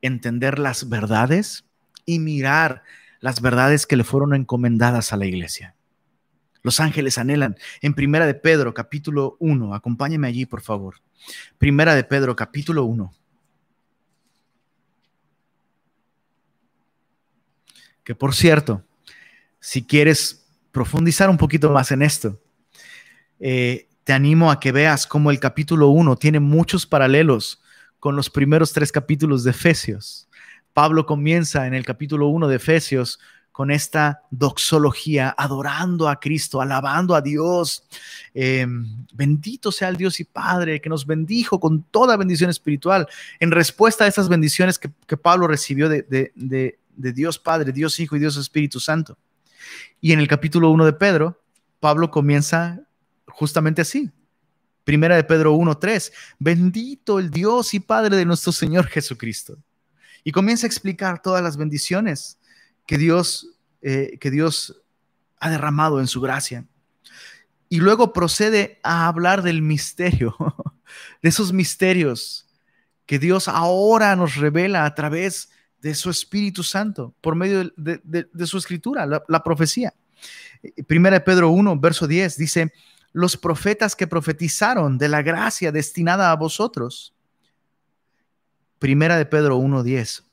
entender 0.01 0.59
las 0.59 0.87
verdades 0.87 1.65
y 2.05 2.19
mirar 2.19 2.83
las 3.19 3.41
verdades 3.41 3.85
que 3.85 3.97
le 3.97 4.05
fueron 4.05 4.33
encomendadas 4.33 5.11
a 5.11 5.17
la 5.17 5.25
iglesia. 5.25 5.75
Los 6.63 6.79
ángeles 6.79 7.17
anhelan. 7.17 7.57
En 7.81 7.95
Primera 7.95 8.25
de 8.25 8.35
Pedro, 8.35 8.73
capítulo 8.73 9.35
1, 9.39 9.75
acompáñeme 9.75 10.29
allí, 10.29 10.45
por 10.45 10.61
favor. 10.61 11.01
Primera 11.57 11.95
de 11.95 12.05
Pedro, 12.05 12.33
capítulo 12.37 12.85
1. 12.85 13.13
Que 18.03 18.15
por 18.15 18.33
cierto, 18.33 18.83
si 19.59 19.83
quieres 19.83 20.45
profundizar 20.71 21.29
un 21.29 21.37
poquito 21.37 21.69
más 21.69 21.91
en 21.91 22.01
esto, 22.01 22.39
eh, 23.39 23.87
te 24.03 24.13
animo 24.13 24.51
a 24.51 24.59
que 24.59 24.71
veas 24.71 25.05
cómo 25.05 25.31
el 25.31 25.39
capítulo 25.39 25.89
1 25.89 26.15
tiene 26.15 26.39
muchos 26.39 26.85
paralelos 26.85 27.61
con 27.99 28.15
los 28.15 28.29
primeros 28.29 28.73
tres 28.73 28.91
capítulos 28.91 29.43
de 29.43 29.51
Efesios. 29.51 30.27
Pablo 30.73 31.05
comienza 31.05 31.67
en 31.67 31.73
el 31.73 31.85
capítulo 31.85 32.27
1 32.27 32.47
de 32.47 32.55
Efesios 32.55 33.19
con 33.51 33.69
esta 33.69 34.23
doxología, 34.31 35.35
adorando 35.37 36.07
a 36.07 36.19
Cristo, 36.19 36.61
alabando 36.61 37.13
a 37.13 37.21
Dios. 37.21 37.83
Eh, 38.33 38.65
bendito 39.13 39.71
sea 39.71 39.89
el 39.89 39.97
Dios 39.97 40.19
y 40.19 40.23
Padre 40.23 40.79
que 40.79 40.89
nos 40.89 41.05
bendijo 41.05 41.59
con 41.59 41.83
toda 41.83 42.17
bendición 42.17 42.49
espiritual 42.49 43.07
en 43.39 43.51
respuesta 43.51 44.05
a 44.05 44.07
esas 44.07 44.29
bendiciones 44.29 44.79
que, 44.79 44.89
Pablo 45.17 45.47
recibió 45.47 45.89
de, 45.89 46.03
de 46.03 46.79
Dios 46.95 47.39
Padre, 47.39 47.71
Dios 47.71 47.99
Hijo 47.99 48.15
y 48.15 48.19
Dios 48.19 48.37
Espíritu 48.37 48.79
Santo. 48.79 49.17
Y 49.99 50.11
en 50.11 50.19
el 50.19 50.27
capítulo 50.27 50.69
1 50.71 50.85
de 50.85 50.93
Pedro, 50.93 51.41
Pablo 51.79 52.11
comienza 52.11 52.81
justamente 53.27 53.81
así. 53.81 54.11
Primera 54.83 55.15
de 55.15 55.23
Pedro 55.23 55.55
1.3, 55.55 56.11
bendito 56.39 57.19
el 57.19 57.29
Dios 57.29 57.73
y 57.73 57.79
Padre 57.79 58.17
de 58.17 58.25
nuestro 58.25 58.51
Señor 58.51 58.87
Jesucristo. 58.87 59.57
Y 60.23 60.31
comienza 60.31 60.65
a 60.65 60.69
explicar 60.69 61.21
todas 61.21 61.43
las 61.43 61.57
bendiciones 61.57 62.39
que 62.87 62.97
Dios, 62.97 63.47
eh, 63.81 64.17
que 64.19 64.31
Dios 64.31 64.81
ha 65.39 65.49
derramado 65.49 65.99
en 65.99 66.07
su 66.07 66.21
gracia. 66.21 66.65
Y 67.69 67.77
luego 67.77 68.11
procede 68.11 68.79
a 68.83 69.07
hablar 69.07 69.43
del 69.43 69.61
misterio, 69.61 70.35
de 71.21 71.29
esos 71.29 71.53
misterios 71.53 72.47
que 73.05 73.19
Dios 73.19 73.47
ahora 73.47 74.15
nos 74.15 74.35
revela 74.35 74.85
a 74.85 74.95
través 74.95 75.49
de 75.81 75.95
su 75.95 76.09
Espíritu 76.09 76.63
Santo 76.63 77.13
por 77.21 77.35
medio 77.35 77.71
de, 77.75 78.47
su 78.47 78.57
escritura, 78.57 79.05
la, 79.05 79.43
profecía. 79.43 79.93
Primera 80.87 81.17
de 81.17 81.21
Pedro 81.21 81.49
1, 81.49 81.79
verso 81.79 82.07
10 82.07 82.37
dice, 82.37 82.73
los 83.13 83.35
profetas 83.35 83.95
que 83.95 84.07
profetizaron 84.07 84.97
de 84.97 85.09
la 85.09 85.21
gracia 85.21 85.71
destinada 85.71 86.31
a 86.31 86.35
vosotros. 86.35 87.13
Primera 88.79 89.17
de 89.17 89.25
Pedro 89.25 89.57
1, 89.57 89.83
10. 89.83 90.23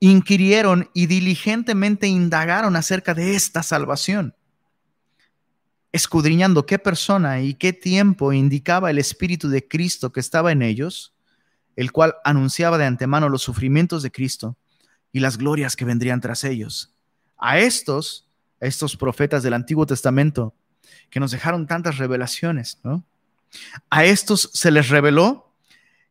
Inquirieron 0.00 0.88
y 0.94 1.06
diligentemente 1.06 2.06
indagaron 2.06 2.74
acerca 2.76 3.12
de 3.12 3.34
esta 3.34 3.62
salvación, 3.62 4.34
escudriñando 5.92 6.64
qué 6.64 6.78
persona 6.78 7.42
y 7.42 7.54
qué 7.54 7.74
tiempo 7.74 8.32
indicaba 8.32 8.90
el 8.90 8.98
Espíritu 8.98 9.50
de 9.50 9.68
Cristo 9.68 10.10
que 10.10 10.20
estaba 10.20 10.52
en 10.52 10.62
ellos 10.62 11.14
el 11.80 11.92
cual 11.92 12.16
anunciaba 12.24 12.76
de 12.76 12.84
antemano 12.84 13.30
los 13.30 13.40
sufrimientos 13.40 14.02
de 14.02 14.12
Cristo 14.12 14.58
y 15.12 15.20
las 15.20 15.38
glorias 15.38 15.76
que 15.76 15.86
vendrían 15.86 16.20
tras 16.20 16.44
ellos. 16.44 16.92
A 17.38 17.58
estos, 17.58 18.28
a 18.60 18.66
estos 18.66 18.98
profetas 18.98 19.42
del 19.42 19.54
Antiguo 19.54 19.86
Testamento, 19.86 20.54
que 21.08 21.20
nos 21.20 21.30
dejaron 21.30 21.66
tantas 21.66 21.96
revelaciones, 21.96 22.80
¿no? 22.82 23.02
A 23.88 24.04
estos 24.04 24.50
se 24.52 24.70
les 24.70 24.90
reveló 24.90 25.54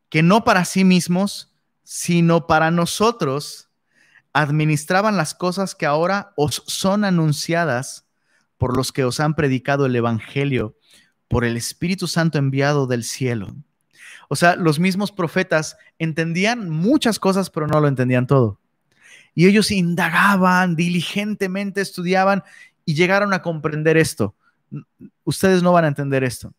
que 0.09 0.23
no 0.23 0.43
para 0.43 0.65
sí 0.65 0.83
mismos, 0.83 1.53
sino 1.83 2.47
para 2.47 2.71
nosotros, 2.71 3.69
administraban 4.33 5.17
las 5.17 5.35
cosas 5.35 5.75
que 5.75 5.85
ahora 5.85 6.33
os 6.35 6.63
son 6.65 7.05
anunciadas 7.05 8.05
por 8.57 8.75
los 8.75 8.91
que 8.91 9.05
os 9.05 9.19
han 9.19 9.35
predicado 9.35 9.85
el 9.85 9.95
Evangelio, 9.95 10.75
por 11.27 11.45
el 11.45 11.55
Espíritu 11.57 12.07
Santo 12.07 12.39
enviado 12.39 12.87
del 12.87 13.03
cielo 13.03 13.55
o 14.29 14.35
sea, 14.35 14.55
los 14.55 14.79
mismos 14.79 15.11
profetas 15.11 15.75
entendían 15.97 16.69
muchas 16.69 17.17
cosas, 17.17 17.49
pero 17.49 17.65
no 17.67 17.81
lo 17.81 17.87
entendían 17.87 18.27
todo. 18.27 18.59
Y 19.33 19.47
ellos 19.47 19.71
indagaban, 19.71 20.75
diligentemente 20.75 21.81
estudiaban 21.81 22.43
y 22.85 22.93
llegaron 22.93 23.33
a 23.33 23.41
comprender 23.41 23.97
esto. 23.97 24.35
Ustedes 25.23 25.63
no 25.63 25.71
van 25.71 25.85
a 25.85 25.87
entender 25.87 26.23
esto. 26.23 26.53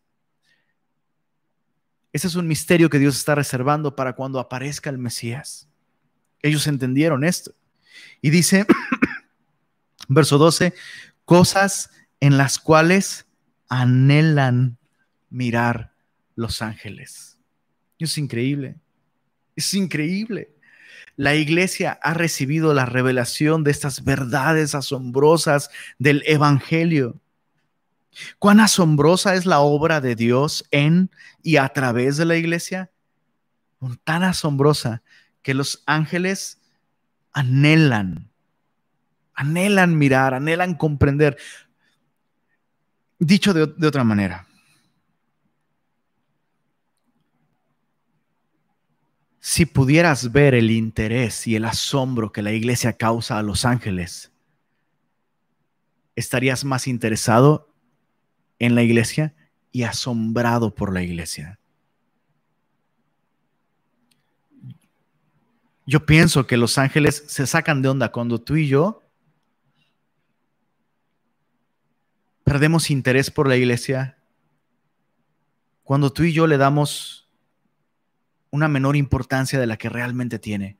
Ese 2.11 2.27
es 2.27 2.35
un 2.35 2.45
misterio 2.45 2.89
que 2.89 2.99
Dios 2.99 3.15
está 3.15 3.35
reservando 3.35 3.95
para 3.95 4.13
cuando 4.13 4.39
aparezca 4.39 4.89
el 4.89 4.97
Mesías. 4.97 5.69
Ellos 6.41 6.67
entendieron 6.67 7.23
esto. 7.23 7.53
Y 8.21 8.31
dice, 8.31 8.65
verso 10.09 10.37
12, 10.37 10.73
cosas 11.23 11.89
en 12.19 12.37
las 12.37 12.59
cuales 12.59 13.27
anhelan 13.69 14.77
mirar 15.29 15.93
los 16.35 16.61
ángeles. 16.61 17.30
Es 18.05 18.17
increíble. 18.17 18.75
Es 19.55 19.73
increíble. 19.73 20.49
la 21.17 21.35
iglesia 21.35 21.99
ha 22.01 22.13
recibido 22.13 22.73
la 22.73 22.85
revelación 22.85 23.63
de 23.63 23.71
estas 23.71 24.03
verdades 24.03 24.73
asombrosas 24.73 25.69
del 25.99 26.23
Evangelio. 26.25 27.19
Cuán 28.39 28.59
asombrosa 28.59 29.35
es 29.35 29.45
la 29.45 29.59
obra 29.59 30.01
de 30.01 30.15
Dios 30.15 30.65
en 30.71 31.11
y 31.43 31.57
a 31.57 31.69
través 31.69 32.17
de 32.17 32.25
la 32.25 32.37
iglesia. 32.37 32.91
Tan 34.03 34.23
asombrosa 34.23 35.01
que 35.41 35.53
los 35.53 35.83
ángeles 35.85 36.59
anhelan, 37.33 38.29
anhelan 39.33 39.97
mirar, 39.97 40.33
anhelan 40.33 40.75
comprender. 40.75 41.37
Dicho 43.19 43.53
de, 43.53 43.87
otra 43.87 44.03
manera, 44.03 44.47
si 49.41 49.65
pudieras 49.65 50.31
ver 50.31 50.53
el 50.53 50.69
interés 50.69 51.47
y 51.47 51.55
el 51.55 51.65
asombro 51.65 52.31
que 52.31 52.43
la 52.43 52.53
iglesia 52.53 52.93
causa 52.93 53.39
a 53.39 53.43
los 53.43 53.65
ángeles, 53.65 54.31
estarías 56.15 56.63
más 56.63 56.87
interesado 56.87 57.73
en 58.59 58.75
la 58.75 58.83
iglesia 58.83 59.33
y 59.71 59.81
asombrado 59.81 60.75
por 60.75 60.93
la 60.93 61.01
iglesia. 61.01 61.59
Yo 65.87 66.05
pienso 66.05 66.45
que 66.45 66.55
los 66.55 66.77
ángeles 66.77 67.23
se 67.27 67.47
sacan 67.47 67.81
de 67.81 67.89
onda 67.89 68.11
cuando 68.11 68.39
tú 68.39 68.55
y 68.55 68.67
yo 68.67 69.01
perdemos 72.43 72.91
interés 72.91 73.31
por 73.31 73.47
la 73.47 73.57
iglesia, 73.57 74.19
cuando 75.83 76.13
tú 76.13 76.23
y 76.23 76.31
yo 76.31 76.45
le 76.45 76.57
damos 76.57 77.20
una 78.51 78.67
menor 78.67 78.95
importancia 78.95 79.59
de 79.59 79.67
la 79.67 79.77
que 79.77 79.89
realmente 79.89 80.37
tiene, 80.39 80.77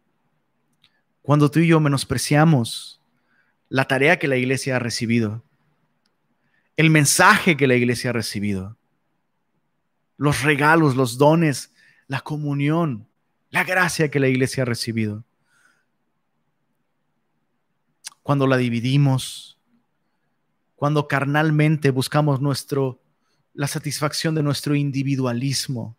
cuando 1.22 1.50
tú 1.50 1.60
y 1.60 1.68
yo 1.68 1.80
menospreciamos 1.80 3.02
la 3.70 3.86
tarea 3.86 4.20
que 4.20 4.28
la 4.28 4.38
iglesia 4.38 4.76
ha 4.76 4.80
recibido, 4.80 5.44
el 6.78 6.90
mensaje 6.90 7.58
que 7.58 7.68
la 7.68 7.76
iglesia 7.76 8.10
ha 8.10 8.14
recibido, 8.14 8.78
los 10.18 10.44
regalos, 10.44 10.96
los 10.96 11.18
dones, 11.18 11.72
la 12.08 12.22
comunión, 12.22 13.08
la 13.50 13.64
gracia 13.64 14.12
que 14.12 14.20
la 14.20 14.28
iglesia 14.28 14.64
ha 14.64 14.66
recibido. 14.66 15.24
Cuando 18.24 18.46
la 18.48 18.58
dividimos, 18.58 19.58
cuando 20.76 21.08
carnalmente 21.08 21.92
buscamos 21.92 22.42
nuestro 22.42 23.02
la 23.54 23.68
satisfacción 23.68 24.36
de 24.36 24.44
nuestro 24.44 24.76
individualismo. 24.76 25.98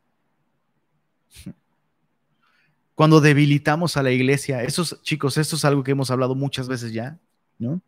Cuando 2.94 3.20
debilitamos 3.20 3.96
a 3.96 4.02
la 4.02 4.10
iglesia, 4.10 4.62
esos 4.62 5.00
chicos, 5.02 5.38
esto 5.38 5.56
es 5.56 5.64
algo 5.64 5.82
que 5.82 5.92
hemos 5.92 6.10
hablado 6.10 6.34
muchas 6.34 6.68
veces 6.68 6.92
ya, 6.92 7.18
¿no? 7.58 7.80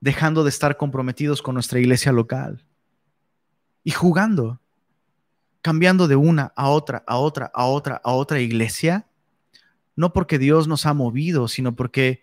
dejando 0.00 0.44
de 0.44 0.50
estar 0.50 0.76
comprometidos 0.76 1.42
con 1.42 1.54
nuestra 1.54 1.78
iglesia 1.78 2.12
local 2.12 2.64
y 3.82 3.90
jugando, 3.90 4.60
cambiando 5.62 6.08
de 6.08 6.16
una 6.16 6.52
a 6.56 6.68
otra, 6.68 7.02
a 7.06 7.16
otra, 7.18 7.50
a 7.52 7.64
otra, 7.64 8.00
a 8.04 8.12
otra 8.12 8.40
iglesia, 8.40 9.06
no 9.96 10.12
porque 10.12 10.38
Dios 10.38 10.68
nos 10.68 10.86
ha 10.86 10.94
movido, 10.94 11.48
sino 11.48 11.74
porque 11.74 12.22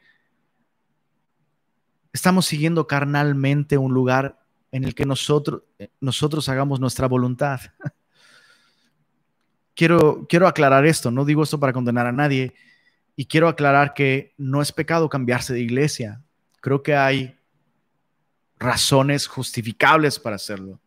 estamos 2.14 2.46
siguiendo 2.46 2.88
carnalmente 2.88 3.78
un 3.78 3.94
lugar 3.94 4.40
en 4.72 4.86
el 4.86 4.96
que 4.96 5.06
nosotros, 5.06 5.64
nosotros 6.00 6.48
hagamos 6.48 6.80
nuestra 6.80 7.08
voluntad. 7.08 7.60
Quiero, 9.76 10.26
quiero 10.28 10.48
aclarar 10.48 10.86
esto, 10.86 11.12
no 11.12 11.26
digo 11.26 11.44
esto 11.44 11.60
para 11.60 11.74
condenar 11.74 12.08
a 12.08 12.12
nadie, 12.12 12.54
y 13.16 13.26
quiero 13.26 13.48
aclarar 13.48 13.94
que 13.94 14.34
no 14.38 14.62
es 14.62 14.72
pecado 14.72 15.10
cambiarse 15.10 15.54
de 15.54 15.62
iglesia. 15.62 16.22
Creo 16.62 16.82
que 16.82 16.96
hay 16.96 17.36
razones 18.58 19.28
justificables 19.28 20.20
para 20.20 20.38
hacerlo. 20.38 20.80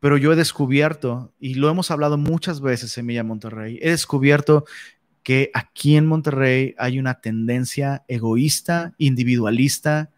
Pero 0.00 0.16
yo 0.16 0.32
he 0.32 0.36
descubierto, 0.36 1.32
y 1.38 1.54
lo 1.54 1.70
hemos 1.70 1.90
hablado 1.90 2.18
muchas 2.18 2.60
veces 2.60 2.96
en 2.98 3.06
Milla 3.06 3.24
Monterrey, 3.24 3.78
he 3.82 3.90
descubierto 3.90 4.64
que 5.22 5.50
aquí 5.54 5.96
en 5.96 6.06
Monterrey 6.06 6.74
hay 6.78 6.98
una 6.98 7.20
tendencia 7.20 8.04
egoísta, 8.06 8.94
individualista, 8.98 10.10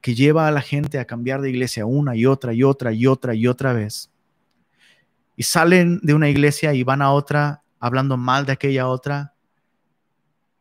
que 0.00 0.14
lleva 0.14 0.48
a 0.48 0.50
la 0.50 0.62
gente 0.62 0.98
a 0.98 1.06
cambiar 1.06 1.40
de 1.40 1.50
iglesia 1.50 1.86
una 1.86 2.16
y 2.16 2.26
otra 2.26 2.54
y 2.54 2.62
otra 2.62 2.92
y 2.92 3.06
otra 3.06 3.34
y 3.34 3.46
otra 3.46 3.72
vez. 3.72 4.10
Y 5.36 5.42
salen 5.42 6.00
de 6.02 6.14
una 6.14 6.28
iglesia 6.28 6.74
y 6.74 6.82
van 6.82 7.02
a 7.02 7.10
otra 7.12 7.62
hablando 7.80 8.16
mal 8.16 8.46
de 8.46 8.52
aquella 8.52 8.88
otra. 8.88 9.34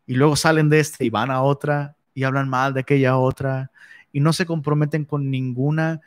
Y 0.06 0.16
luego 0.16 0.36
salen 0.36 0.70
de 0.70 0.80
esta 0.80 1.04
y 1.04 1.10
van 1.10 1.32
a 1.32 1.42
otra 1.42 1.96
y 2.14 2.24
hablan 2.24 2.50
mal 2.50 2.74
de 2.74 2.82
aquella 2.82 3.18
otra 3.18 3.72
y 4.12 4.20
no 4.20 4.32
se 4.32 4.46
comprometen 4.46 5.06
con 5.06 5.30
ninguna. 5.30 6.02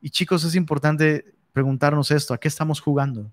Y 0.00 0.10
chicos, 0.10 0.44
es 0.44 0.54
importante 0.54 1.34
preguntarnos 1.52 2.10
esto, 2.10 2.34
¿a 2.34 2.38
qué 2.38 2.48
estamos 2.48 2.80
jugando? 2.80 3.30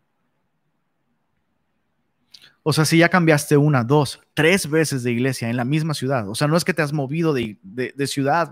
O 2.61 2.73
sea, 2.73 2.83
si 2.83 2.97
ya 2.97 3.07
cambiaste 3.07 3.55
una, 3.55 3.85
dos, 3.85 4.19
tres 4.33 4.69
veces 4.69 5.01
de 5.01 5.13
iglesia 5.13 5.49
en 5.49 5.55
la 5.55 5.63
misma 5.63 5.93
ciudad, 5.93 6.27
o 6.27 6.35
sea, 6.35 6.49
no 6.49 6.57
es 6.57 6.65
que 6.65 6.73
te 6.73 6.81
has 6.81 6.91
movido 6.91 7.33
de, 7.33 7.57
ciudad. 8.07 8.51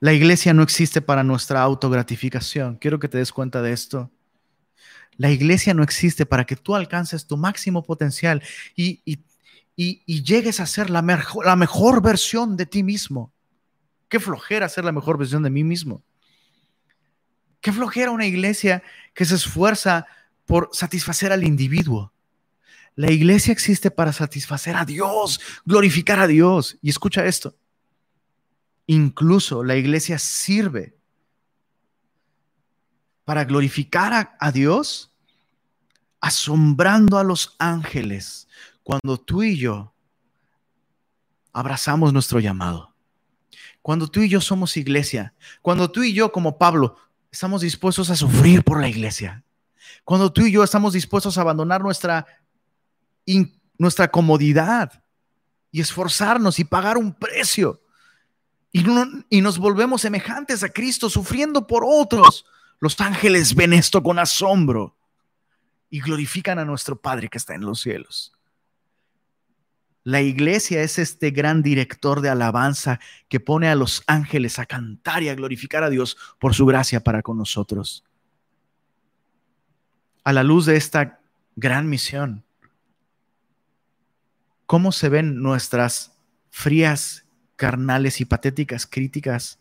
La 0.00 0.12
iglesia 0.12 0.54
no 0.54 0.62
existe 0.62 1.00
para 1.00 1.24
nuestra 1.24 1.60
autogratificación. 1.62 2.76
Quiero 2.76 2.98
que 2.98 3.08
te 3.08 3.18
des 3.18 3.32
cuenta 3.32 3.62
de 3.62 3.72
esto. 3.72 4.10
La 5.16 5.30
iglesia 5.30 5.74
no 5.74 5.82
existe 5.82 6.26
para 6.26 6.44
que 6.44 6.54
tú 6.54 6.76
alcances 6.76 7.26
tu 7.26 7.36
máximo 7.36 7.82
potencial 7.82 8.42
y, 8.76 9.00
y 9.04 9.18
y, 9.80 10.24
llegues 10.24 10.58
a 10.58 10.66
ser 10.66 10.90
la 10.90 11.02
la 11.44 11.56
mejor 11.56 12.02
versión 12.02 12.56
de 12.56 12.66
ti 12.66 12.82
mismo. 12.82 13.32
Qué 14.08 14.18
flojera 14.18 14.68
ser 14.68 14.84
la 14.84 14.90
mejor 14.90 15.18
versión 15.18 15.44
de 15.44 15.50
mí 15.50 15.62
mismo. 15.62 16.02
Qué 17.60 17.72
flojera 17.72 18.10
una 18.10 18.26
iglesia 18.26 18.82
que 19.14 19.24
se 19.24 19.36
esfuerza 19.36 20.06
por 20.46 20.70
satisfacer 20.72 21.30
al 21.30 21.44
individuo. 21.44 22.12
La 22.96 23.12
iglesia 23.12 23.52
existe 23.52 23.92
para 23.92 24.12
satisfacer 24.12 24.74
a 24.74 24.84
Dios, 24.84 25.40
glorificar 25.64 26.18
a 26.18 26.26
Dios. 26.26 26.76
Y 26.82 26.90
escucha 26.90 27.24
esto. 27.24 27.54
Incluso 28.90 29.62
la 29.62 29.76
iglesia 29.76 30.18
sirve 30.18 30.96
para 33.26 33.44
glorificar 33.44 34.34
a, 34.40 34.50
Dios, 34.50 35.12
asombrando 36.22 37.18
a 37.18 37.22
los 37.22 37.54
ángeles 37.58 38.48
cuando 38.82 39.18
tú 39.18 39.42
y 39.42 39.58
yo 39.58 39.92
abrazamos 41.52 42.14
nuestro 42.14 42.40
llamado, 42.40 42.94
cuando 43.82 44.08
tú 44.08 44.22
y 44.22 44.30
yo 44.30 44.40
somos 44.40 44.78
iglesia, 44.78 45.34
cuando 45.60 45.90
tú 45.90 46.02
y 46.02 46.14
yo 46.14 46.32
como 46.32 46.56
Pablo 46.56 46.96
estamos 47.30 47.60
dispuestos 47.60 48.08
a 48.08 48.16
sufrir 48.16 48.64
por 48.64 48.80
la 48.80 48.88
iglesia, 48.88 49.44
cuando 50.02 50.32
tú 50.32 50.46
y 50.46 50.52
yo 50.52 50.64
estamos 50.64 50.94
dispuestos 50.94 51.36
a 51.36 51.42
abandonar 51.42 51.82
nuestra, 51.82 52.24
nuestra 53.76 54.08
comodidad 54.10 55.04
y 55.70 55.82
esforzarnos 55.82 56.58
y 56.58 56.64
pagar 56.64 56.96
un 56.96 57.12
precio. 57.12 57.82
Y, 58.72 59.40
nos 59.40 59.58
volvemos 59.58 60.02
semejantes 60.02 60.62
a 60.62 60.68
Cristo 60.68 61.08
sufriendo 61.08 61.66
por 61.66 61.84
otros. 61.86 62.44
Los 62.80 63.00
ángeles 63.00 63.54
ven 63.54 63.72
esto 63.72 64.02
con 64.02 64.18
asombro 64.18 64.96
y 65.90 66.00
glorifican 66.00 66.58
a 66.58 66.64
nuestro 66.64 67.00
Padre 67.00 67.28
que 67.28 67.38
está 67.38 67.54
en 67.54 67.62
los 67.62 67.80
cielos. 67.80 68.32
La 70.04 70.22
iglesia 70.22 70.82
es 70.82 70.98
este 70.98 71.30
gran 71.30 71.62
director 71.62 72.20
de 72.20 72.30
alabanza 72.30 73.00
que 73.28 73.40
pone 73.40 73.68
a 73.68 73.74
los 73.74 74.02
ángeles 74.06 74.58
a 74.58 74.66
cantar 74.66 75.22
y 75.22 75.28
a 75.28 75.34
glorificar 75.34 75.82
a 75.82 75.90
Dios 75.90 76.16
por 76.38 76.54
su 76.54 76.66
gracia 76.66 77.00
para 77.00 77.22
con 77.22 77.36
nosotros. 77.36 78.04
A 80.24 80.32
la 80.32 80.42
luz 80.42 80.66
de 80.66 80.76
esta 80.76 81.20
gran 81.56 81.88
misión, 81.88 82.44
¿cómo 84.66 84.92
se 84.92 85.08
ven 85.08 85.42
nuestras 85.42 86.12
frías, 86.50 87.24
carnales 87.58 88.20
y 88.20 88.24
patéticas 88.24 88.86
críticas 88.86 89.58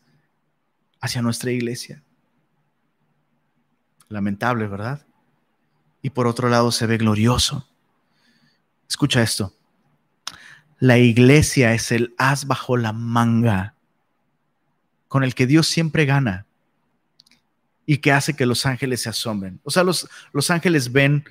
hacia 1.02 1.22
nuestra 1.22 1.52
iglesia? 1.52 2.04
Lamentable, 4.08 4.68
¿verdad? 4.68 5.06
Y 6.02 6.12
por 6.12 6.28
otro 6.28 6.48
lado 6.48 6.72
se 6.72 6.86
ve 6.86 6.98
glorioso. 6.98 7.68
Escucha 8.88 9.22
esto. 9.22 9.54
La 10.80 11.00
iglesia 11.00 11.74
es 11.74 11.92
el 11.92 12.14
as 12.20 12.46
bajo 12.46 12.78
la 12.78 12.94
manga 12.94 13.74
con 15.08 15.24
el 15.24 15.34
que 15.34 15.48
Dios 15.48 15.68
siempre 15.68 16.06
gana 16.06 16.46
y 17.88 17.98
que 17.98 18.12
hace 18.12 18.36
que 18.36 18.46
los 18.46 18.66
ángeles 18.68 19.02
se 19.02 19.10
asombren. 19.10 19.60
O 19.64 19.72
sea, 19.72 19.84
los, 19.84 20.08
los 20.34 20.52
ángeles 20.52 20.92
ven, 20.92 21.26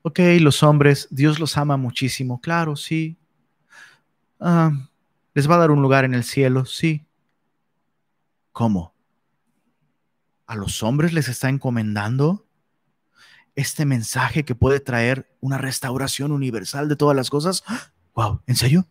ok, 0.00 0.20
los 0.40 0.62
hombres, 0.62 1.06
Dios 1.10 1.38
los 1.38 1.58
ama 1.58 1.76
muchísimo, 1.76 2.40
claro, 2.40 2.76
sí. 2.76 3.18
Ah, 4.40 4.87
les 5.38 5.48
va 5.48 5.54
a 5.54 5.58
dar 5.58 5.70
un 5.70 5.82
lugar 5.82 6.04
en 6.04 6.14
el 6.14 6.24
cielo, 6.24 6.64
sí. 6.64 7.06
¿Cómo? 8.50 8.92
¿A 10.48 10.56
los 10.56 10.82
hombres 10.82 11.12
les 11.12 11.28
está 11.28 11.48
encomendando 11.48 12.48
este 13.54 13.84
mensaje 13.84 14.44
que 14.44 14.56
puede 14.56 14.80
traer 14.80 15.30
una 15.38 15.56
restauración 15.56 16.32
universal 16.32 16.88
de 16.88 16.96
todas 16.96 17.14
las 17.14 17.30
cosas. 17.30 17.62
Wow, 18.16 18.42
¿en 18.48 18.56
serio? 18.56 18.88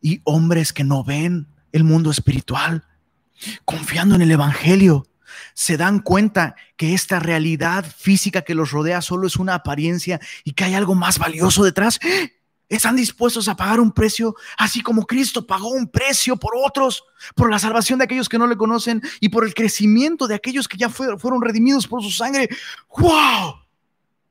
Y 0.00 0.22
hombres 0.24 0.72
que 0.72 0.82
no 0.82 1.04
ven 1.04 1.48
el 1.72 1.84
mundo 1.84 2.10
espiritual, 2.10 2.86
confiando 3.66 4.14
en 4.14 4.22
el 4.22 4.30
Evangelio, 4.30 5.06
se 5.52 5.76
dan 5.76 5.98
cuenta 5.98 6.56
que 6.78 6.94
esta 6.94 7.20
realidad 7.20 7.84
física 7.84 8.40
que 8.40 8.54
los 8.54 8.70
rodea 8.70 9.02
solo 9.02 9.26
es 9.26 9.36
una 9.36 9.56
apariencia 9.56 10.20
y 10.42 10.52
que 10.52 10.64
hay 10.64 10.72
algo 10.72 10.94
más 10.94 11.18
valioso 11.18 11.64
detrás. 11.64 12.00
Están 12.68 12.96
dispuestos 12.96 13.46
a 13.48 13.56
pagar 13.56 13.78
un 13.78 13.92
precio, 13.92 14.34
así 14.56 14.80
como 14.80 15.06
Cristo 15.06 15.46
pagó 15.46 15.68
un 15.68 15.86
precio 15.86 16.36
por 16.36 16.54
otros, 16.56 17.04
por 17.34 17.50
la 17.50 17.58
salvación 17.58 17.98
de 17.98 18.06
aquellos 18.06 18.28
que 18.28 18.38
no 18.38 18.46
le 18.46 18.56
conocen 18.56 19.02
y 19.20 19.28
por 19.28 19.44
el 19.44 19.54
crecimiento 19.54 20.26
de 20.26 20.34
aquellos 20.34 20.66
que 20.66 20.78
ya 20.78 20.88
fueron 20.88 21.42
redimidos 21.42 21.86
por 21.86 22.02
su 22.02 22.10
sangre. 22.10 22.48
¡Wow! 22.96 23.56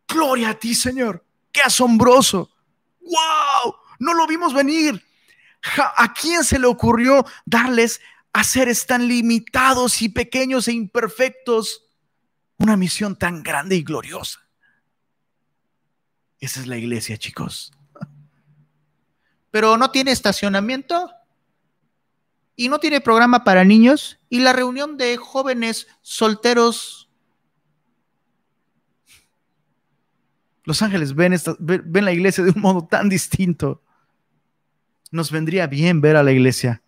Gloria 0.07 0.49
a 0.49 0.53
ti, 0.55 0.73
Señor. 0.73 1.23
¡Qué 1.51 1.61
asombroso! 1.61 2.49
¡Wow! 3.01 3.75
No 3.99 4.15
lo 4.15 4.25
vimos 4.25 4.53
venir. 4.53 5.03
¿A 5.77 6.11
quién 6.13 6.43
se 6.43 6.59
le 6.59 6.65
ocurrió 6.65 7.25
darles 7.45 8.01
a 8.33 8.43
seres 8.43 8.87
tan 8.87 9.07
limitados 9.07 10.01
y 10.01 10.09
pequeños 10.09 10.67
e 10.67 10.73
imperfectos 10.73 11.85
una 12.57 12.75
misión 12.75 13.15
tan 13.15 13.43
grande 13.43 13.75
y 13.75 13.83
gloriosa? 13.83 14.39
Esa 16.39 16.59
es 16.59 16.67
la 16.67 16.77
iglesia, 16.77 17.17
chicos 17.17 17.71
pero 19.53 19.77
no 19.77 19.91
tiene 19.91 20.09
estacionamiento 20.09 21.11
y 22.55 22.69
no 22.69 22.79
tiene 22.79 23.01
programa 23.01 23.43
para 23.43 23.63
niños 23.63 24.17
y 24.27 24.39
la 24.39 24.51
reunión 24.51 24.97
de 24.97 25.15
jóvenes 25.17 25.85
solteros. 26.01 27.07
Los 30.63 30.81
ángeles 30.81 31.13
ven, 31.13 31.35
ven, 31.59 32.03
la 32.03 32.11
iglesia 32.11 32.43
de 32.43 32.49
un 32.49 32.61
modo 32.61 32.87
tan 32.87 33.09
distinto. 33.09 33.83
Nos 35.11 35.29
vendría 35.29 35.67
bien 35.67 36.01
ver 36.01 36.15
a 36.15 36.23
la 36.23 36.31
iglesia 36.31 36.81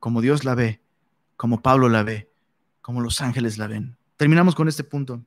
como 0.00 0.20
Dios 0.20 0.42
la 0.42 0.56
ve, 0.56 0.80
como 1.36 1.62
Pablo 1.62 1.88
la 1.88 2.02
ve, 2.02 2.28
como 2.80 3.02
los 3.02 3.20
ángeles 3.20 3.56
la 3.56 3.68
ven. 3.68 3.96
Terminamos 4.16 4.56
con 4.56 4.66
este 4.66 4.82
punto. 4.82 5.24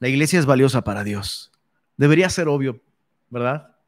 La 0.00 0.08
iglesia 0.08 0.38
es 0.38 0.44
valiosa 0.44 0.84
para 0.84 1.02
Dios. 1.02 1.50
Debería 1.96 2.28
ser 2.28 2.46
obvio, 2.46 2.82
¿verdad? 3.30 3.79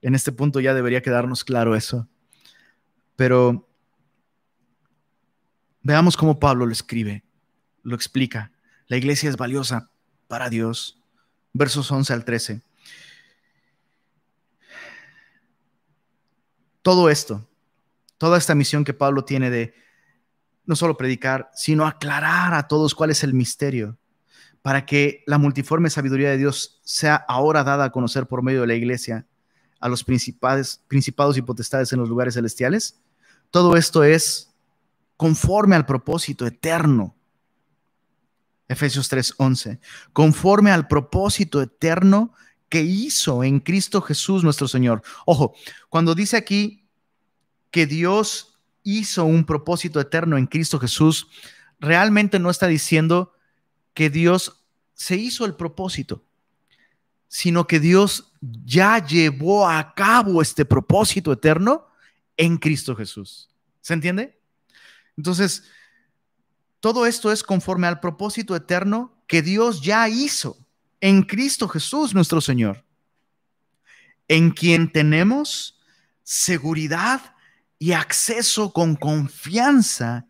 En 0.00 0.14
este 0.14 0.32
punto 0.32 0.60
ya 0.60 0.74
debería 0.74 1.02
quedarnos 1.02 1.44
claro 1.44 1.74
eso. 1.74 2.08
Pero 3.16 3.68
veamos 5.82 6.16
cómo 6.16 6.38
Pablo 6.38 6.66
lo 6.66 6.72
escribe, 6.72 7.24
lo 7.82 7.94
explica. 7.94 8.52
La 8.86 8.96
iglesia 8.96 9.28
es 9.28 9.36
valiosa 9.36 9.90
para 10.28 10.48
Dios. 10.48 11.02
Versos 11.52 11.90
11 11.90 12.12
al 12.12 12.24
13. 12.24 12.62
Todo 16.82 17.10
esto, 17.10 17.46
toda 18.18 18.38
esta 18.38 18.54
misión 18.54 18.84
que 18.84 18.94
Pablo 18.94 19.24
tiene 19.24 19.50
de 19.50 19.74
no 20.64 20.76
solo 20.76 20.96
predicar, 20.96 21.50
sino 21.54 21.86
aclarar 21.86 22.54
a 22.54 22.68
todos 22.68 22.94
cuál 22.94 23.10
es 23.10 23.24
el 23.24 23.34
misterio, 23.34 23.98
para 24.62 24.86
que 24.86 25.24
la 25.26 25.38
multiforme 25.38 25.90
sabiduría 25.90 26.30
de 26.30 26.36
Dios 26.36 26.80
sea 26.84 27.16
ahora 27.16 27.64
dada 27.64 27.86
a 27.86 27.90
conocer 27.90 28.26
por 28.26 28.42
medio 28.42 28.60
de 28.60 28.66
la 28.68 28.74
iglesia 28.74 29.26
a 29.80 29.88
los 29.88 30.04
principados, 30.04 31.36
y 31.36 31.42
potestades 31.42 31.92
en 31.92 32.00
los 32.00 32.08
lugares 32.08 32.34
celestiales. 32.34 33.00
Todo 33.50 33.76
esto 33.76 34.04
es 34.04 34.54
conforme 35.16 35.76
al 35.76 35.86
propósito 35.86 36.46
eterno. 36.46 37.16
Efesios 38.68 39.08
3:11. 39.08 39.80
Conforme 40.12 40.70
al 40.70 40.86
propósito 40.86 41.62
eterno 41.62 42.34
que 42.68 42.82
hizo 42.82 43.42
en 43.44 43.60
Cristo 43.60 44.02
Jesús 44.02 44.44
nuestro 44.44 44.68
Señor. 44.68 45.02
Ojo, 45.24 45.54
cuando 45.88 46.14
dice 46.14 46.36
aquí 46.36 46.86
que 47.70 47.86
Dios 47.86 48.58
hizo 48.82 49.24
un 49.24 49.44
propósito 49.44 50.00
eterno 50.00 50.36
en 50.36 50.46
Cristo 50.46 50.78
Jesús, 50.78 51.28
realmente 51.80 52.38
no 52.38 52.50
está 52.50 52.66
diciendo 52.66 53.32
que 53.94 54.10
Dios 54.10 54.64
se 54.94 55.16
hizo 55.16 55.46
el 55.46 55.54
propósito 55.54 56.24
sino 57.28 57.66
que 57.66 57.78
Dios 57.78 58.27
ya 58.40 59.04
llevó 59.04 59.68
a 59.68 59.94
cabo 59.94 60.42
este 60.42 60.64
propósito 60.64 61.32
eterno 61.32 61.86
en 62.36 62.56
Cristo 62.56 62.94
Jesús. 62.94 63.48
¿Se 63.80 63.94
entiende? 63.94 64.40
Entonces, 65.16 65.64
todo 66.80 67.06
esto 67.06 67.32
es 67.32 67.42
conforme 67.42 67.86
al 67.86 68.00
propósito 68.00 68.54
eterno 68.54 69.22
que 69.26 69.42
Dios 69.42 69.82
ya 69.82 70.08
hizo 70.08 70.58
en 71.00 71.22
Cristo 71.22 71.68
Jesús 71.68 72.14
nuestro 72.14 72.40
Señor, 72.40 72.84
en 74.28 74.50
quien 74.50 74.90
tenemos 74.92 75.80
seguridad 76.22 77.34
y 77.78 77.92
acceso 77.92 78.72
con 78.72 78.96
confianza 78.96 80.26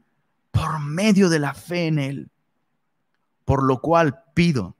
por 0.51 0.81
medio 0.81 1.29
de 1.29 1.39
la 1.39 1.55
fe 1.55 1.87
en 1.87 1.99
Él. 1.99 2.31
Por 3.45 3.63
lo 3.63 3.81
cual 3.81 4.23
pido, 4.35 4.77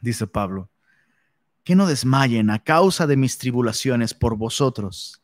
dice 0.00 0.26
Pablo, 0.26 0.70
que 1.68 1.76
no 1.76 1.86
desmayen 1.86 2.48
a 2.48 2.64
causa 2.64 3.06
de 3.06 3.18
mis 3.18 3.36
tribulaciones 3.36 4.14
por 4.14 4.38
vosotros, 4.38 5.20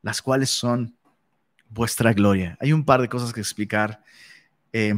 las 0.00 0.22
cuales 0.22 0.48
son 0.48 0.96
vuestra 1.68 2.14
gloria. 2.14 2.56
Hay 2.62 2.72
un 2.72 2.82
par 2.82 3.02
de 3.02 3.10
cosas 3.10 3.30
que 3.34 3.40
explicar. 3.40 4.02
Eh, 4.72 4.94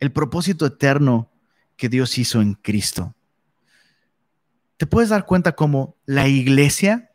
el 0.00 0.12
propósito 0.12 0.66
eterno 0.66 1.32
que 1.78 1.88
Dios 1.88 2.18
hizo 2.18 2.42
en 2.42 2.52
Cristo. 2.56 3.14
Te 4.76 4.84
puedes 4.84 5.08
dar 5.08 5.24
cuenta 5.24 5.56
cómo 5.56 5.96
la 6.04 6.28
iglesia 6.28 7.10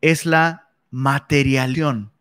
es 0.00 0.26
la 0.26 0.70
materialización 0.92 2.12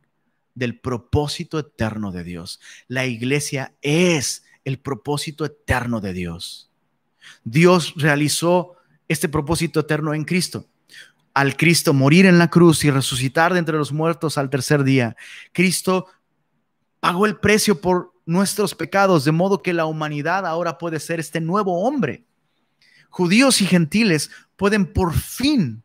del 0.55 0.80
propósito 0.80 1.59
eterno 1.59 2.11
de 2.11 2.24
Dios. 2.24 2.59
La 2.88 3.05
iglesia 3.05 3.76
es 3.84 4.43
el 4.64 4.80
propósito 4.80 5.45
eterno 5.45 6.01
de 6.01 6.14
Dios. 6.14 6.72
Dios 7.43 7.93
realizó 7.95 8.78
este 9.08 9.30
propósito 9.30 9.82
eterno 9.82 10.14
en 10.14 10.24
Cristo. 10.24 10.66
Al 11.34 11.58
Cristo 11.58 11.93
morir 11.93 12.26
en 12.26 12.38
la 12.38 12.49
cruz 12.49 12.84
y 12.86 12.91
resucitar 12.91 13.54
de 13.54 13.60
entre 13.60 13.78
los 13.78 13.91
muertos 13.91 14.38
al 14.38 14.49
tercer 14.49 14.84
día, 14.84 15.16
Cristo 15.51 16.08
pagó 16.99 17.26
el 17.26 17.38
precio 17.38 17.82
por 17.82 18.14
nuestros 18.26 18.76
pecados, 18.76 19.26
de 19.26 19.32
modo 19.32 19.62
que 19.62 19.74
la 19.74 19.86
humanidad 19.86 20.45
ahora 20.45 20.78
puede 20.78 20.99
ser 20.99 21.20
este 21.20 21.41
nuevo 21.41 21.84
hombre. 21.84 22.26
Judíos 23.10 23.62
y 23.62 23.66
gentiles 23.66 24.32
pueden 24.56 24.91
por 24.91 25.14
fin, 25.14 25.84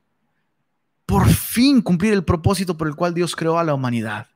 por 1.06 1.28
fin 1.28 1.82
cumplir 1.82 2.12
el 2.12 2.24
propósito 2.24 2.76
por 2.76 2.86
el 2.86 2.94
cual 2.94 3.14
Dios 3.14 3.34
creó 3.34 3.58
a 3.58 3.64
la 3.64 3.74
humanidad. 3.74 4.28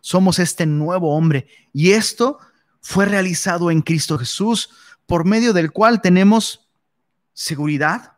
Somos 0.00 0.38
este 0.38 0.66
nuevo 0.66 1.14
hombre 1.14 1.46
y 1.72 1.92
esto 1.92 2.38
fue 2.80 3.06
realizado 3.06 3.70
en 3.70 3.82
Cristo 3.82 4.18
Jesús, 4.18 4.70
por 5.06 5.24
medio 5.24 5.52
del 5.52 5.70
cual 5.70 6.00
tenemos 6.00 6.68
seguridad, 7.32 8.14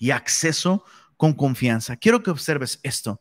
y 0.00 0.10
acceso 0.10 0.82
con 1.16 1.34
confianza. 1.34 1.96
Quiero 1.96 2.22
que 2.24 2.30
observes 2.30 2.80
esto. 2.82 3.20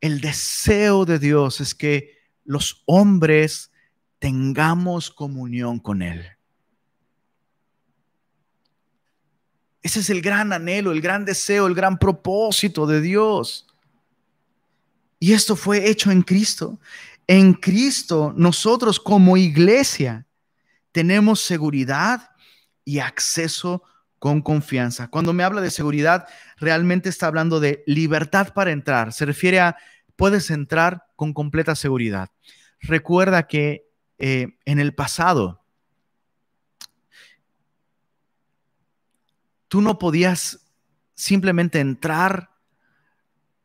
El 0.00 0.20
deseo 0.22 1.04
de 1.04 1.18
Dios 1.18 1.60
es 1.60 1.74
que 1.74 2.16
los 2.44 2.82
hombres 2.86 3.72
tengamos 4.20 5.10
comunión 5.10 5.80
con 5.80 6.00
Él. 6.00 6.24
Ese 9.82 10.00
es 10.00 10.10
el 10.10 10.22
gran 10.22 10.52
anhelo, 10.52 10.92
el 10.92 11.00
gran 11.00 11.24
deseo, 11.24 11.66
el 11.66 11.74
gran 11.74 11.98
propósito 11.98 12.86
de 12.86 13.00
Dios. 13.00 13.66
Y 15.18 15.32
esto 15.32 15.56
fue 15.56 15.90
hecho 15.90 16.12
en 16.12 16.22
Cristo. 16.22 16.78
En 17.26 17.54
Cristo 17.54 18.32
nosotros 18.36 19.00
como 19.00 19.36
iglesia 19.36 20.26
tenemos 20.92 21.40
seguridad 21.40 22.30
y 22.84 23.00
acceso 23.00 23.82
con 24.18 24.42
confianza. 24.42 25.08
Cuando 25.08 25.32
me 25.32 25.44
habla 25.44 25.60
de 25.60 25.70
seguridad, 25.70 26.26
realmente 26.56 27.08
está 27.08 27.26
hablando 27.26 27.60
de 27.60 27.82
libertad 27.86 28.52
para 28.52 28.72
entrar. 28.72 29.12
Se 29.12 29.24
refiere 29.24 29.60
a 29.60 29.76
puedes 30.16 30.50
entrar 30.50 31.06
con 31.14 31.32
completa 31.32 31.76
seguridad. 31.76 32.30
Recuerda 32.80 33.46
que 33.46 33.88
eh, 34.18 34.58
en 34.64 34.80
el 34.80 34.94
pasado 34.94 35.62
tú 39.68 39.80
no 39.80 39.98
podías 39.98 40.66
simplemente 41.14 41.78
entrar 41.78 42.50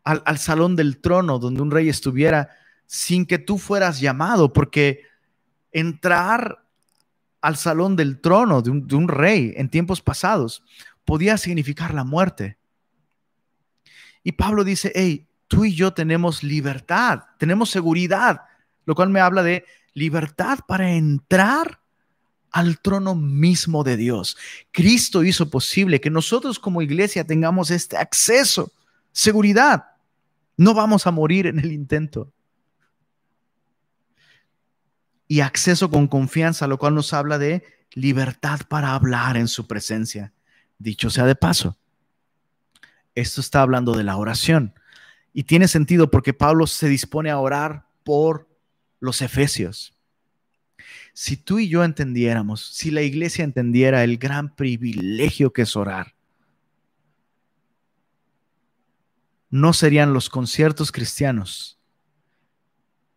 al, 0.04 0.22
al 0.26 0.38
salón 0.38 0.76
del 0.76 1.02
trono 1.02 1.40
donde 1.40 1.62
un 1.62 1.72
rey 1.72 1.90
estuviera 1.90 2.50
sin 2.86 3.26
que 3.26 3.40
tú 3.40 3.58
fueras 3.58 4.00
llamado, 4.00 4.54
porque 4.54 5.02
entrar 5.72 6.63
al 7.44 7.58
salón 7.58 7.98
del 7.98 8.22
trono 8.22 8.62
de 8.62 8.72
un, 8.72 9.08
rey 9.10 9.54
en 9.58 9.68
tiempos 9.68 10.02
pasados 10.02 10.64
podía 11.04 11.38
significar 11.38 11.94
la 11.94 12.06
muerte. 12.06 12.58
Y 14.24 14.32
Pablo 14.32 14.64
dice, 14.64 14.94
hey, 14.96 15.28
tú 15.50 15.66
y 15.66 15.76
yo 15.76 15.94
tenemos 15.94 16.42
libertad, 16.42 17.24
tenemos 17.38 17.70
seguridad, 17.70 18.44
lo 18.86 18.96
cual 18.96 19.10
me 19.10 19.20
habla 19.20 19.44
de 19.44 19.66
libertad 19.94 20.60
para 20.66 20.94
entrar 20.94 21.82
al 22.50 22.80
trono 22.80 23.14
mismo 23.14 23.84
de 23.84 23.98
Dios. 23.98 24.38
Cristo 24.72 25.26
hizo 25.26 25.50
posible 25.50 26.00
que 26.00 26.10
nosotros 26.10 26.58
como 26.60 26.82
iglesia 26.82 27.28
tengamos 27.28 27.72
este 27.72 27.98
acceso, 27.98 28.72
seguridad. 29.12 29.84
No 30.56 30.74
vamos 30.74 31.08
a 31.08 31.12
morir 31.12 31.48
en 31.48 31.60
el 31.60 31.74
intento. 31.74 32.32
Y 35.34 35.42
acceso 35.42 35.90
con 35.90 36.08
confianza, 36.08 36.68
lo 36.68 36.78
cual 36.78 36.94
nos 36.94 37.12
habla 37.12 37.40
de 37.40 37.64
libertad 37.94 38.60
para 38.70 38.94
hablar 38.94 39.36
en 39.36 39.48
su 39.48 39.66
presencia. 39.66 40.32
Dicho 40.78 41.10
sea 41.10 41.26
de 41.26 41.34
paso, 41.34 41.76
esto 43.16 43.42
está 43.42 43.64
hablando 43.64 43.98
de 43.98 44.04
la 44.04 44.16
oración. 44.16 44.76
Y 45.34 45.46
tiene 45.46 45.68
sentido 45.68 46.12
porque 46.12 46.36
Pablo 46.36 46.68
se 46.68 46.88
dispone 46.88 47.32
a 47.32 47.40
orar 47.40 47.88
por 48.04 48.48
los 49.00 49.24
efesios. 49.24 49.98
Si 51.16 51.36
tú 51.36 51.58
y 51.58 51.68
yo 51.68 51.84
entendiéramos, 51.84 52.68
si 52.68 52.92
la 52.92 53.02
iglesia 53.02 53.44
entendiera 53.44 54.04
el 54.04 54.20
gran 54.20 54.56
privilegio 54.56 55.52
que 55.52 55.64
es 55.64 55.76
orar, 55.76 56.14
no 59.50 59.74
serían 59.74 60.14
los 60.14 60.30
conciertos 60.30 60.92
cristianos, 60.92 61.80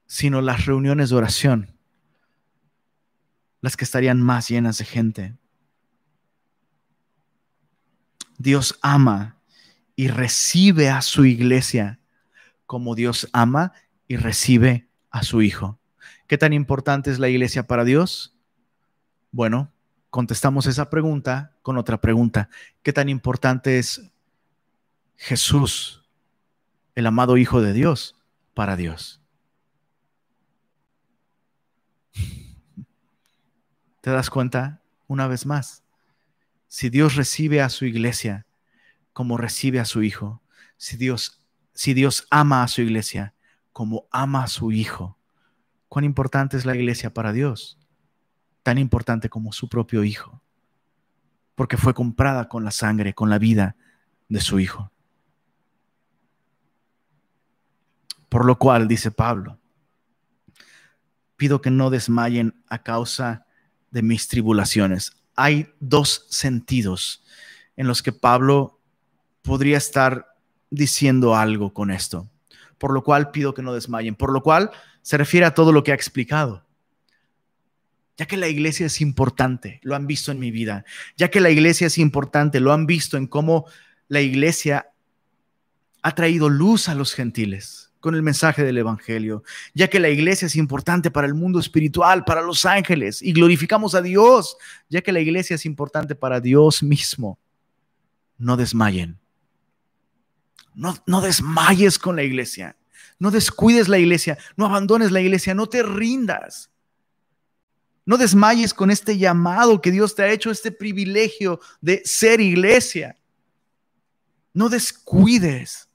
sino 0.07 0.41
las 0.41 0.65
reuniones 0.65 1.11
de 1.11 1.17
oración 1.17 1.76
las 3.67 3.77
que 3.77 3.85
estarían 3.85 4.23
más 4.23 4.49
llenas 4.49 4.79
de 4.79 4.85
gente. 4.85 5.35
Dios 8.39 8.79
ama 8.81 9.41
y 9.97 10.07
recibe 10.07 10.89
a 10.89 11.03
su 11.03 11.25
iglesia 11.25 11.99
como 12.65 12.95
Dios 12.95 13.29
ama 13.33 13.73
y 14.07 14.19
recibe 14.19 14.87
a 15.11 15.25
su 15.25 15.43
Hijo. 15.43 15.81
¿Qué 16.29 16.39
tan 16.39 16.53
importante 16.53 17.11
es 17.11 17.19
la 17.19 17.29
iglesia 17.29 17.67
para 17.67 17.83
Dios? 17.83 18.37
Bueno, 19.33 19.73
contestamos 20.11 20.67
esa 20.67 20.89
pregunta 20.89 21.57
con 21.63 21.77
otra 21.77 22.01
pregunta. 22.01 22.49
¿Qué 22.85 22.93
tan 22.93 23.09
importante 23.09 23.81
es 23.81 24.13
Jesús, 25.17 26.05
el 26.95 27.09
amado 27.09 27.37
Hijo 27.37 27.61
de 27.61 27.73
Dios, 27.73 28.15
para 28.55 28.77
Dios? 28.77 29.26
¿Te 34.07 34.13
das 34.13 34.31
cuenta? 34.31 34.81
Una 35.09 35.27
vez 35.27 35.47
más, 35.47 35.83
si 36.69 36.91
Dios 36.91 37.17
recibe 37.17 37.61
a 37.61 37.69
su 37.69 37.87
iglesia 37.87 38.47
como 39.13 39.37
recibe 39.37 39.81
a 39.81 39.85
su 39.85 40.05
Hijo, 40.05 40.45
si 40.77 40.97
Dios, 40.97 41.43
si 41.75 41.93
Dios 41.93 42.25
ama 42.31 42.63
a 42.63 42.69
su 42.69 42.83
iglesia 42.83 43.35
como 43.73 44.07
ama 44.13 44.45
a 44.45 44.47
su 44.47 44.71
Hijo, 44.71 45.19
cuán 45.89 46.05
importante 46.05 46.57
es 46.57 46.65
la 46.65 46.77
iglesia 46.77 47.13
para 47.13 47.33
Dios, 47.33 47.81
tan 48.63 48.79
importante 48.79 49.29
como 49.29 49.53
su 49.53 49.69
propio 49.69 50.05
Hijo, 50.05 50.41
porque 51.57 51.77
fue 51.77 51.93
comprada 51.93 52.49
con 52.49 52.63
la 52.63 52.71
sangre, 52.71 53.13
con 53.13 53.29
la 53.29 53.41
vida 53.41 53.75
de 54.29 54.41
su 54.41 54.61
Hijo. 54.61 54.93
Por 58.29 58.45
lo 58.45 58.57
cual, 58.57 58.87
dice 58.87 59.11
Pablo, 59.11 59.59
pido 61.35 61.61
que 61.61 61.73
no 61.73 61.91
desmayen 61.91 62.63
a 62.69 62.85
causa 62.85 63.46
de 63.91 64.03
mis 64.03 64.29
tribulaciones. 64.29 65.13
Hay 65.35 65.73
dos 65.81 66.27
sentidos 66.29 67.25
en 67.77 67.87
los 67.87 68.03
que 68.03 68.13
Pablo 68.13 68.81
podría 69.43 69.79
estar 69.79 70.35
diciendo 70.71 71.37
algo 71.37 71.73
con 71.73 71.91
esto. 71.91 72.29
Por 72.79 72.93
lo 72.93 73.03
cual 73.03 73.31
pido 73.31 73.55
que 73.55 73.63
no 73.63 73.73
desmayen. 73.73 74.15
Por 74.15 74.33
lo 74.33 74.43
cual 74.43 74.71
se 75.03 75.17
refiere 75.17 75.47
a 75.47 75.55
todo 75.55 75.73
lo 75.73 75.85
que 75.85 75.93
ha 75.93 75.95
explicado. 75.95 76.65
Ya 78.17 78.27
que 78.27 78.37
la 78.37 78.49
iglesia 78.49 78.87
es 78.87 79.01
importante, 79.01 79.79
lo 79.83 79.95
han 79.95 80.07
visto 80.07 80.33
en 80.33 80.39
mi 80.39 80.51
vida. 80.51 80.85
Ya 81.17 81.31
que 81.31 81.41
la 81.41 81.51
iglesia 81.51 81.87
es 81.87 81.99
importante, 81.99 82.61
lo 82.61 82.73
han 82.73 82.87
visto 82.87 83.17
en 83.17 83.27
cómo 83.27 83.67
la 84.09 84.23
iglesia 84.23 84.91
ha 86.03 86.15
traído 86.15 86.49
luz 86.49 86.89
a 86.89 86.95
los 86.95 87.15
gentiles 87.15 87.86
con 88.07 88.15
el 88.15 88.23
mensaje 88.23 88.63
del 88.63 88.79
Evangelio, 88.79 89.43
ya 89.75 89.89
que 89.89 89.99
la 89.99 90.09
iglesia 90.09 90.47
es 90.47 90.55
importante 90.55 91.11
para 91.11 91.27
el 91.27 91.35
mundo 91.35 91.59
espiritual, 91.59 92.25
para 92.25 92.41
los 92.41 92.65
ángeles, 92.65 93.21
y 93.21 93.33
glorificamos 93.33 93.97
a 93.97 94.01
Dios, 94.01 94.57
ya 94.89 95.03
que 95.03 95.11
la 95.11 95.19
iglesia 95.19 95.57
es 95.57 95.67
importante 95.67 96.15
para 96.15 96.39
Dios 96.39 96.85
mismo. 96.85 97.37
No 98.39 98.57
desmayen. 98.57 99.19
No, 100.73 100.95
no 101.05 101.21
desmayes 101.21 101.99
con 101.99 102.15
la 102.15 102.23
iglesia. 102.23 102.77
No 103.19 103.33
descuides 103.33 103.89
la 103.89 103.99
iglesia. 103.99 104.39
No 104.57 104.67
abandones 104.67 105.11
la 105.11 105.21
iglesia. 105.21 105.53
No 105.53 105.67
te 105.67 105.83
rindas. 105.83 106.71
No 108.05 108.19
desmayes 108.19 108.73
con 108.73 108.93
este 108.93 109.19
llamado 109.19 109.81
que 109.81 109.91
Dios 109.91 110.15
te 110.15 110.23
ha 110.23 110.31
hecho, 110.31 110.53
este 110.53 110.71
privilegio 110.71 111.59
de 111.81 112.03
ser 112.05 112.41
iglesia. 112.41 113.17
No 114.55 114.69
descuides 114.69 115.86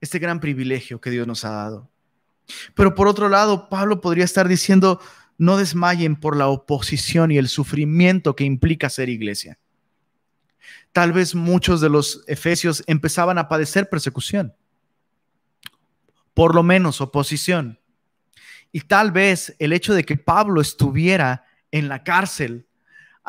este 0.00 0.18
gran 0.18 0.40
privilegio 0.40 1.00
que 1.00 1.10
Dios 1.10 1.26
nos 1.26 1.44
ha 1.44 1.50
dado. 1.50 1.90
Pero 2.74 2.94
por 2.94 3.08
otro 3.08 3.28
lado, 3.28 3.68
Pablo 3.68 4.00
podría 4.00 4.24
estar 4.24 4.48
diciendo, 4.48 5.00
no 5.38 5.56
desmayen 5.56 6.16
por 6.16 6.36
la 6.36 6.48
oposición 6.48 7.30
y 7.30 7.38
el 7.38 7.48
sufrimiento 7.48 8.36
que 8.36 8.44
implica 8.44 8.90
ser 8.90 9.08
iglesia. 9.08 9.58
Tal 10.92 11.12
vez 11.12 11.34
muchos 11.34 11.80
de 11.80 11.88
los 11.88 12.24
efesios 12.26 12.82
empezaban 12.86 13.38
a 13.38 13.48
padecer 13.48 13.88
persecución, 13.88 14.54
por 16.34 16.54
lo 16.54 16.62
menos 16.62 17.00
oposición. 17.00 17.78
Y 18.72 18.82
tal 18.82 19.12
vez 19.12 19.54
el 19.58 19.72
hecho 19.72 19.94
de 19.94 20.04
que 20.04 20.16
Pablo 20.16 20.60
estuviera 20.60 21.44
en 21.70 21.88
la 21.88 22.02
cárcel 22.02 22.66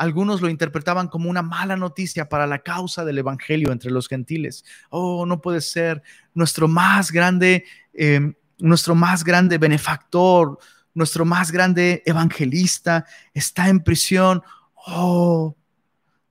algunos 0.02 0.40
lo 0.40 0.48
interpretaban 0.48 1.06
como 1.06 1.30
una 1.30 1.42
mala 1.42 1.76
noticia 1.76 2.28
para 2.28 2.48
la 2.48 2.58
causa 2.58 3.04
del 3.04 3.18
Evangelio 3.18 3.70
entre 3.70 3.92
los 3.92 4.08
gentiles. 4.08 4.64
Oh, 4.90 5.26
no 5.26 5.40
puede 5.40 5.60
ser 5.60 6.02
nuestro 6.34 6.66
más 6.66 7.12
grande, 7.12 7.64
em, 7.94 8.34
nuestro 8.58 8.96
más 8.96 9.22
grande 9.22 9.58
benefactor, 9.58 10.58
nuestro 10.92 11.24
más 11.24 11.52
grande 11.52 12.02
evangelista 12.04 13.06
está 13.32 13.68
en 13.68 13.78
prisión. 13.78 14.42
Oh, 14.74 15.56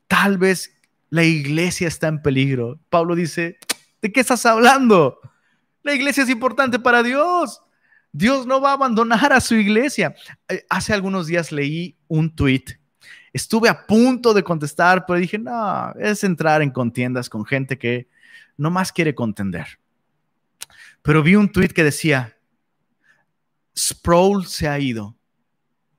tal 0.10 0.38
vez 0.38 0.74
la 1.10 1.24
iglesia 1.24 1.88
está 1.88 2.10
en 2.10 2.22
peligro. 2.22 2.78
Pablo 2.90 3.16
dice, 3.16 3.58
¿de 4.02 4.12
qué 4.12 4.20
estás 4.20 4.46
hablando? 4.46 5.18
La 5.82 5.94
iglesia 5.94 6.24
es 6.24 6.30
importante 6.30 6.78
para 6.78 7.04
Dios. 7.04 7.62
Dios 8.12 8.46
no 8.46 8.60
va 8.60 8.72
a 8.72 8.74
abandonar 8.74 9.32
a 9.32 9.40
su 9.40 9.56
iglesia. 9.56 10.14
Eh, 10.50 10.66
hace 10.70 10.94
algunos 10.94 11.28
días 11.28 11.54
leí 11.54 11.96
un 12.10 12.36
tuit 12.36 12.81
Estuve 13.34 13.70
a 13.70 13.86
punto 13.86 14.34
de 14.34 14.44
contestar, 14.44 15.06
pero 15.06 15.20
dije, 15.20 15.40
no, 15.40 15.94
es 15.94 16.24
entrar 16.24 16.62
en 16.62 16.72
contiendas 16.72 17.30
con 17.30 17.46
gente 17.46 17.78
que 17.78 18.08
no 18.58 18.70
más 18.70 18.92
quiere 18.92 19.16
contender. 19.16 19.80
Pero 21.02 21.24
vi 21.24 21.36
un 21.36 21.52
tweet 21.52 21.70
que 21.70 21.84
decía, 21.84 22.38
Sproul 23.78 24.46
se 24.46 24.68
ha 24.68 24.78
ido. 24.80 25.16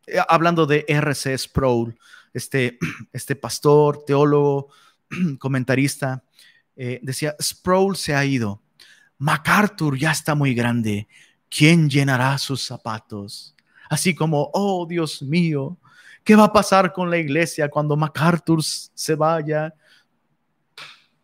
Eh, 0.07 0.19
hablando 0.29 0.67
de 0.67 0.85
RC 0.87 1.37
Sproul, 1.39 1.99
este, 2.33 2.79
este 3.13 3.35
pastor, 3.35 4.05
teólogo, 4.05 4.69
comentarista, 5.39 6.23
eh, 6.77 7.01
decía, 7.03 7.35
Sproul 7.41 7.97
se 7.97 8.15
ha 8.15 8.25
ido. 8.25 8.63
MacArthur 9.19 9.99
ya 9.99 10.11
está 10.11 10.35
muy 10.35 10.55
grande. 10.55 11.09
¿Quién 11.49 11.89
llenará 11.89 12.37
sus 12.39 12.63
zapatos? 12.63 13.55
Así 13.89 14.15
como, 14.15 14.51
oh 14.55 14.87
Dios 14.87 15.23
mío, 15.23 15.79
¿Qué 16.25 16.37
va 16.37 16.45
a 16.45 16.53
pasar 16.53 16.93
con 16.93 17.11
la 17.11 17.19
iglesia 17.19 17.69
cuando 17.69 17.97
MacArthur 17.97 18.63
se 18.63 19.15
vaya? 19.15 19.75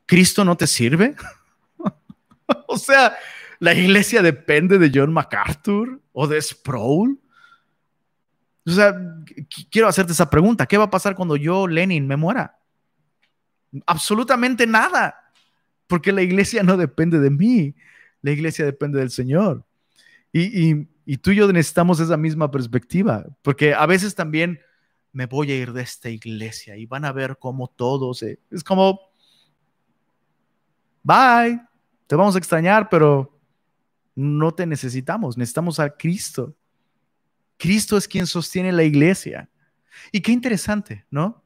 ¿Cristo 0.07 0.45
no 0.45 0.57
te 0.57 0.67
sirve? 0.67 1.15
o 2.67 2.77
sea, 2.79 3.17
¿la 3.59 3.75
iglesia 3.75 4.23
depende 4.23 4.79
de 4.79 4.91
John 4.93 5.13
MacArthur 5.13 6.01
o 6.13 6.27
de 6.27 6.41
Sproul? 6.41 7.21
O 8.67 8.71
sea, 8.71 8.95
quiero 9.71 9.89
hacerte 9.89 10.13
esa 10.13 10.29
pregunta. 10.29 10.67
¿Qué 10.67 10.77
va 10.77 10.85
a 10.85 10.91
pasar 10.91 11.15
cuando 11.15 11.37
yo, 11.37 11.67
Lenin, 11.67 12.07
me 12.07 12.17
muera? 12.17 12.59
Absolutamente 13.87 14.67
nada, 14.67 15.33
porque 15.87 16.13
la 16.13 16.23
iglesia 16.23 16.63
no 16.63 16.77
depende 16.77 17.19
de 17.19 17.31
mí, 17.31 17.75
la 18.23 18.31
iglesia 18.31 18.65
depende 18.65 18.99
del 18.99 19.11
Señor. 19.11 19.65
Y, 20.33 20.87
tú 21.17 21.31
y 21.31 21.37
yo 21.37 21.51
necesitamos 21.51 22.01
esa 22.01 22.17
misma 22.17 22.51
perspectiva, 22.51 23.25
porque 23.43 23.73
a 23.73 23.87
veces 23.87 24.15
también 24.15 24.61
me 25.13 25.27
voy 25.27 25.51
a 25.53 25.57
ir 25.57 25.73
de 25.73 25.83
esta 25.83 26.09
iglesia 26.11 26.77
y 26.77 26.87
van 26.87 27.05
a 27.05 27.13
ver 27.13 27.39
cómo 27.39 27.69
todos, 27.69 28.23
es 28.23 28.65
como, 28.65 29.01
bye, 31.03 31.61
te 32.07 32.17
vamos 32.17 32.35
a 32.35 32.39
extrañar, 32.39 32.89
pero 32.89 33.39
no 34.15 34.53
te 34.53 34.67
necesitamos, 34.67 35.37
necesitamos 35.37 35.79
a 35.79 35.91
Cristo. 35.91 36.57
Cristo 37.57 37.97
es 37.97 38.09
quien 38.09 38.27
sostiene 38.27 38.73
la 38.73 38.85
iglesia. 38.85 39.51
Y 40.13 40.21
qué 40.21 40.33
interesante, 40.33 41.07
¿no? 41.11 41.45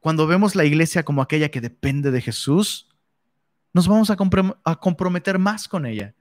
Cuando 0.00 0.26
vemos 0.26 0.54
la 0.54 0.64
iglesia 0.64 1.04
como 1.04 1.22
aquella 1.22 1.50
que 1.50 1.60
depende 1.60 2.10
de 2.10 2.20
Jesús, 2.20 2.88
nos 3.72 3.86
vamos 3.86 4.10
a, 4.10 4.16
comprometer 4.76 5.38
más 5.38 5.68
con 5.68 5.86
ella. 5.86 6.14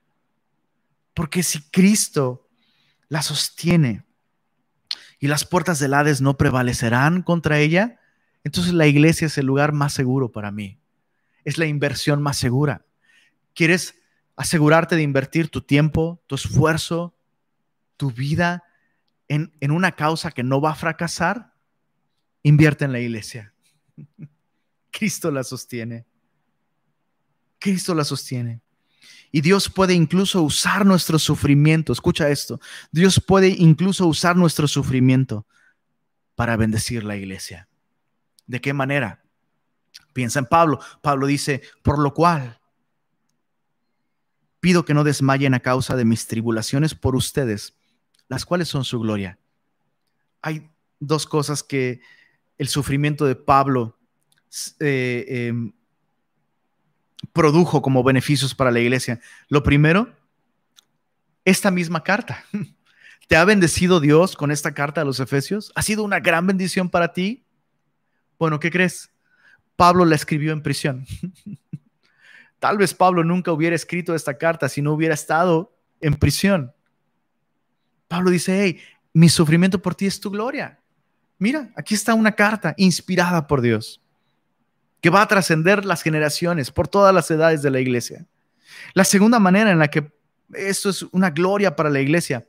Porque 1.14 1.42
si 1.42 1.62
Cristo 1.72 2.48
la 3.08 3.22
sostiene, 3.22 4.06
y 5.20 5.28
las 5.28 5.46
puertas 5.46 5.80
del 5.80 5.94
Hades 5.94 6.22
no 6.22 6.38
prevalecerán 6.38 7.22
contra 7.22 7.60
ella, 7.60 8.00
entonces 8.44 8.74
la 8.74 8.88
iglesia 8.88 9.28
es 9.28 9.38
el 9.38 9.46
lugar 9.46 9.74
más 9.74 9.94
seguro 9.94 10.32
para 10.32 10.52
mí. 10.52 10.80
Es 11.44 11.58
la 11.58 11.66
inversión 11.66 12.22
más 12.22 12.38
segura. 12.38 12.86
¿Quieres 13.54 13.96
asegurarte 14.36 14.96
de 14.96 15.02
invertir 15.02 15.50
tu 15.50 15.62
tiempo, 15.62 16.22
tu 16.28 16.36
esfuerzo, 16.36 17.14
tu 17.98 18.12
vida 18.12 18.64
en, 19.28 19.52
en 19.60 19.72
una 19.72 19.92
causa 19.92 20.32
que 20.32 20.44
no 20.44 20.62
va 20.62 20.72
a 20.72 20.76
fracasar? 20.76 21.54
Invierte 22.42 22.86
en 22.86 22.94
la 22.94 23.00
iglesia. 23.00 23.54
Cristo 24.92 25.32
la 25.32 25.44
sostiene. 25.44 26.06
Cristo 27.60 27.94
la 27.94 28.06
sostiene. 28.06 28.62
Y 29.32 29.42
Dios 29.42 29.70
puede 29.70 29.94
incluso 29.94 30.42
usar 30.42 30.86
nuestro 30.86 31.20
sufrimiento. 31.20 31.94
Escucha 31.94 32.30
esto. 32.30 32.60
Dios 32.92 33.20
puede 33.20 33.50
incluso 33.50 34.08
usar 34.08 34.36
nuestro 34.36 34.68
sufrimiento 34.68 35.46
para 36.36 36.58
bendecir 36.58 37.04
la 37.04 37.16
iglesia. 37.16 37.68
¿De 38.48 38.60
qué 38.62 38.74
manera? 38.74 39.24
Piensa 40.14 40.40
en 40.40 40.46
Pablo. 40.46 40.80
Pablo 41.02 41.28
dice, 41.28 41.62
por 41.84 42.00
lo 42.00 42.14
cual 42.14 42.60
pido 44.60 44.86
que 44.86 44.94
no 44.94 45.04
desmayen 45.04 45.54
a 45.54 45.60
causa 45.60 45.96
de 45.96 46.06
mis 46.06 46.28
tribulaciones 46.28 46.96
por 46.96 47.16
ustedes, 47.16 47.76
las 48.28 48.46
cuales 48.46 48.68
son 48.68 48.84
su 48.84 49.00
gloria. 49.00 49.38
Hay 50.42 50.70
dos 51.00 51.26
cosas 51.26 51.64
que 51.64 52.02
el 52.58 52.68
sufrimiento 52.68 53.26
de 53.26 53.36
Pablo 53.36 53.98
eh, 54.80 55.26
em, 55.28 55.72
produjo 57.34 57.82
como 57.82 58.04
beneficios 58.04 58.56
para 58.56 58.72
la 58.72 58.80
iglesia. 58.80 59.20
Lo 59.48 59.64
primero, 59.64 60.14
esta 61.46 61.72
misma 61.72 62.04
carta. 62.04 62.46
¿Te 63.28 63.36
ha 63.36 63.46
bendecido 63.46 64.00
Dios 64.00 64.36
con 64.36 64.52
esta 64.52 64.74
carta 64.74 65.02
a 65.02 65.06
los 65.06 65.20
Efesios? 65.20 65.72
¿Ha 65.76 65.82
sido 65.84 66.04
una 66.04 66.20
gran 66.20 66.48
bendición 66.48 66.90
para 66.90 67.14
ti? 67.14 67.46
Bueno, 68.40 68.60
¿qué 68.60 68.72
crees? 68.72 69.12
Pablo 69.76 70.04
la 70.06 70.16
escribió 70.16 70.52
en 70.52 70.64
prisión. 70.64 71.06
Tal 72.60 72.78
vez 72.78 72.94
Pablo 72.94 73.24
nunca 73.24 73.52
hubiera 73.52 73.76
escrito 73.76 74.16
esta 74.16 74.38
carta 74.38 74.68
si 74.68 74.82
no 74.82 74.94
hubiera 74.94 75.14
estado 75.14 75.78
en 76.02 76.16
prisión. 76.16 76.74
Pablo 78.08 78.32
dice, 78.32 78.64
hey, 78.64 78.82
mi 79.14 79.30
sufrimiento 79.30 79.82
por 79.82 79.96
ti 79.96 80.08
es 80.08 80.20
tu 80.20 80.32
gloria. 80.32 80.80
Mira, 81.38 81.72
aquí 81.76 81.94
está 81.94 82.16
una 82.16 82.34
carta 82.34 82.74
inspirada 82.78 83.48
por 83.48 83.62
Dios 83.62 84.02
que 85.02 85.10
va 85.10 85.22
a 85.22 85.28
trascender 85.28 85.86
las 85.86 86.02
generaciones 86.02 86.72
por 86.72 86.88
todas 86.88 87.14
las 87.14 87.30
edades 87.32 87.62
de 87.62 87.72
la 87.72 87.80
iglesia. 87.80 88.26
La 88.94 89.04
segunda 89.04 89.40
manera 89.40 89.72
en 89.72 89.80
la 89.80 89.88
que 89.88 90.12
esto 90.54 90.90
es 90.90 91.04
una 91.12 91.30
gloria 91.30 91.76
para 91.76 91.90
la 91.90 92.00
iglesia, 92.00 92.46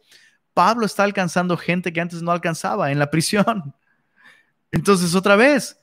Pablo 0.55 0.87
está 0.87 1.05
alcanzando 1.05 1.57
gente 1.57 1.93
que 1.93 2.01
antes 2.01 2.23
no 2.23 2.33
alcanzaba 2.33 2.91
en 2.91 2.99
la 2.99 3.11
prisión. 3.11 3.75
Entonces, 4.73 5.15
otra 5.15 5.37
vez, 5.37 5.79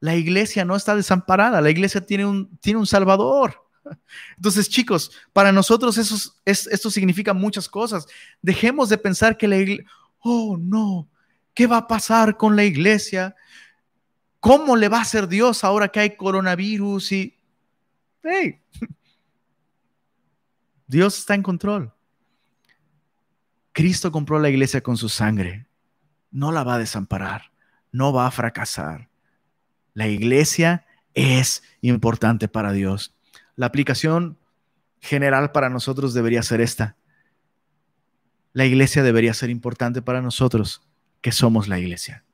la 0.00 0.16
iglesia 0.16 0.64
no 0.64 0.76
está 0.76 0.94
desamparada, 0.94 1.60
la 1.60 1.70
iglesia 1.70 2.04
tiene 2.04 2.26
un, 2.26 2.56
tiene 2.58 2.78
un 2.78 2.86
salvador. 2.86 3.64
Entonces, 4.36 4.68
chicos, 4.68 5.12
para 5.32 5.52
nosotros 5.52 5.98
eso 5.98 6.34
esto 6.44 6.90
significa 6.90 7.32
muchas 7.32 7.68
cosas. 7.68 8.06
Dejemos 8.42 8.88
de 8.88 8.98
pensar 8.98 9.36
que 9.36 9.48
la 9.48 9.56
iglesia, 9.56 9.90
oh 10.20 10.56
no, 10.58 11.08
¿qué 11.54 11.66
va 11.66 11.78
a 11.78 11.88
pasar 11.88 12.36
con 12.36 12.56
la 12.56 12.64
iglesia? 12.64 13.34
¿Cómo 14.40 14.76
le 14.76 14.88
va 14.88 14.98
a 14.98 15.02
hacer 15.02 15.28
Dios 15.28 15.64
ahora 15.64 15.88
que 15.88 16.00
hay 16.00 16.16
coronavirus? 16.16 17.12
Y, 17.12 17.36
hey, 18.22 18.60
Dios 20.86 21.18
está 21.18 21.34
en 21.34 21.42
control. 21.42 21.92
Cristo 23.72 24.10
compró 24.10 24.38
la 24.38 24.48
iglesia 24.48 24.80
con 24.80 24.96
su 24.96 25.08
sangre. 25.08 25.66
No 26.30 26.52
la 26.52 26.62
va 26.64 26.74
a 26.74 26.78
desamparar, 26.78 27.50
no 27.92 28.12
va 28.12 28.26
a 28.26 28.30
fracasar. 28.30 29.08
La 29.94 30.08
iglesia 30.08 30.86
es 31.14 31.62
importante 31.80 32.48
para 32.48 32.72
Dios. 32.72 33.14
La 33.56 33.66
aplicación 33.66 34.38
general 35.00 35.52
para 35.52 35.70
nosotros 35.70 36.14
debería 36.14 36.42
ser 36.42 36.60
esta. 36.60 36.96
La 38.52 38.64
iglesia 38.66 39.02
debería 39.02 39.34
ser 39.34 39.50
importante 39.50 40.02
para 40.02 40.22
nosotros, 40.22 40.82
que 41.20 41.32
somos 41.32 41.68
la 41.68 41.78
iglesia. 41.78 42.24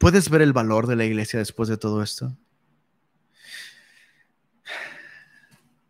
¿Puedes 0.00 0.30
ver 0.30 0.40
el 0.40 0.54
valor 0.54 0.86
de 0.86 0.96
la 0.96 1.04
iglesia 1.04 1.38
después 1.38 1.68
de 1.68 1.76
todo 1.76 2.02
esto? 2.02 2.34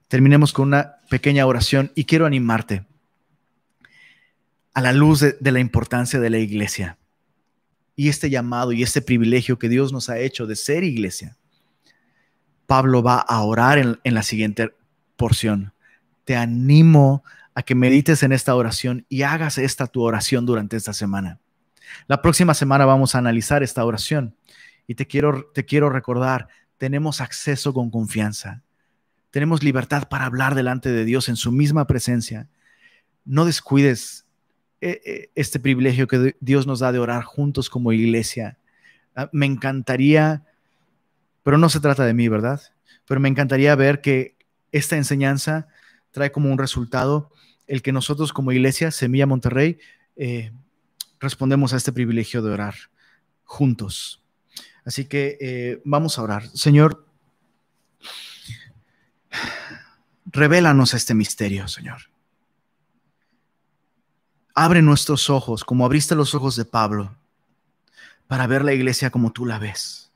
Terminemos 0.09 0.53
con 0.53 0.67
una 0.67 0.97
pequeña 1.09 1.47
oración 1.47 1.93
y 1.95 2.07
quiero 2.07 2.27
animarte 2.27 2.85
a 4.75 4.81
la 4.81 4.93
luz 4.93 5.21
de, 5.21 5.53
la 5.53 5.61
importancia 5.61 6.19
de 6.19 6.29
la 6.29 6.39
iglesia 6.39 6.99
y 7.95 8.09
este 8.09 8.31
llamado 8.31 8.73
y 8.73 8.83
este 8.83 9.01
privilegio 9.01 9.61
que 9.61 9.69
Dios 9.69 9.93
nos 9.93 10.11
ha 10.11 10.19
hecho 10.19 10.49
de 10.49 10.57
ser 10.57 10.83
iglesia. 10.83 11.37
Pablo 12.67 13.05
va 13.05 13.21
a 13.21 13.43
orar 13.43 13.79
en, 13.79 14.01
la 14.03 14.25
siguiente 14.25 14.75
porción. 15.15 15.73
Te 16.25 16.35
animo 16.35 17.23
a 17.55 17.63
que 17.63 17.77
medites 17.77 18.25
en 18.25 18.33
esta 18.33 18.57
oración 18.57 19.07
y 19.09 19.23
hagas 19.23 19.57
esta 19.57 19.87
tu 19.87 20.03
oración 20.03 20.47
durante 20.47 20.77
esta 20.77 20.95
semana. 20.95 21.39
La 22.07 22.23
próxima 22.23 22.55
semana 22.55 22.85
vamos 22.85 23.15
a 23.15 23.19
analizar 23.19 23.63
esta 23.63 23.85
oración 23.85 24.35
y 24.87 24.95
te 24.95 25.07
quiero, 25.07 25.51
te 25.55 25.65
quiero 25.65 25.91
recordar, 25.91 26.49
tenemos 26.79 27.21
acceso 27.21 27.73
con 27.73 27.91
confianza. 27.91 28.63
Tenemos 29.31 29.63
libertad 29.63 30.09
para 30.09 30.25
hablar 30.25 30.55
delante 30.55 30.91
de 30.91 31.05
Dios 31.05 31.29
en 31.29 31.37
su 31.37 31.53
misma 31.53 31.87
presencia. 31.87 32.49
No 33.25 33.45
descuides 33.45 34.27
eh, 34.81 35.01
eh, 35.05 35.31
este 35.35 35.61
privilegio 35.61 36.09
que 36.09 36.35
Dios 36.41 36.67
nos 36.67 36.81
da 36.81 36.91
de 36.91 36.99
orar 36.99 37.23
juntos 37.23 37.71
como 37.71 37.93
iglesia. 37.93 38.59
Ah, 39.15 39.29
me 39.33 39.47
encantaría, 39.47 40.45
pero 41.43 41.59
no 41.59 41.69
se 41.69 41.81
trata 41.81 42.05
de 42.05 42.15
mí, 42.15 42.29
¿verdad? 42.29 42.61
Pero 43.07 43.21
me 43.21 43.29
encantaría 43.29 43.75
ver 43.75 44.01
que 44.01 44.37
esta 44.73 44.97
enseñanza 44.97 45.69
trae 46.11 46.33
como 46.33 46.51
un 46.51 46.59
resultado 46.59 47.31
el 47.67 47.83
que 47.83 47.93
nosotros 47.93 48.33
como 48.33 48.51
iglesia, 48.51 48.91
Semilla 48.91 49.27
Monterrey, 49.27 49.79
eh, 50.17 50.51
respondemos 51.21 51.73
a 51.73 51.77
este 51.77 51.93
privilegio 51.93 52.43
de 52.43 52.51
orar 52.51 52.75
juntos. 53.45 54.25
Así 54.85 55.05
que 55.05 55.37
eh, 55.41 55.83
vamos 55.85 56.19
a 56.19 56.23
orar. 56.23 56.49
Señor, 56.49 57.07
revélanos 60.25 60.95
este 60.95 61.15
misterio, 61.15 61.69
Señor. 61.69 62.11
Abre 64.55 64.83
nuestros 64.83 65.31
ojos, 65.31 65.65
como 65.65 65.85
abriste 65.85 66.15
los 66.15 66.35
ojos 66.35 66.57
de 66.57 66.65
Pablo, 66.65 67.17
para 68.27 68.47
ver 68.47 68.65
la 68.65 68.73
iglesia 68.73 69.11
como 69.11 69.33
tú 69.33 69.47
la 69.47 69.59
ves. 69.59 70.11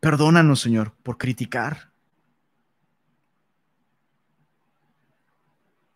Perdónanos, 0.00 0.60
Señor, 0.60 0.92
por 1.02 1.16
criticar, 1.16 1.91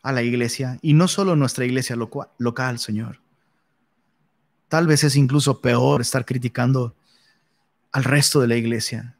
a 0.06 0.12
la 0.12 0.22
iglesia 0.22 0.78
y 0.82 0.94
no 0.94 1.08
solo 1.08 1.34
nuestra 1.34 1.64
iglesia 1.64 1.96
local, 2.38 2.78
Señor. 2.78 3.20
Tal 4.68 4.86
vez 4.86 5.02
es 5.02 5.16
incluso 5.16 5.60
peor 5.60 6.00
estar 6.00 6.24
criticando 6.24 6.94
al 7.90 8.04
resto 8.04 8.40
de 8.40 8.46
la 8.46 8.54
iglesia. 8.54 9.16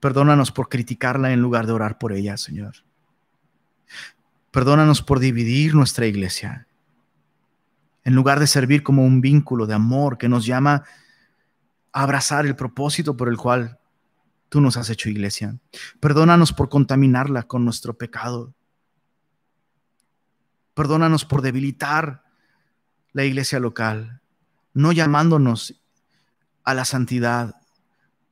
Perdónanos 0.00 0.50
por 0.50 0.68
criticarla 0.68 1.32
en 1.32 1.40
lugar 1.40 1.68
de 1.68 1.74
orar 1.74 1.98
por 1.98 2.12
ella, 2.12 2.36
Señor. 2.36 2.74
Perdónanos 4.50 5.00
por 5.00 5.20
dividir 5.20 5.76
nuestra 5.76 6.06
iglesia. 6.06 6.66
En 8.02 8.16
lugar 8.16 8.40
de 8.40 8.48
servir 8.48 8.82
como 8.82 9.04
un 9.04 9.20
vínculo 9.20 9.64
de 9.64 9.74
amor 9.74 10.18
que 10.18 10.28
nos 10.28 10.44
llama 10.44 10.82
a 11.92 12.02
abrazar 12.02 12.46
el 12.46 12.56
propósito 12.56 13.16
por 13.16 13.28
el 13.28 13.36
cual 13.36 13.78
tú 14.48 14.60
nos 14.60 14.76
has 14.76 14.90
hecho 14.90 15.08
iglesia. 15.08 15.56
Perdónanos 16.00 16.52
por 16.52 16.68
contaminarla 16.68 17.44
con 17.44 17.64
nuestro 17.64 17.96
pecado. 17.96 18.52
Perdónanos 20.74 21.24
por 21.24 21.40
debilitar 21.40 22.24
la 23.12 23.24
iglesia 23.24 23.60
local, 23.60 24.20
no 24.72 24.92
llamándonos 24.92 25.80
a 26.64 26.74
la 26.74 26.84
santidad, 26.84 27.54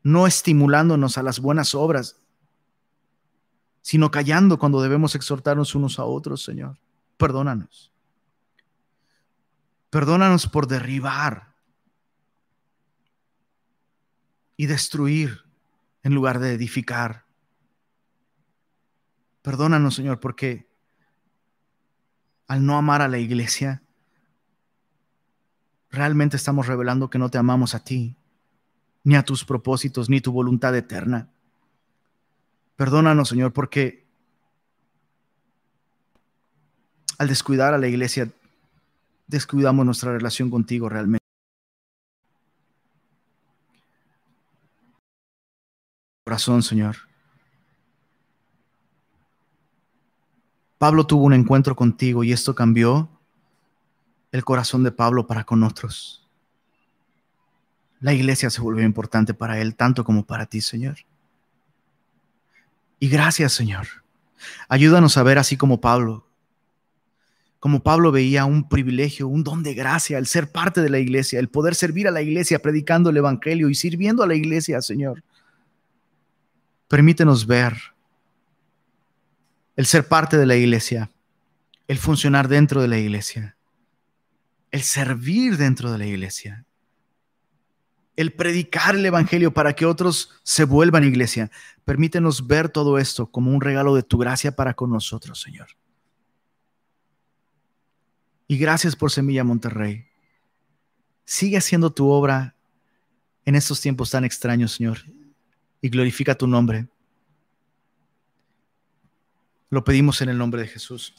no 0.02 0.26
estimulándonos 0.26 1.18
a 1.18 1.22
las 1.22 1.38
buenas 1.38 1.74
obras, 1.74 2.20
sino 3.80 4.10
callando 4.10 4.58
cuando 4.58 4.82
debemos 4.82 5.14
exhortarnos 5.14 5.74
unos 5.74 5.98
a 5.98 6.04
otros, 6.04 6.42
Señor. 6.42 6.78
Perdónanos. 7.16 7.92
Perdónanos 9.90 10.46
por 10.46 10.66
derribar 10.66 11.54
y 14.56 14.66
destruir 14.66 15.44
en 16.02 16.14
lugar 16.14 16.38
de 16.38 16.54
edificar. 16.54 17.26
Perdónanos, 19.42 19.94
Señor, 19.94 20.18
porque 20.18 20.71
al 22.52 22.66
no 22.66 22.76
amar 22.76 23.00
a 23.00 23.08
la 23.08 23.16
iglesia, 23.16 23.82
realmente 25.90 26.36
estamos 26.36 26.66
revelando 26.66 27.08
que 27.08 27.18
no 27.18 27.30
te 27.30 27.38
amamos 27.38 27.74
a 27.74 27.82
ti, 27.82 28.14
ni 29.04 29.16
a 29.16 29.22
tus 29.22 29.46
propósitos, 29.46 30.10
ni 30.10 30.20
tu 30.20 30.32
voluntad 30.32 30.76
eterna. 30.76 31.30
Perdónanos, 32.76 33.30
Señor, 33.30 33.54
porque 33.54 34.04
al 37.16 37.28
descuidar 37.28 37.72
a 37.72 37.78
la 37.78 37.88
iglesia, 37.88 38.30
descuidamos 39.26 39.86
nuestra 39.86 40.12
relación 40.12 40.50
contigo 40.50 40.90
realmente. 40.90 41.24
Corazón, 46.26 46.62
Señor. 46.62 47.11
Pablo 50.82 51.06
tuvo 51.06 51.26
un 51.26 51.32
encuentro 51.32 51.76
contigo 51.76 52.24
y 52.24 52.32
esto 52.32 52.56
cambió 52.56 53.08
el 54.32 54.44
corazón 54.44 54.82
de 54.82 54.90
Pablo 54.90 55.28
para 55.28 55.44
con 55.44 55.62
otros. 55.62 56.28
La 58.00 58.12
iglesia 58.12 58.50
se 58.50 58.60
volvió 58.60 58.84
importante 58.84 59.32
para 59.32 59.60
él, 59.60 59.76
tanto 59.76 60.02
como 60.02 60.26
para 60.26 60.46
ti, 60.46 60.60
Señor. 60.60 60.96
Y 62.98 63.08
gracias, 63.08 63.52
Señor. 63.52 63.86
Ayúdanos 64.68 65.16
a 65.16 65.22
ver 65.22 65.38
así 65.38 65.56
como 65.56 65.80
Pablo. 65.80 66.26
Como 67.60 67.84
Pablo 67.84 68.10
veía 68.10 68.44
un 68.44 68.68
privilegio, 68.68 69.28
un 69.28 69.44
don 69.44 69.62
de 69.62 69.74
gracia, 69.74 70.18
el 70.18 70.26
ser 70.26 70.50
parte 70.50 70.80
de 70.80 70.90
la 70.90 70.98
iglesia, 70.98 71.38
el 71.38 71.48
poder 71.48 71.76
servir 71.76 72.08
a 72.08 72.10
la 72.10 72.22
iglesia 72.22 72.58
predicando 72.58 73.10
el 73.10 73.18
Evangelio 73.18 73.70
y 73.70 73.76
sirviendo 73.76 74.24
a 74.24 74.26
la 74.26 74.34
iglesia, 74.34 74.82
Señor. 74.82 75.22
Permítenos 76.88 77.46
ver 77.46 77.92
el 79.76 79.86
ser 79.86 80.06
parte 80.08 80.36
de 80.36 80.46
la 80.46 80.56
iglesia, 80.56 81.10
el 81.88 81.98
funcionar 81.98 82.48
dentro 82.48 82.82
de 82.82 82.88
la 82.88 82.98
iglesia, 82.98 83.56
el 84.70 84.82
servir 84.82 85.56
dentro 85.56 85.92
de 85.92 85.98
la 85.98 86.06
iglesia, 86.06 86.64
el 88.16 88.32
predicar 88.32 88.94
el 88.94 89.06
Evangelio 89.06 89.52
para 89.52 89.72
que 89.72 89.86
otros 89.86 90.30
se 90.42 90.64
vuelvan 90.64 91.04
iglesia. 91.04 91.50
Permítenos 91.84 92.46
ver 92.46 92.68
todo 92.68 92.98
esto 92.98 93.26
como 93.26 93.50
un 93.50 93.60
regalo 93.60 93.94
de 93.94 94.02
tu 94.02 94.18
gracia 94.18 94.54
para 94.54 94.74
con 94.74 94.90
nosotros, 94.90 95.40
Señor. 95.40 95.68
Y 98.46 98.58
gracias 98.58 98.94
por 98.94 99.10
Semilla 99.10 99.44
Monterrey. 99.44 100.06
Sigue 101.24 101.56
haciendo 101.56 101.90
tu 101.90 102.10
obra 102.10 102.54
en 103.46 103.54
estos 103.54 103.80
tiempos 103.80 104.10
tan 104.10 104.24
extraños, 104.24 104.72
Señor, 104.72 104.98
y 105.80 105.88
glorifica 105.88 106.34
tu 106.34 106.46
nombre. 106.46 106.88
Lo 109.72 109.84
pedimos 109.84 110.20
en 110.20 110.28
el 110.28 110.36
nombre 110.36 110.60
de 110.60 110.68
Jesús. 110.68 111.14